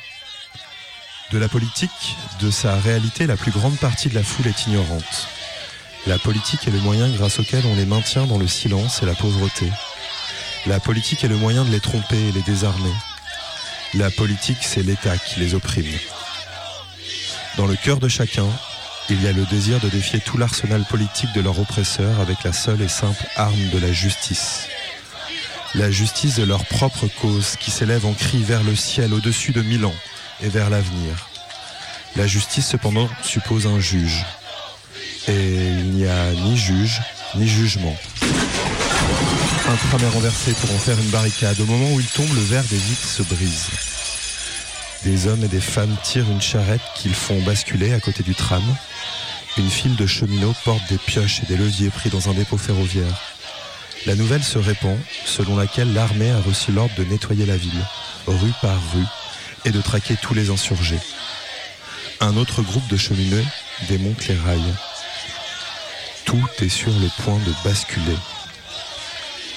De 1.30 1.38
la 1.38 1.48
politique, 1.48 2.16
de 2.40 2.50
sa 2.50 2.74
réalité, 2.76 3.26
la 3.26 3.36
plus 3.36 3.52
grande 3.52 3.76
partie 3.76 4.08
de 4.08 4.14
la 4.14 4.22
foule 4.22 4.46
est 4.46 4.66
ignorante. 4.66 5.28
La 6.06 6.18
politique 6.18 6.66
est 6.66 6.70
le 6.70 6.80
moyen 6.80 7.08
grâce 7.10 7.38
auquel 7.38 7.64
on 7.66 7.76
les 7.76 7.84
maintient 7.84 8.26
dans 8.26 8.38
le 8.38 8.48
silence 8.48 9.02
et 9.02 9.06
la 9.06 9.14
pauvreté. 9.14 9.70
La 10.66 10.80
politique 10.80 11.22
est 11.22 11.28
le 11.28 11.36
moyen 11.36 11.64
de 11.64 11.70
les 11.70 11.80
tromper 11.80 12.16
et 12.16 12.32
les 12.32 12.42
désarmer. 12.42 12.94
La 13.94 14.10
politique, 14.10 14.58
c'est 14.62 14.82
l'État 14.82 15.16
qui 15.18 15.38
les 15.38 15.54
opprime. 15.54 15.86
Dans 17.58 17.66
le 17.66 17.74
cœur 17.74 17.98
de 17.98 18.06
chacun, 18.06 18.46
il 19.10 19.20
y 19.20 19.26
a 19.26 19.32
le 19.32 19.44
désir 19.46 19.80
de 19.80 19.88
défier 19.88 20.20
tout 20.20 20.38
l'arsenal 20.38 20.84
politique 20.84 21.32
de 21.34 21.40
leur 21.40 21.58
oppresseur 21.58 22.20
avec 22.20 22.44
la 22.44 22.52
seule 22.52 22.80
et 22.80 22.88
simple 22.88 23.26
arme 23.34 23.68
de 23.72 23.78
la 23.78 23.92
justice. 23.92 24.68
La 25.74 25.90
justice 25.90 26.36
de 26.36 26.44
leur 26.44 26.64
propre 26.66 27.08
cause 27.20 27.56
qui 27.58 27.72
s'élève 27.72 28.06
en 28.06 28.12
cri 28.12 28.44
vers 28.44 28.62
le 28.62 28.76
ciel 28.76 29.12
au-dessus 29.12 29.50
de 29.50 29.62
Milan 29.62 29.92
et 30.40 30.48
vers 30.48 30.70
l'avenir. 30.70 31.28
La 32.14 32.28
justice 32.28 32.68
cependant 32.68 33.08
suppose 33.24 33.66
un 33.66 33.80
juge. 33.80 34.24
Et 35.26 35.32
il 35.80 35.90
n'y 35.90 36.06
a 36.06 36.30
ni 36.30 36.56
juge, 36.56 37.02
ni 37.34 37.48
jugement. 37.48 37.96
Un 39.68 39.74
tram 39.88 40.00
est 40.00 40.14
renversé 40.14 40.52
pour 40.52 40.70
en 40.70 40.78
faire 40.78 40.98
une 41.00 41.10
barricade. 41.10 41.58
Au 41.58 41.66
moment 41.66 41.90
où 41.92 41.98
il 41.98 42.06
tombe, 42.06 42.32
le 42.36 42.42
verre 42.42 42.64
des 42.70 42.76
vitres 42.76 43.08
se 43.08 43.24
brise. 43.24 43.66
Des 45.04 45.26
hommes 45.26 45.44
et 45.44 45.48
des 45.48 45.60
femmes 45.60 45.96
tirent 46.02 46.30
une 46.30 46.42
charrette 46.42 46.80
qu'ils 46.96 47.14
font 47.14 47.40
basculer 47.42 47.92
à 47.92 48.00
côté 48.00 48.22
du 48.22 48.34
tram. 48.34 48.62
Une 49.56 49.70
file 49.70 49.96
de 49.96 50.06
cheminots 50.06 50.54
porte 50.64 50.88
des 50.88 50.98
pioches 50.98 51.42
et 51.42 51.46
des 51.46 51.56
leviers 51.56 51.90
pris 51.90 52.10
dans 52.10 52.28
un 52.28 52.34
dépôt 52.34 52.58
ferroviaire. 52.58 53.22
La 54.06 54.14
nouvelle 54.14 54.42
se 54.42 54.58
répand, 54.58 54.96
selon 55.24 55.56
laquelle 55.56 55.92
l'armée 55.92 56.30
a 56.30 56.40
reçu 56.40 56.72
l'ordre 56.72 56.94
de 56.96 57.04
nettoyer 57.04 57.46
la 57.46 57.56
ville, 57.56 57.84
rue 58.26 58.52
par 58.60 58.78
rue, 58.92 59.06
et 59.64 59.70
de 59.70 59.80
traquer 59.80 60.16
tous 60.16 60.34
les 60.34 60.50
insurgés. 60.50 61.00
Un 62.20 62.36
autre 62.36 62.62
groupe 62.62 62.86
de 62.88 62.96
cheminots 62.96 63.44
démonte 63.88 64.26
les 64.26 64.36
rails. 64.36 64.74
Tout 66.24 66.48
est 66.60 66.68
sur 66.68 66.92
le 66.92 67.08
point 67.22 67.38
de 67.38 67.52
basculer. 67.64 68.16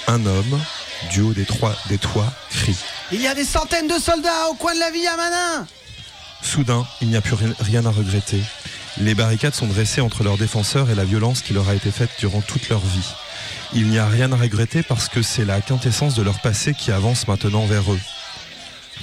Un 0.08 0.26
homme, 0.26 0.60
du 1.12 1.22
haut 1.22 1.34
des, 1.34 1.46
trois, 1.46 1.76
des 1.88 1.98
toits, 1.98 2.32
crie. 2.50 2.78
Il 3.12 3.22
y 3.22 3.28
a 3.28 3.36
des 3.36 3.43
centaines 3.45 3.88
de 3.88 3.99
soldats 3.99 4.47
au 4.49 4.53
coin 4.55 4.74
de 4.74 4.80
la 4.80 4.89
ville 4.91 5.07
à 5.07 5.18
Manin 5.18 5.68
Soudain, 6.41 6.86
il 7.01 7.09
n'y 7.09 7.18
a 7.18 7.22
plus 7.22 7.36
ri- 7.36 7.53
rien 7.59 7.86
à 7.86 7.91
regretter. 7.91 8.41
Les 8.97 9.14
barricades 9.14 9.53
sont 9.53 9.68
dressées 9.68 10.01
entre 10.01 10.24
leurs 10.24 10.38
défenseurs 10.38 10.89
et 10.89 10.95
la 10.95 11.03
violence 11.05 11.41
qui 11.41 11.53
leur 11.53 11.70
a 11.70 11.76
été 11.76 11.91
faite 11.91 12.09
durant 12.20 12.41
toute 12.41 12.70
leur 12.70 12.80
vie. 12.80 13.07
Il 13.74 13.88
n'y 13.88 13.99
a 13.99 14.07
rien 14.07 14.32
à 14.32 14.36
regretter 14.36 14.82
parce 14.84 15.07
que 15.07 15.22
c'est 15.22 15.45
la 15.45 15.62
quintessence 15.62 16.16
de 16.16 16.24
leur 16.24 16.39
passé 16.39 16.74
qui 16.74 16.91
avance 16.91 17.28
maintenant 17.28 17.66
vers 17.66 17.91
eux. 17.91 17.99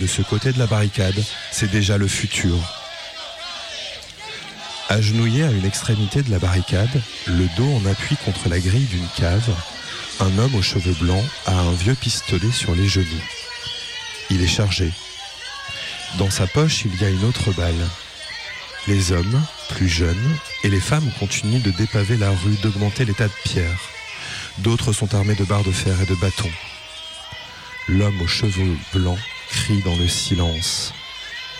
De 0.00 0.06
ce 0.06 0.22
côté 0.22 0.52
de 0.52 0.59
la 0.59 0.66
barricade, 0.66 1.22
c'est 1.50 1.70
déjà 1.70 1.96
le 1.96 2.09
futur. 2.09 2.56
Agenouillé 4.88 5.44
à 5.44 5.50
une 5.50 5.64
extrémité 5.66 6.22
de 6.22 6.30
la 6.30 6.38
barricade, 6.38 7.02
le 7.26 7.46
dos 7.56 7.70
en 7.76 7.86
appui 7.86 8.16
contre 8.24 8.48
la 8.48 8.59
grille 8.59 8.86
d'une 8.86 9.09
cave, 9.16 9.48
un 10.20 10.38
homme 10.38 10.54
aux 10.54 10.62
cheveux 10.62 10.94
blancs 11.00 11.24
a 11.46 11.52
un 11.52 11.72
vieux 11.72 11.94
pistolet 11.94 12.50
sur 12.52 12.74
les 12.74 12.88
genoux. 12.88 13.04
Il 14.31 14.43
est 14.43 14.47
chargé. 14.47 14.93
Dans 16.18 16.31
sa 16.31 16.47
poche, 16.47 16.85
il 16.85 17.01
y 17.01 17.05
a 17.05 17.11
une 17.11 17.24
autre 17.24 17.53
balle. 17.53 17.89
Les 18.87 19.12
hommes, 19.12 19.43
plus 19.70 19.89
jeunes, 19.89 20.37
et 20.64 20.68
les 20.68 20.81
femmes 20.81 21.11
continuent 21.18 21.62
de 21.62 21.70
dépaver 21.70 22.16
la 22.16 22.31
rue, 22.31 22.57
d'augmenter 22.62 23.05
les 23.05 23.14
tas 23.14 23.29
de 23.29 23.33
pierres. 23.45 23.81
D'autres 24.59 24.93
sont 24.93 25.14
armés 25.14 25.35
de 25.35 25.45
barres 25.45 25.64
de 25.64 25.72
fer 25.72 25.95
et 26.01 26.07
de 26.07 26.14
bâtons. 26.14 26.51
L'homme 27.89 28.20
aux 28.20 28.26
cheveux 28.26 28.76
blancs 28.95 29.18
crie 29.51 29.83
dans 29.83 29.97
le 29.97 30.09
silence. 30.09 30.93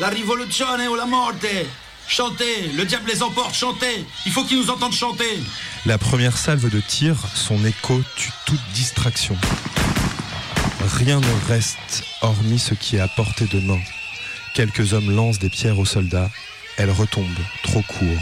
La 0.01 0.09
rivoluzione 0.09 0.89
ou 0.89 0.95
la 0.95 1.07
morte 1.07 1.47
Chantez 2.07 2.71
Le 2.75 2.85
diable 2.85 3.11
les 3.11 3.23
emporte, 3.23 3.55
chantez 3.55 4.05
Il 4.25 4.33
faut 4.33 4.45
qu'ils 4.45 4.59
nous 4.59 4.71
entendent 4.71 4.95
chanter 4.95 5.43
La 5.85 5.99
première 5.99 6.39
salve 6.39 6.71
de 6.71 6.81
tir, 6.81 7.17
son 7.35 7.63
écho 7.65 8.01
tue 8.17 8.31
toute 8.47 8.61
distraction. 8.73 9.37
Rien 10.99 11.21
ne 11.21 11.47
reste 11.47 12.03
hormis 12.23 12.59
ce 12.59 12.75
qui 12.75 12.97
est 12.97 13.01
à 13.01 13.07
portée 13.07 13.47
de 13.47 13.61
main. 13.61 13.79
Quelques 14.53 14.95
hommes 14.95 15.15
lancent 15.15 15.39
des 15.39 15.49
pierres 15.49 15.79
aux 15.79 15.85
soldats. 15.85 16.29
Elles 16.77 16.91
retombent, 16.91 17.25
trop 17.63 17.83
court. 17.83 18.19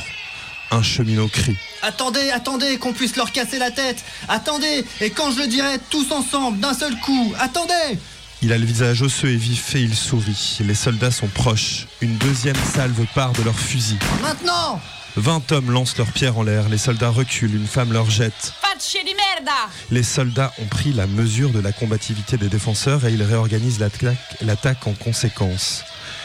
Un 0.70 0.83
cheminot 0.83 1.29
crie. 1.29 1.57
Attendez, 1.81 2.31
attendez, 2.31 2.77
qu'on 2.77 2.93
puisse 2.93 3.16
leur 3.16 3.33
casser 3.33 3.59
la 3.59 3.70
tête. 3.70 4.05
Attendez, 4.29 4.85
et 5.01 5.09
quand 5.09 5.31
je 5.31 5.39
le 5.39 5.47
dirai, 5.47 5.79
tous 5.89 6.12
ensemble, 6.12 6.61
d'un 6.61 6.74
seul 6.74 6.95
coup. 7.01 7.33
Attendez 7.39 7.99
Il 8.43 8.53
a 8.53 8.59
le 8.59 8.66
visage 8.66 9.03
osseux 9.03 9.30
et 9.30 9.37
vif 9.37 9.74
et 9.74 9.80
il 9.80 9.95
sourit. 9.95 10.59
Les 10.61 10.74
soldats 10.74 11.11
sont 11.11 11.26
proches. 11.28 11.87
Une 12.03 12.16
deuxième 12.18 12.57
salve 12.57 13.07
part 13.14 13.32
de 13.32 13.43
leurs 13.43 13.59
fusils. 13.59 13.99
Maintenant 14.20 14.80
Vingt 15.16 15.51
hommes 15.53 15.70
lancent 15.70 15.97
leurs 15.97 16.12
pierres 16.12 16.37
en 16.37 16.43
l'air. 16.43 16.68
Les 16.68 16.76
soldats 16.76 17.09
reculent. 17.09 17.55
Une 17.55 17.66
femme 17.66 17.93
leur 17.93 18.11
jette. 18.11 18.53
Facce 18.61 18.99
di 19.03 19.14
merda 19.14 19.70
Les 19.91 20.03
soldats 20.03 20.53
ont 20.61 20.66
pris 20.66 20.93
la 20.93 21.07
mesure 21.07 21.51
de 21.51 21.61
la 21.61 21.72
combativité 21.72 22.37
des 22.37 22.49
défenseurs 22.49 23.07
et 23.07 23.12
ils 23.12 23.22
réorganisent 23.22 23.80
l'attaque 23.80 24.18
l'attaque 24.43 24.87
en 24.87 24.93
conséquence. 24.93 25.84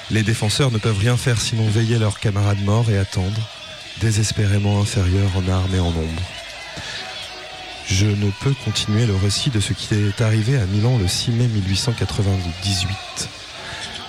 Les 0.10 0.24
défenseurs 0.24 0.72
ne 0.72 0.78
peuvent 0.78 1.00
rien 1.00 1.16
faire 1.16 1.40
sinon 1.40 1.70
veiller 1.70 1.98
leurs 1.98 2.20
camarades 2.20 2.62
morts 2.66 2.90
et 2.90 2.98
attendre, 2.98 3.40
désespérément 4.02 4.82
inférieurs 4.82 5.32
en 5.38 5.48
armes 5.48 5.74
et 5.74 5.80
en 5.80 5.92
nombre. 5.92 6.22
Je 7.92 8.06
ne 8.06 8.32
peux 8.40 8.54
continuer 8.64 9.06
le 9.06 9.16
récit 9.16 9.50
de 9.50 9.60
ce 9.60 9.74
qui 9.74 9.94
est 9.94 10.22
arrivé 10.22 10.58
à 10.58 10.66
Milan 10.66 10.98
le 10.98 11.10
6 11.10 11.32
mai 11.32 11.48
1898. 11.48 13.30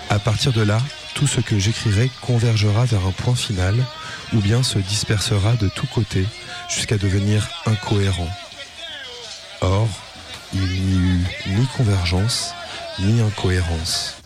À 0.09 0.20
partir 0.20 0.53
de 0.53 0.62
là, 0.62 0.80
tout 1.16 1.26
ce 1.26 1.41
que 1.41 1.59
j'écrirai 1.59 2.09
convergera 2.20 2.85
vers 2.85 3.05
un 3.05 3.11
point 3.11 3.35
final 3.35 3.74
ou 4.35 4.39
bien 4.39 4.62
se 4.62 4.78
dispersera 4.78 5.57
de 5.57 5.68
tous 5.68 5.89
côtés 5.89 6.24
jusqu'à 6.70 6.97
devenir 6.97 7.49
incohérent. 7.66 8.28
Or, 9.62 9.89
il 10.55 10.61
n'y 10.61 10.99
eut 10.99 11.26
ni 11.49 11.66
convergence 11.76 12.55
ni 13.01 13.20
incohérence. 13.20 14.22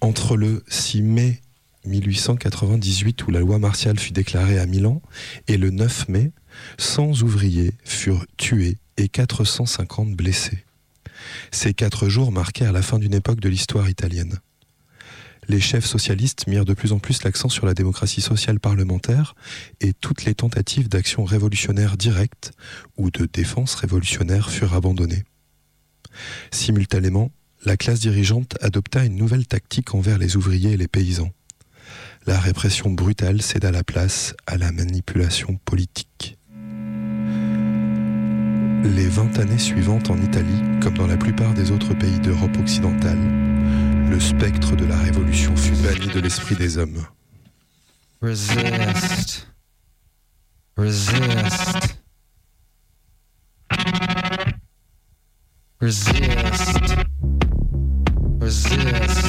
Entre 0.00 0.36
le 0.36 0.64
6 0.66 1.02
mai 1.02 1.40
1898 1.84 3.28
où 3.28 3.30
la 3.30 3.40
loi 3.40 3.60
martiale 3.60 3.98
fut 3.98 4.12
déclarée 4.12 4.58
à 4.58 4.66
Milan 4.66 5.00
et 5.46 5.56
le 5.56 5.70
9 5.70 6.08
mai, 6.08 6.32
100 6.78 7.22
ouvriers 7.22 7.72
furent 7.84 8.26
tués 8.36 8.78
et 8.96 9.08
450 9.08 10.12
blessés. 10.12 10.64
Ces 11.50 11.74
quatre 11.74 12.08
jours 12.08 12.32
marquèrent 12.32 12.72
la 12.72 12.82
fin 12.82 12.98
d'une 12.98 13.14
époque 13.14 13.40
de 13.40 13.48
l'histoire 13.48 13.88
italienne. 13.88 14.38
Les 15.48 15.60
chefs 15.60 15.86
socialistes 15.86 16.46
mirent 16.46 16.64
de 16.64 16.74
plus 16.74 16.92
en 16.92 16.98
plus 17.00 17.24
l'accent 17.24 17.48
sur 17.48 17.66
la 17.66 17.74
démocratie 17.74 18.20
sociale 18.20 18.60
parlementaire 18.60 19.34
et 19.80 19.92
toutes 19.92 20.24
les 20.24 20.34
tentatives 20.34 20.88
d'action 20.88 21.24
révolutionnaire 21.24 21.96
directe 21.96 22.52
ou 22.96 23.10
de 23.10 23.26
défense 23.26 23.74
révolutionnaire 23.74 24.50
furent 24.50 24.74
abandonnées. 24.74 25.24
Simultanément, 26.52 27.32
la 27.64 27.76
classe 27.76 28.00
dirigeante 28.00 28.56
adopta 28.60 29.04
une 29.04 29.16
nouvelle 29.16 29.46
tactique 29.46 29.94
envers 29.94 30.18
les 30.18 30.36
ouvriers 30.36 30.72
et 30.72 30.76
les 30.76 30.88
paysans. 30.88 31.32
La 32.26 32.38
répression 32.38 32.90
brutale 32.90 33.42
céda 33.42 33.72
la 33.72 33.82
place 33.82 34.34
à 34.46 34.56
la 34.56 34.70
manipulation 34.70 35.58
politique. 35.64 36.38
Les 38.84 39.08
20 39.08 39.38
années 39.38 39.58
suivantes 39.58 40.10
en 40.10 40.16
Italie, 40.16 40.60
comme 40.82 40.94
dans 40.94 41.06
la 41.06 41.16
plupart 41.16 41.54
des 41.54 41.70
autres 41.70 41.94
pays 41.94 42.18
d'Europe 42.18 42.56
occidentale, 42.58 43.18
le 44.10 44.18
spectre 44.18 44.74
de 44.74 44.84
la 44.84 44.96
révolution 44.96 45.56
fut 45.56 45.76
banni 45.76 46.12
de 46.12 46.20
l'esprit 46.20 46.56
des 46.56 46.78
hommes. 46.78 47.06
Resist. 48.20 49.46
Resist. 50.76 51.96
Resist. 55.80 56.96
Resist. 58.40 59.21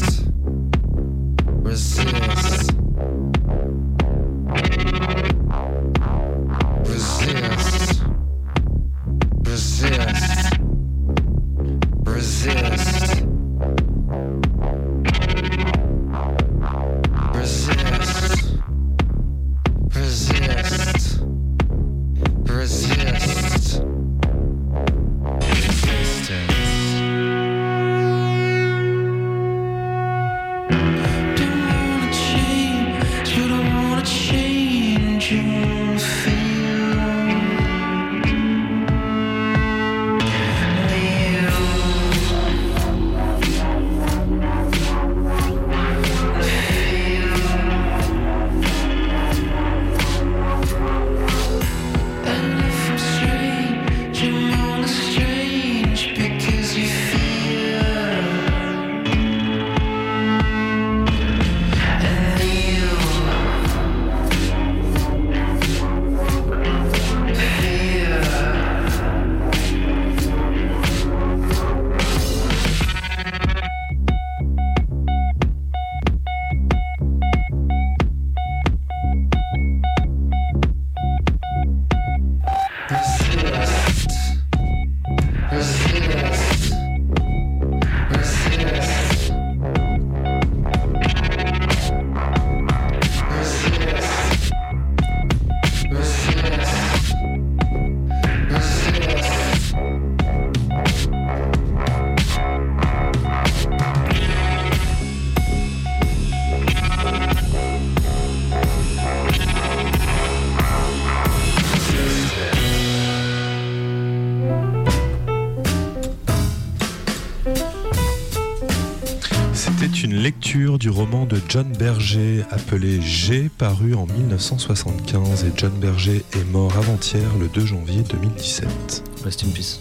Du 120.83 120.89
roman 120.89 121.25
de 121.25 121.39
John 121.47 121.71
Berger 121.79 122.43
appelé 122.51 123.01
G, 123.01 123.49
paru 123.57 123.93
en 123.93 124.05
1975 124.05 125.45
et 125.45 125.51
John 125.55 125.71
Berger 125.79 126.25
est 126.33 126.43
mort 126.51 126.75
avant-hier 126.75 127.23
le 127.39 127.47
2 127.47 127.65
janvier 127.65 128.01
2017. 128.09 129.01
Rest 129.23 129.45
in 129.45 129.51
peace. 129.51 129.79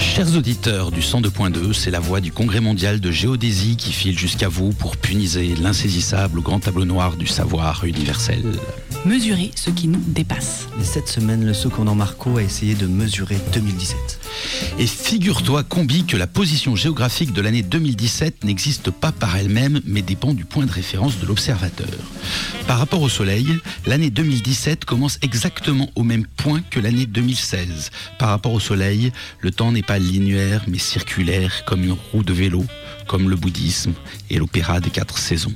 Chers 0.00 0.36
auditeurs 0.36 0.90
du 0.90 1.02
102.2, 1.02 1.72
c'est 1.72 1.92
la 1.92 2.00
voix 2.00 2.20
du 2.20 2.32
Congrès 2.32 2.58
mondial 2.58 2.98
de 2.98 3.12
géodésie 3.12 3.76
qui 3.76 3.92
file 3.92 4.18
jusqu'à 4.18 4.48
vous 4.48 4.70
pour 4.70 4.96
puniser 4.96 5.54
l'insaisissable 5.54 6.40
grand 6.40 6.58
tableau 6.58 6.84
noir 6.84 7.14
du 7.14 7.28
savoir 7.28 7.84
universel. 7.84 8.42
Mesurer 9.04 9.52
ce 9.54 9.70
qui 9.70 9.86
nous 9.88 10.02
dépasse. 10.08 10.66
Et 10.80 10.84
cette 10.84 11.08
semaine, 11.08 11.44
le 11.46 11.54
secondant 11.54 11.94
Marco 11.94 12.36
a 12.36 12.42
essayé 12.42 12.74
de 12.74 12.86
mesurer 12.86 13.36
2017. 13.52 14.20
Et 14.78 14.86
figure-toi, 14.86 15.62
Combi, 15.62 16.04
que 16.04 16.16
la 16.16 16.26
position 16.26 16.74
géographique 16.76 17.32
de 17.32 17.40
l'année 17.40 17.62
2017 17.62 18.44
n'existe 18.44 18.90
pas 18.90 19.12
par 19.12 19.36
elle-même, 19.36 19.80
mais 19.86 20.02
dépend 20.02 20.34
du 20.34 20.44
point 20.44 20.66
de 20.66 20.72
référence 20.72 21.20
de 21.20 21.26
l'observateur. 21.26 21.86
Par 22.66 22.78
rapport 22.78 23.02
au 23.02 23.08
Soleil, 23.08 23.46
l'année 23.86 24.10
2017 24.10 24.84
commence 24.84 25.18
exactement 25.22 25.88
au 25.94 26.02
même 26.02 26.26
point 26.26 26.60
que 26.68 26.80
l'année 26.80 27.06
2016. 27.06 27.90
Par 28.18 28.28
rapport 28.30 28.52
au 28.52 28.60
Soleil, 28.60 29.12
le 29.40 29.50
temps 29.52 29.72
n'est 29.72 29.82
pas 29.82 29.98
linéaire, 29.98 30.64
mais 30.66 30.78
circulaire, 30.78 31.64
comme 31.64 31.84
une 31.84 31.96
roue 32.12 32.24
de 32.24 32.32
vélo, 32.32 32.64
comme 33.08 33.28
le 33.28 33.34
bouddhisme 33.34 33.94
et 34.30 34.38
l'opéra 34.38 34.78
des 34.78 34.90
quatre 34.90 35.18
saisons. 35.18 35.54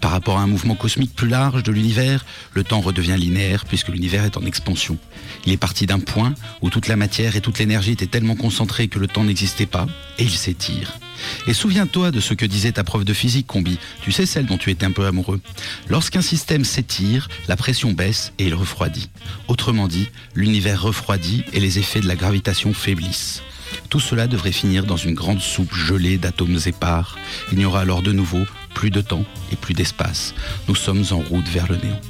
Par 0.00 0.10
rapport 0.10 0.38
à 0.38 0.42
un 0.42 0.46
mouvement 0.46 0.74
cosmique 0.74 1.14
plus 1.14 1.28
large 1.28 1.62
de 1.62 1.70
l'univers, 1.70 2.24
le 2.54 2.64
temps 2.64 2.80
redevient 2.80 3.16
linéaire 3.16 3.64
puisque 3.66 3.88
l'univers 3.88 4.24
est 4.24 4.36
en 4.36 4.44
expansion. 4.44 4.98
Il 5.44 5.52
est 5.52 5.58
parti 5.58 5.86
d'un 5.86 6.00
point 6.00 6.34
où 6.62 6.70
toute 6.70 6.88
la 6.88 6.96
matière 6.96 7.36
et 7.36 7.40
toute 7.40 7.58
l'énergie 7.58 7.92
étaient 7.92 8.06
tellement 8.06 8.34
concentrées 8.34 8.88
que 8.88 8.98
le 8.98 9.06
temps 9.06 9.24
n'existait 9.24 9.66
pas, 9.66 9.86
et 10.18 10.24
il 10.24 10.30
s'étire. 10.30 10.98
Et 11.46 11.54
souviens-toi 11.54 12.10
de 12.10 12.20
ce 12.20 12.34
que 12.34 12.44
disait 12.46 12.72
ta 12.72 12.84
prof 12.84 13.04
de 13.04 13.12
physique, 13.12 13.46
Combi, 13.46 13.78
tu 14.02 14.12
sais 14.12 14.26
celle 14.26 14.46
dont 14.46 14.58
tu 14.58 14.70
étais 14.70 14.86
un 14.86 14.92
peu 14.92 15.06
amoureux. 15.06 15.40
Lorsqu'un 15.88 16.22
système 16.22 16.64
s'étire, 16.64 17.28
la 17.48 17.56
pression 17.56 17.92
baisse 17.92 18.32
et 18.38 18.46
il 18.46 18.54
refroidit. 18.54 19.10
Autrement 19.48 19.88
dit, 19.88 20.08
l'univers 20.34 20.82
refroidit 20.82 21.44
et 21.52 21.60
les 21.60 21.78
effets 21.78 22.00
de 22.00 22.08
la 22.08 22.16
gravitation 22.16 22.72
faiblissent. 22.72 23.42
Tout 23.88 24.00
cela 24.00 24.26
devrait 24.26 24.52
finir 24.52 24.84
dans 24.84 24.96
une 24.96 25.14
grande 25.14 25.40
soupe 25.40 25.74
gelée 25.74 26.18
d'atomes 26.18 26.58
épars. 26.66 27.18
Il 27.52 27.58
n'y 27.58 27.64
aura 27.64 27.80
alors 27.80 28.02
de 28.02 28.12
nouveau 28.12 28.44
plus 28.74 28.90
de 28.90 29.00
temps 29.00 29.24
et 29.52 29.56
plus 29.56 29.74
d'espace. 29.74 30.34
Nous 30.68 30.74
sommes 30.74 31.04
en 31.10 31.18
route 31.18 31.48
vers 31.48 31.68
le 31.68 31.76
néant. 31.76 32.00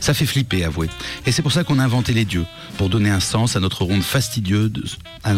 Ça 0.00 0.14
fait 0.14 0.26
flipper, 0.26 0.64
avouez. 0.64 0.88
Et 1.26 1.32
c'est 1.32 1.42
pour 1.42 1.52
ça 1.52 1.64
qu'on 1.64 1.78
a 1.78 1.84
inventé 1.84 2.12
les 2.12 2.24
dieux, 2.24 2.46
pour 2.76 2.88
donner 2.88 3.10
un 3.10 3.20
sens 3.20 3.56
à 3.56 3.60
notre 3.60 3.84
ronde 3.84 4.02
fastidieuse, 4.02 4.98
à 5.24 5.34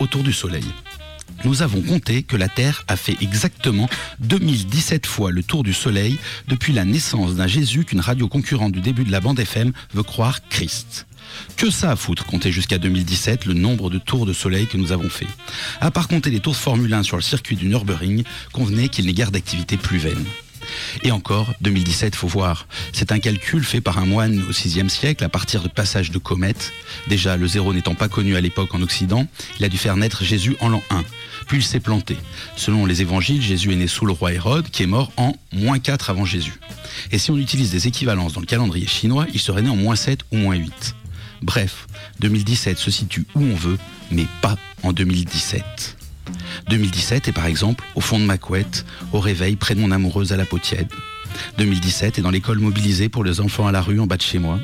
autour 0.00 0.22
du 0.22 0.32
Soleil. 0.32 0.64
Nous 1.44 1.62
avons 1.62 1.82
compté 1.82 2.22
que 2.22 2.36
la 2.36 2.48
Terre 2.48 2.84
a 2.88 2.96
fait 2.96 3.16
exactement 3.20 3.88
2017 4.20 5.06
fois 5.06 5.30
le 5.30 5.42
tour 5.42 5.62
du 5.62 5.74
Soleil 5.74 6.18
depuis 6.48 6.72
la 6.72 6.84
naissance 6.84 7.34
d'un 7.34 7.46
Jésus 7.46 7.84
qu'une 7.84 8.00
radio 8.00 8.26
concurrente 8.28 8.72
du 8.72 8.80
début 8.80 9.04
de 9.04 9.12
la 9.12 9.20
bande 9.20 9.38
FM 9.38 9.72
veut 9.92 10.02
croire 10.02 10.40
Christ. 10.48 11.06
Que 11.56 11.70
ça 11.70 11.90
à 11.90 11.96
foutre, 11.96 12.24
compter 12.24 12.52
jusqu'à 12.52 12.78
2017 12.78 13.46
le 13.46 13.54
nombre 13.54 13.90
de 13.90 13.98
tours 13.98 14.26
de 14.26 14.32
soleil 14.32 14.66
que 14.66 14.76
nous 14.76 14.92
avons 14.92 15.08
fait. 15.08 15.26
À 15.80 15.90
part 15.90 16.08
compter 16.08 16.30
les 16.30 16.40
tours 16.40 16.52
de 16.52 16.58
Formule 16.58 16.92
1 16.92 17.02
sur 17.02 17.16
le 17.16 17.22
circuit 17.22 17.56
du 17.56 17.66
Nürburgring, 17.66 18.24
convenez 18.52 18.88
qu'il 18.88 19.06
n'est 19.06 19.14
guère 19.14 19.30
d'activité 19.30 19.76
plus 19.76 19.98
vaine. 19.98 20.24
Et 21.02 21.10
encore, 21.10 21.52
2017, 21.60 22.14
faut 22.14 22.26
voir. 22.26 22.66
C'est 22.92 23.12
un 23.12 23.18
calcul 23.18 23.64
fait 23.64 23.80
par 23.80 23.98
un 23.98 24.06
moine 24.06 24.42
au 24.48 24.52
VIe 24.52 24.90
siècle 24.90 25.24
à 25.24 25.28
partir 25.28 25.62
de 25.62 25.68
passages 25.68 26.10
de 26.10 26.18
comètes. 26.18 26.72
Déjà, 27.08 27.36
le 27.36 27.46
zéro 27.46 27.72
n'étant 27.72 27.94
pas 27.94 28.08
connu 28.08 28.36
à 28.36 28.40
l'époque 28.40 28.74
en 28.74 28.82
Occident, 28.82 29.26
il 29.58 29.64
a 29.64 29.68
dû 29.68 29.78
faire 29.78 29.96
naître 29.96 30.24
Jésus 30.24 30.56
en 30.60 30.68
l'an 30.68 30.82
1. 30.90 31.04
Puis 31.46 31.58
il 31.58 31.62
s'est 31.62 31.80
planté. 31.80 32.16
Selon 32.56 32.86
les 32.86 33.02
évangiles, 33.02 33.42
Jésus 33.42 33.72
est 33.72 33.76
né 33.76 33.86
sous 33.86 34.06
le 34.06 34.12
roi 34.12 34.32
Hérode, 34.32 34.68
qui 34.70 34.82
est 34.82 34.86
mort 34.86 35.12
en 35.16 35.34
moins 35.52 35.78
4 35.78 36.10
avant 36.10 36.24
Jésus. 36.24 36.58
Et 37.12 37.18
si 37.18 37.30
on 37.30 37.38
utilise 37.38 37.70
des 37.70 37.86
équivalences 37.86 38.32
dans 38.32 38.40
le 38.40 38.46
calendrier 38.46 38.86
chinois, 38.86 39.26
il 39.32 39.40
serait 39.40 39.62
né 39.62 39.70
en 39.70 39.76
moins 39.76 39.96
7 39.96 40.20
ou 40.32 40.36
moins 40.36 40.56
8. 40.56 40.94
Bref, 41.42 41.86
2017 42.20 42.78
se 42.78 42.90
situe 42.90 43.26
où 43.34 43.40
on 43.40 43.54
veut, 43.54 43.78
mais 44.10 44.26
pas 44.40 44.56
en 44.82 44.92
2017. 44.92 45.96
2017 46.68 47.28
est 47.28 47.32
par 47.32 47.46
exemple 47.46 47.84
au 47.94 48.00
fond 48.00 48.18
de 48.18 48.24
ma 48.24 48.38
couette, 48.38 48.84
au 49.12 49.20
réveil 49.20 49.56
près 49.56 49.74
de 49.74 49.80
mon 49.80 49.90
amoureuse 49.90 50.32
à 50.32 50.36
la 50.36 50.44
peau 50.44 50.58
tiède. 50.58 50.88
2017 51.58 52.18
est 52.18 52.22
dans 52.22 52.30
l'école 52.30 52.58
mobilisée 52.58 53.08
pour 53.08 53.24
les 53.24 53.40
enfants 53.40 53.66
à 53.66 53.72
la 53.72 53.82
rue 53.82 54.00
en 54.00 54.06
bas 54.06 54.16
de 54.16 54.22
chez 54.22 54.38
moi. 54.38 54.58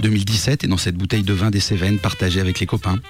2017 0.00 0.64
est 0.64 0.68
dans 0.68 0.76
cette 0.76 0.96
bouteille 0.96 1.22
de 1.22 1.32
vin 1.32 1.50
des 1.50 1.60
Cévennes 1.60 1.98
partagée 1.98 2.40
avec 2.40 2.60
les 2.60 2.66
copains. 2.66 3.00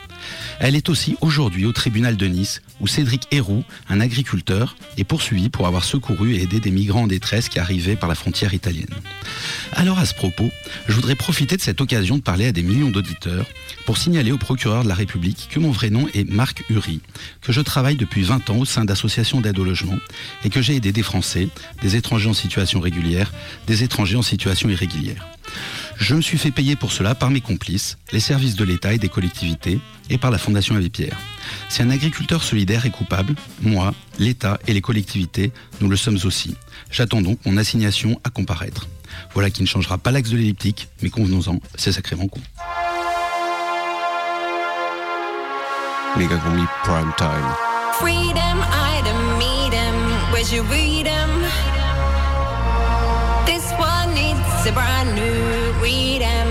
Elle 0.60 0.74
est 0.74 0.88
aussi 0.88 1.16
aujourd'hui 1.20 1.66
au 1.66 1.72
tribunal 1.72 2.16
de 2.16 2.26
Nice 2.26 2.62
où 2.80 2.86
Cédric 2.86 3.26
Héroux, 3.30 3.64
un 3.88 4.00
agriculteur, 4.00 4.76
est 4.96 5.04
poursuivi 5.04 5.48
pour 5.48 5.66
avoir 5.66 5.84
secouru 5.84 6.34
et 6.34 6.42
aidé 6.42 6.60
des 6.60 6.70
migrants 6.70 7.02
en 7.02 7.06
détresse 7.06 7.48
qui 7.48 7.58
arrivaient 7.58 7.96
par 7.96 8.08
la 8.08 8.14
frontière 8.14 8.54
italienne. 8.54 8.86
Alors 9.72 9.98
à 9.98 10.06
ce 10.06 10.14
propos, 10.14 10.50
je 10.86 10.92
voudrais 10.92 11.14
profiter 11.14 11.56
de 11.56 11.62
cette 11.62 11.80
occasion 11.80 12.16
de 12.16 12.22
parler 12.22 12.46
à 12.46 12.52
des 12.52 12.62
millions 12.62 12.90
d'auditeurs 12.90 13.46
pour 13.84 13.98
signaler 13.98 14.32
au 14.32 14.38
procureur 14.38 14.82
de 14.82 14.88
la 14.88 14.94
République 14.94 15.48
que 15.50 15.58
mon 15.58 15.70
vrai 15.70 15.90
nom 15.90 16.08
est 16.14 16.28
Marc 16.28 16.64
Uri, 16.70 17.00
que 17.40 17.52
je 17.52 17.60
travaille 17.60 17.96
depuis 17.96 18.22
20 18.22 18.50
ans 18.50 18.58
au 18.58 18.64
sein 18.64 18.84
d'associations 18.84 19.40
d'aide 19.40 19.58
au 19.58 19.64
logement 19.64 19.98
et 20.44 20.50
que 20.50 20.62
j'ai 20.62 20.76
aidé 20.76 20.92
des 20.92 21.02
Français, 21.02 21.48
des 21.82 21.96
étrangers 21.96 22.28
en 22.28 22.34
situation 22.34 22.80
régulière, 22.80 23.32
des 23.66 23.82
étrangers 23.82 24.16
en 24.16 24.22
situation 24.22 24.68
irrégulière. 24.68 25.26
Je 25.98 26.14
me 26.14 26.20
suis 26.20 26.38
fait 26.38 26.50
payer 26.50 26.76
pour 26.76 26.92
cela 26.92 27.14
par 27.14 27.30
mes 27.30 27.40
complices, 27.40 27.98
les 28.12 28.20
services 28.20 28.54
de 28.54 28.64
l'État 28.64 28.92
et 28.92 28.98
des 28.98 29.08
collectivités, 29.08 29.80
et 30.10 30.18
par 30.18 30.30
la 30.30 30.38
Fondation 30.38 30.76
Abbé 30.76 30.90
Pierre. 30.90 31.16
Si 31.68 31.82
un 31.82 31.90
agriculteur 31.90 32.42
solidaire 32.42 32.86
est 32.86 32.90
coupable, 32.90 33.34
moi, 33.62 33.94
l'État 34.18 34.58
et 34.66 34.72
les 34.72 34.80
collectivités, 34.80 35.52
nous 35.80 35.88
le 35.88 35.96
sommes 35.96 36.18
aussi. 36.24 36.54
J'attends 36.90 37.22
donc 37.22 37.38
mon 37.46 37.56
assignation 37.56 38.20
à 38.24 38.30
comparaître. 38.30 38.88
Voilà 39.32 39.50
qui 39.50 39.62
ne 39.62 39.66
changera 39.66 39.98
pas 39.98 40.10
l'axe 40.10 40.30
de 40.30 40.36
l'elliptique, 40.36 40.88
mais 41.02 41.10
convenons-en, 41.10 41.60
c'est 41.74 41.92
sacrément 41.92 42.28
con. 42.28 42.40
Méga 46.16 46.36
combi 46.38 46.62
prime 46.82 47.12
time. 47.18 47.54
Freedom, 47.98 48.58
item, 48.98 49.38
meet 49.38 49.72
him. 49.72 50.32
Where's 50.32 50.52
your 50.52 50.64
freedom? 50.64 51.35
A 54.68 54.72
brand 54.72 55.14
new 55.14 55.72
freedom. 55.80 56.48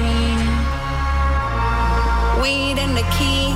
Weed 2.42 2.80
um, 2.80 2.84
and 2.84 2.96
the 2.96 3.06
key. 3.18 3.48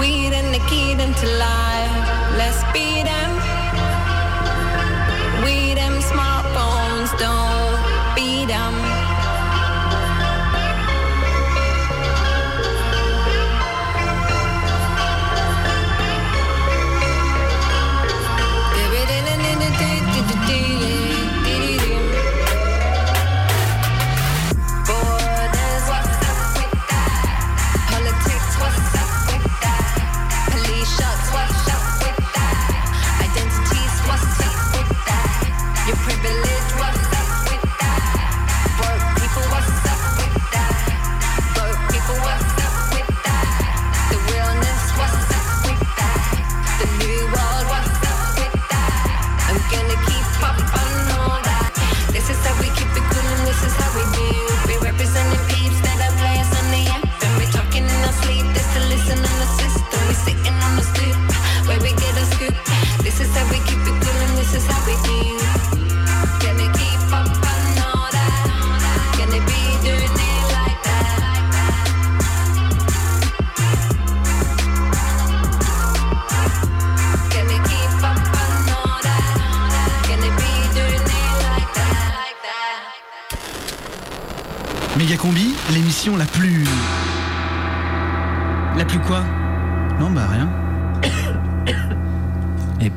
Weed 0.00 0.32
and 0.34 0.52
the 0.52 0.60
key 0.68 0.92
into 0.92 1.26
life. 1.38 1.94
Let's 2.36 2.62
beat 2.72 3.04
them. 3.04 3.30
We 5.44 5.74
them 5.74 6.00
smartphones 6.00 7.16
don't 7.18 7.49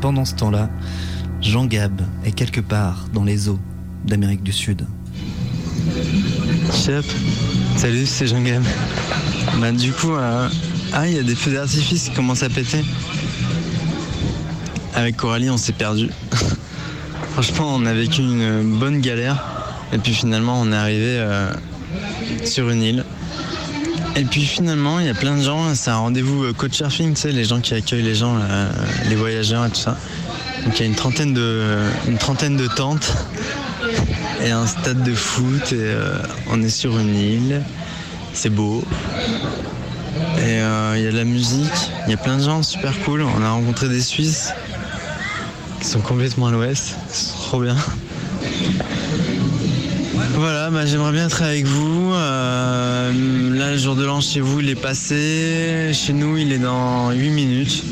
pendant 0.03 0.25
ce 0.25 0.35
temps-là, 0.35 0.69
Jean 1.39 1.65
Gab 1.65 2.01
est 2.25 2.33
quelque 2.33 2.59
part 2.59 3.05
dans 3.13 3.23
les 3.23 3.47
eaux 3.47 3.59
d'Amérique 4.03 4.43
du 4.43 4.51
Sud. 4.51 4.85
Chef, 6.73 7.05
salut, 7.77 8.05
c'est 8.05 8.27
Jean 8.27 8.41
Gab. 8.41 8.63
Bah, 9.61 9.71
du 9.71 9.93
coup, 9.93 10.11
euh, 10.11 10.49
Ah, 10.91 11.07
il 11.07 11.15
y 11.15 11.19
a 11.19 11.23
des 11.23 11.35
feux 11.35 11.53
d'artifice 11.53 12.09
qui 12.09 12.11
commencent 12.11 12.43
à 12.43 12.49
péter. 12.49 12.83
Avec 14.93 15.15
Coralie, 15.15 15.49
on 15.49 15.55
s'est 15.55 15.71
perdu. 15.71 16.09
Franchement, 17.31 17.73
on 17.73 17.85
a 17.85 17.93
vécu 17.93 18.23
une 18.23 18.77
bonne 18.77 18.99
galère. 18.99 19.41
Et 19.93 19.99
puis 19.99 20.13
finalement, 20.13 20.59
on 20.59 20.73
est 20.73 20.75
arrivé 20.75 21.15
euh, 21.19 21.49
sur 22.43 22.69
une 22.69 22.81
île. 22.81 23.05
Et 24.15 24.25
puis 24.25 24.45
finalement, 24.45 24.99
il 24.99 25.07
y 25.07 25.09
a 25.09 25.13
plein 25.15 25.37
de 25.37 25.41
gens. 25.41 25.73
C'est 25.73 25.89
un 25.89 25.97
rendez-vous 25.97 26.43
euh, 26.43 26.53
couchsurfing, 26.53 27.15
tu 27.15 27.21
sais, 27.21 27.31
les 27.31 27.45
gens 27.45 27.59
qui 27.59 27.73
accueillent 27.73 28.03
les 28.03 28.15
gens, 28.15 28.37
là, 28.37 28.69
les 29.09 29.15
voyageurs 29.15 29.65
et 29.65 29.69
tout 29.69 29.75
ça. 29.75 29.97
Donc 30.63 30.79
il 30.79 30.81
y 30.81 30.83
a 30.83 30.85
une 30.85 30.95
trentaine 30.95 31.33
de, 31.33 31.81
une 32.07 32.17
trentaine 32.17 32.55
de 32.55 32.67
tentes 32.67 33.11
et 34.43 34.51
un 34.51 34.67
stade 34.67 35.03
de 35.03 35.13
foot. 35.13 35.71
Et 35.71 35.77
euh, 35.79 36.17
on 36.51 36.61
est 36.61 36.69
sur 36.69 36.97
une 36.99 37.15
île. 37.15 37.61
C'est 38.33 38.49
beau. 38.49 38.83
Et 40.37 40.61
euh, 40.61 40.93
il 40.97 41.03
y 41.03 41.07
a 41.07 41.11
de 41.11 41.17
la 41.17 41.23
musique, 41.23 41.71
il 42.05 42.11
y 42.11 42.13
a 42.13 42.17
plein 42.17 42.37
de 42.37 42.43
gens 42.43 42.61
super 42.63 42.93
cool. 43.05 43.23
On 43.23 43.41
a 43.41 43.51
rencontré 43.51 43.89
des 43.89 44.01
Suisses 44.01 44.51
qui 45.79 45.87
sont 45.87 46.01
complètement 46.01 46.47
à 46.47 46.51
l'ouest. 46.51 46.95
C'est 47.09 47.33
trop 47.33 47.61
bien. 47.61 47.75
Voilà, 50.31 50.69
bah, 50.69 50.85
j'aimerais 50.85 51.11
bien 51.11 51.25
être 51.25 51.41
avec 51.41 51.65
vous. 51.65 52.13
Euh, 52.13 53.11
là, 53.57 53.71
le 53.71 53.77
jour 53.77 53.95
de 53.95 54.03
l'an 54.05 54.21
chez 54.21 54.39
vous, 54.39 54.59
il 54.61 54.69
est 54.69 54.75
passé. 54.75 55.91
Chez 55.93 56.13
nous, 56.13 56.37
il 56.37 56.51
est 56.51 56.59
dans 56.59 57.11
8 57.11 57.29
minutes. 57.29 57.83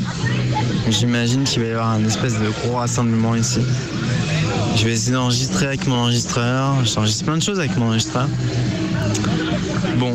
J'imagine 0.88 1.44
qu'il 1.44 1.62
va 1.62 1.68
y 1.68 1.70
avoir 1.72 1.90
un 1.90 2.04
espèce 2.04 2.38
de 2.38 2.48
gros 2.48 2.76
rassemblement 2.76 3.34
ici. 3.34 3.60
Je 4.76 4.84
vais 4.84 4.92
essayer 4.92 5.12
d'enregistrer 5.12 5.66
avec 5.66 5.86
mon 5.86 5.96
enregistreur. 5.96 6.84
J'enregistre 6.84 7.24
plein 7.24 7.36
de 7.36 7.42
choses 7.42 7.58
avec 7.58 7.76
mon 7.76 7.86
enregistreur. 7.86 8.28
Bon, 9.98 10.14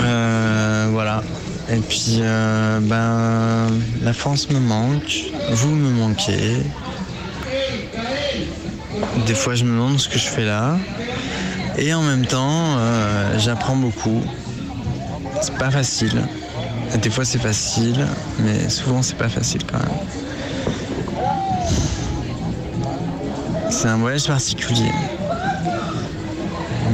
euh, 0.00 0.88
voilà. 0.90 1.22
Et 1.70 1.76
puis, 1.76 2.18
euh, 2.20 2.80
ben, 2.80 3.66
la 4.02 4.12
France 4.12 4.48
me 4.48 4.58
manque, 4.58 5.24
vous 5.50 5.74
me 5.74 5.90
manquez. 5.90 6.56
Des 9.26 9.34
fois, 9.34 9.54
je 9.54 9.64
me 9.64 9.72
demande 9.72 10.00
ce 10.00 10.08
que 10.08 10.18
je 10.18 10.26
fais 10.26 10.44
là. 10.44 10.78
Et 11.80 11.94
en 11.94 12.02
même 12.02 12.26
temps, 12.26 12.76
euh, 12.76 13.38
j'apprends 13.38 13.76
beaucoup. 13.76 14.20
C'est 15.40 15.56
pas 15.56 15.70
facile. 15.70 16.26
Des 17.00 17.08
fois, 17.08 17.24
c'est 17.24 17.38
facile, 17.38 18.04
mais 18.40 18.68
souvent, 18.68 19.00
c'est 19.00 19.16
pas 19.16 19.28
facile 19.28 19.62
quand 19.64 19.78
même. 19.78 19.88
C'est 23.70 23.86
un 23.86 23.98
voyage 23.98 24.26
particulier. 24.26 24.90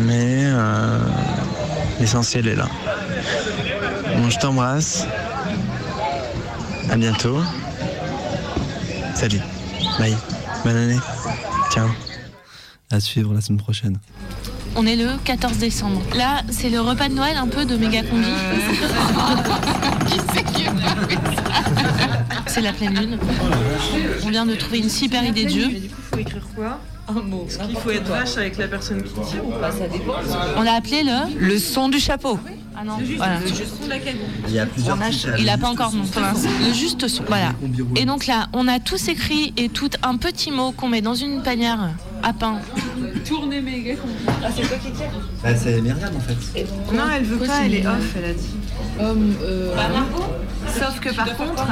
Mais 0.00 0.42
euh, 0.44 0.98
l'essentiel 1.98 2.46
est 2.46 2.56
là. 2.56 2.68
Bon, 4.16 4.28
je 4.28 4.38
t'embrasse. 4.38 5.06
À 6.90 6.96
bientôt. 6.96 7.40
Salut. 9.14 9.40
Bye. 9.98 10.16
Bonne 10.62 10.76
année. 10.76 10.98
Ciao. 11.72 11.88
À 12.90 13.00
suivre 13.00 13.32
la 13.32 13.40
semaine 13.40 13.60
prochaine. 13.60 13.98
On 14.76 14.86
est 14.86 14.96
le 14.96 15.06
14 15.24 15.58
décembre. 15.58 16.02
Là, 16.16 16.42
c'est 16.50 16.68
le 16.68 16.80
repas 16.80 17.08
de 17.08 17.14
Noël 17.14 17.36
un 17.36 17.46
peu 17.46 17.64
de 17.64 17.76
méga 17.76 18.02
combi. 18.02 18.26
c'est 22.46 22.60
la 22.60 22.72
pleine 22.72 22.98
lune. 22.98 23.18
On 24.24 24.30
vient 24.30 24.46
de 24.46 24.54
trouver 24.54 24.78
une 24.78 24.90
super 24.90 25.24
idée 25.24 25.44
de 25.44 25.50
jeu. 25.50 25.66
Il 25.70 25.88
faut 25.88 26.18
écrire 26.18 26.42
quoi 26.54 26.80
Un 27.08 27.12
mot. 27.12 27.46
Est-ce 27.48 27.58
qu'il 27.58 27.76
faut 27.76 27.90
être 27.90 28.08
vache 28.08 28.36
avec 28.36 28.58
la 28.58 28.68
personne 28.68 29.02
qui 29.02 29.12
tire 29.12 29.46
ou 29.46 29.52
pas 29.52 29.70
Ça 29.70 29.86
dépend. 29.86 30.14
On 30.56 30.62
l'a 30.62 30.74
appelé 30.74 31.02
le 31.04 31.38
Le 31.38 31.58
son 31.58 31.88
du 31.88 32.00
chapeau. 32.00 32.38
Ah 32.76 32.82
non, 32.84 32.98
Le 32.98 33.06
juste, 33.06 33.18
voilà. 33.18 33.38
le 33.38 33.46
juste 33.46 33.76
son 33.78 33.84
de 33.84 33.90
la 33.90 33.98
cagoule. 33.98 34.20
Il 34.48 34.54
y 34.54 34.58
a 34.58 34.66
plusieurs 34.66 34.98
il 35.38 35.44
là, 35.44 35.52
a 35.52 35.58
pas 35.58 35.68
encore 35.68 35.92
l'instant. 35.94 36.20
Le 36.66 36.72
juste 36.72 37.06
son. 37.06 37.22
Voilà. 37.28 37.52
Et 37.94 38.04
donc 38.04 38.26
là, 38.26 38.48
on 38.52 38.66
a 38.66 38.80
tous 38.80 39.08
écrit 39.08 39.52
et 39.56 39.68
tout 39.68 39.90
un 40.02 40.16
petit 40.16 40.50
mot 40.50 40.72
qu'on 40.72 40.88
met 40.88 41.00
dans 41.00 41.14
une 41.14 41.42
panière 41.42 41.90
à 42.24 42.32
pain. 42.32 42.58
Tournez 43.24 43.60
méga 43.60 43.96
combi. 43.96 44.14
Ah, 44.42 44.48
c'est 44.54 44.62
toi 44.62 44.76
qui 44.78 44.90
tire 44.92 45.06
Bah, 45.42 45.50
c'est 45.54 45.80
Myriam 45.80 46.10
en 46.16 46.20
fait. 46.20 46.64
Non, 46.92 47.04
elle 47.14 47.24
veut 47.24 47.46
pas, 47.46 47.64
elle 47.64 47.74
est 47.74 47.86
off, 47.86 48.14
elle 48.16 48.24
a 48.30 48.32
dit. 48.32 48.56
Bah, 48.98 49.88
Margot 49.92 50.24
Sauf 50.66 51.00
que 51.00 51.14
par 51.14 51.36
contre, 51.36 51.66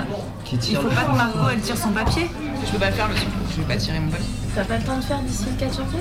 Qui 0.45 0.57
il 0.57 0.59
tire 0.59 0.83
faut 0.83 0.89
pas 0.89 1.05
que 1.05 1.17
Margot 1.17 1.49
elle 1.53 1.61
tire 1.61 1.77
son 1.77 1.91
papier. 1.91 2.31
Je 2.65 2.71
peux 2.71 2.79
pas 2.79 2.91
le 2.91 2.97
faire 2.97 3.09
le 3.09 3.17
son. 3.17 3.27
Je 3.51 3.61
vais 3.63 3.67
pas 3.67 3.77
tirer 3.77 3.99
mon 3.99 4.11
papier. 4.11 4.27
T'as 4.55 4.65
pas 4.65 4.77
le 4.77 4.85
temps 4.85 4.97
de 4.99 5.03
faire 5.03 5.21
d'ici 5.21 5.45
le 5.51 5.59
4 5.59 5.77
janvier 5.77 6.01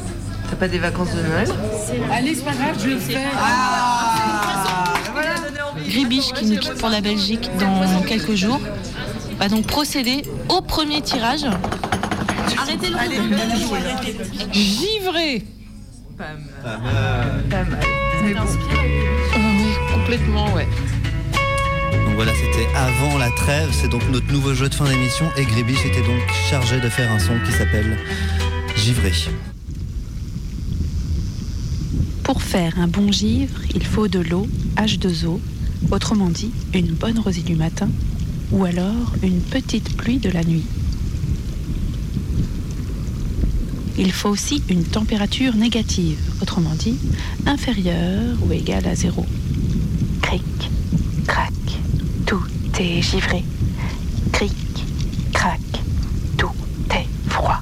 T'as 0.50 0.56
pas 0.58 0.68
des 0.68 0.80
vacances 0.80 1.16
de 1.16 1.22
Noël 1.22 1.50
Allez, 2.12 2.36
c'est 2.36 2.44
pas 2.44 2.52
grave, 2.52 2.76
je 2.84 2.90
le 2.90 2.98
fais. 2.98 3.18
Gribiche, 5.88 6.34
qui 6.34 6.46
nous 6.46 6.58
quitte 6.58 6.76
pour 6.76 6.90
la 6.90 7.00
Belgique 7.00 7.50
dans 7.60 8.02
quelques 8.02 8.36
jours, 8.36 8.60
va 9.40 9.48
donc 9.48 9.66
procéder 9.66 10.24
au 10.50 10.62
premier 10.62 11.02
tirage. 11.02 11.46
Arrêtez 12.62 12.90
le 12.90 14.54
Givré 14.54 15.44
Pas 16.16 16.34
mal. 16.64 17.44
Pas 17.50 17.64
mal. 17.64 17.80
Bon. 18.36 18.46
Oui, 19.36 19.74
complètement, 19.92 20.54
ouais. 20.54 20.68
Donc 22.06 22.16
voilà, 22.16 22.32
c'était 22.36 22.68
avant 22.76 23.18
la 23.18 23.32
trêve. 23.32 23.70
C'est 23.72 23.88
donc 23.88 24.08
notre 24.12 24.32
nouveau 24.32 24.54
jeu 24.54 24.70
de 24.70 24.76
fin 24.76 24.86
d'émission. 24.86 25.26
Et 25.38 25.46
Gribiche 25.46 25.84
était 25.86 26.04
donc 26.04 26.22
chargé 26.52 26.80
de 26.80 26.88
faire 26.88 27.12
un 27.12 27.18
son 27.18 27.34
qui 27.44 27.52
s'appelle 27.52 27.98
Givré. 28.76 29.12
Pour 32.24 32.44
faire 32.44 32.78
un 32.80 32.88
bon 32.88 33.12
givre, 33.12 33.60
il 33.74 33.84
faut 33.84 34.08
de 34.08 34.20
l'eau 34.20 34.48
H2O, 34.78 35.40
autrement 35.90 36.30
dit 36.30 36.52
une 36.76 36.92
bonne 36.92 37.18
rosée 37.18 37.42
du 37.42 37.56
matin, 37.56 37.90
ou 38.52 38.66
alors 38.66 39.16
une 39.24 39.42
petite 39.42 39.98
pluie 39.98 40.20
de 40.20 40.30
la 40.30 40.44
nuit. 40.44 40.66
Il 43.98 44.12
faut 44.12 44.30
aussi 44.30 44.64
une 44.70 44.84
température 44.84 45.56
négative, 45.56 46.18
autrement 46.42 46.74
dit 46.76 46.98
inférieure 47.46 48.38
ou 48.46 48.52
égale 48.52 48.88
à 48.88 48.96
zéro. 48.96 49.26
Cric, 50.22 50.44
crac, 51.28 51.54
tout 52.26 52.44
est 52.80 53.02
givré. 53.02 53.44
Cric, 54.32 54.54
crac, 55.34 55.60
tout 56.38 56.52
est 56.92 57.30
froid. 57.30 57.62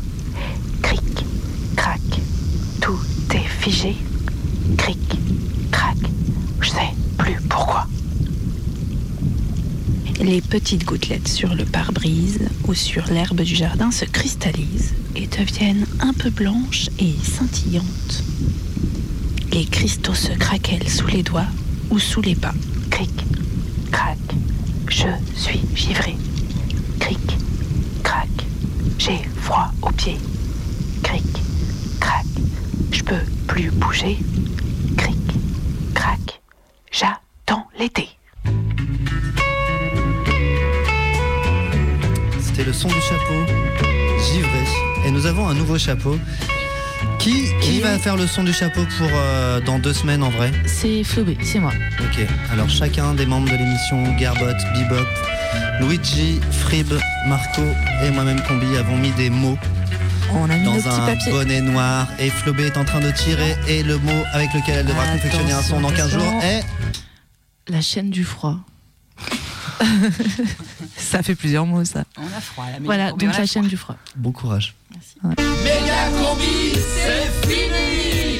Cric, 0.81 1.25
crac, 1.75 2.01
tout 2.79 2.99
est 3.33 3.47
figé. 3.47 3.95
Cric, 4.77 4.99
crac, 5.71 5.97
je 6.61 6.69
sais 6.69 6.93
plus 7.17 7.37
pourquoi. 7.49 7.87
Les 10.21 10.41
petites 10.41 10.85
gouttelettes 10.85 11.27
sur 11.27 11.55
le 11.55 11.65
pare-brise 11.65 12.39
ou 12.67 12.73
sur 12.73 13.05
l'herbe 13.07 13.41
du 13.41 13.55
jardin 13.55 13.89
se 13.89 14.05
cristallisent 14.05 14.93
et 15.15 15.27
deviennent 15.27 15.85
un 15.99 16.13
peu 16.13 16.29
blanches 16.29 16.89
et 16.99 17.13
scintillantes. 17.23 18.23
Les 19.51 19.65
cristaux 19.65 20.13
se 20.13 20.31
craquellent 20.33 20.89
sous 20.89 21.07
les 21.07 21.23
doigts 21.23 21.47
ou 21.89 21.99
sous 21.99 22.21
les 22.21 22.35
pas. 22.35 22.53
Cric, 22.89 23.11
crac, 23.91 24.17
je 24.87 25.07
suis 25.35 25.61
givré. 25.75 26.15
Cric, 26.99 27.37
crac, 28.03 28.29
j'ai 28.97 29.19
froid 29.41 29.71
aux 29.81 29.91
pieds. 29.91 30.17
Cric, 31.03 31.23
crac, 31.99 32.25
je 32.91 33.03
peux 33.03 33.23
plus 33.47 33.71
bouger. 33.71 34.17
Avons 45.29 45.47
un 45.47 45.53
nouveau 45.53 45.77
chapeau. 45.77 46.17
Qui, 47.19 47.49
qui 47.61 47.81
va 47.81 47.99
faire 47.99 48.17
le 48.17 48.25
son 48.25 48.43
du 48.43 48.51
chapeau 48.51 48.81
pour 48.97 49.09
euh, 49.13 49.61
dans 49.61 49.77
deux 49.77 49.93
semaines 49.93 50.23
en 50.23 50.29
vrai? 50.29 50.51
C'est 50.65 51.03
Flobé, 51.03 51.37
c'est 51.43 51.59
moi. 51.59 51.71
Ok, 51.99 52.25
alors 52.51 52.69
chacun 52.69 53.13
des 53.13 53.27
membres 53.27 53.49
de 53.49 53.55
l'émission, 53.55 54.03
Garbot, 54.17 54.45
Bebop, 54.73 55.05
Luigi, 55.81 56.39
Frib, 56.51 56.91
Marco 57.27 57.61
et 58.03 58.09
moi-même 58.09 58.41
Combi 58.47 58.75
avons 58.75 58.97
mis 58.97 59.11
des 59.11 59.29
mots 59.29 59.57
On 60.33 60.49
a 60.49 60.55
mis 60.55 60.65
dans 60.65 60.73
petits 60.73 61.29
un 61.29 61.31
bonnet 61.31 61.61
noir 61.61 62.07
et 62.19 62.29
Flobé 62.29 62.65
est 62.65 62.77
en 62.77 62.85
train 62.85 62.99
de 62.99 63.11
tirer 63.11 63.55
et 63.67 63.83
le 63.83 63.97
mot 63.99 64.23
avec 64.33 64.51
lequel 64.53 64.79
elle 64.79 64.85
devra 64.87 65.05
confectionner 65.05 65.51
un 65.51 65.61
son 65.61 65.79
dans 65.81 65.91
15 65.91 66.11
jours 66.11 66.33
est 66.41 66.63
La 67.67 67.81
chaîne 67.81 68.09
du 68.09 68.23
froid. 68.23 68.57
ça 70.97 71.23
fait 71.23 71.35
plusieurs 71.35 71.65
mots, 71.65 71.85
ça. 71.85 72.03
On 72.17 72.25
a 72.37 72.41
froid 72.41 72.65
là. 72.65 72.77
Voilà, 72.81 73.11
donc 73.11 73.37
la 73.37 73.45
chaîne 73.45 73.67
du 73.67 73.77
froid. 73.77 73.95
bon 74.15 74.31
courage. 74.31 74.75
Méga 75.23 76.09
combi, 76.17 76.73
c'est 76.73 77.47
fini 77.47 78.39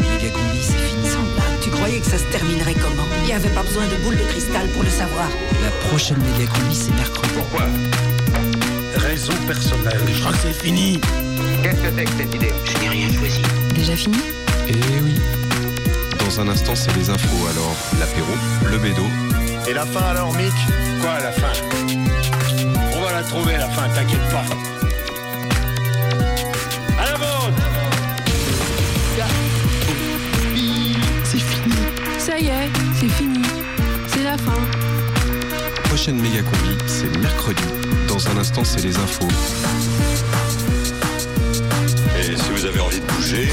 Méga 0.00 0.30
combi, 0.30 0.60
c'est 0.62 0.72
fini. 0.72 1.08
Sans 1.08 1.22
blague, 1.22 1.60
tu 1.62 1.70
croyais 1.70 1.98
que 2.00 2.06
ça 2.06 2.18
se 2.18 2.24
terminerait 2.24 2.74
comment? 2.74 3.06
Il 3.22 3.26
n'y 3.26 3.32
avait 3.32 3.48
pas 3.50 3.62
besoin 3.62 3.86
de 3.86 3.96
boule 4.04 4.16
de 4.16 4.24
cristal 4.24 4.68
pour 4.68 4.82
le 4.82 4.90
savoir. 4.90 5.28
La 5.62 5.70
prochaine 5.88 6.18
méga 6.18 6.46
combi, 6.52 6.74
c'est 6.74 6.94
mercredi. 6.94 7.28
Pourquoi? 7.34 7.66
Raison 8.96 9.32
personnelle. 9.46 10.00
Je 10.12 10.20
crois 10.20 10.32
que 10.32 10.38
c'est 10.38 10.52
fini. 10.52 11.00
Qu'est-ce 11.62 11.80
que 11.80 11.88
c'est 11.96 12.04
que 12.04 12.10
cette 12.18 12.34
idée? 12.34 12.52
Je 12.64 12.78
n'ai 12.78 12.88
rien 12.88 13.12
choisi. 13.12 13.42
Déjà 13.74 13.96
fini? 13.96 14.18
Eh 14.68 14.72
oui. 15.02 15.14
Dans 16.18 16.40
un 16.40 16.48
instant, 16.48 16.76
c'est 16.76 16.94
les 16.96 17.10
infos. 17.10 17.46
Alors, 17.48 17.74
l'apéro, 17.98 18.32
le 18.70 18.78
bédo 18.78 19.02
Et 19.68 19.72
la 19.72 19.86
fin 19.86 20.00
alors, 20.00 20.34
Mick 20.34 20.52
Quoi, 21.00 21.20
la 21.20 21.32
fin? 21.32 21.52
On 22.96 23.00
va 23.00 23.12
la 23.12 23.22
trouver, 23.22 23.56
la 23.56 23.68
fin, 23.68 23.88
t'inquiète 23.88 24.28
pas. 24.30 24.44
À 26.98 27.04
la 27.04 27.16
vôtre 27.16 27.62
C'est 31.24 31.38
fini. 31.38 31.74
Ça 32.18 32.38
y 32.38 32.46
est, 32.48 32.70
c'est 32.98 33.08
fini. 33.08 33.42
C'est 34.08 34.24
la 34.24 34.36
fin. 34.36 34.60
Prochaine 35.84 36.20
méga 36.20 36.42
combi, 36.42 36.76
c'est 36.86 37.16
mercredi. 37.18 37.62
Dans 38.08 38.26
un 38.28 38.38
instant, 38.38 38.64
c'est 38.64 38.82
les 38.82 38.96
infos. 38.96 39.28
Et 42.18 42.36
si 42.36 42.50
vous 42.50 42.64
avez 42.66 42.80
envie 42.80 43.00
de 43.00 43.06
bouger, 43.06 43.48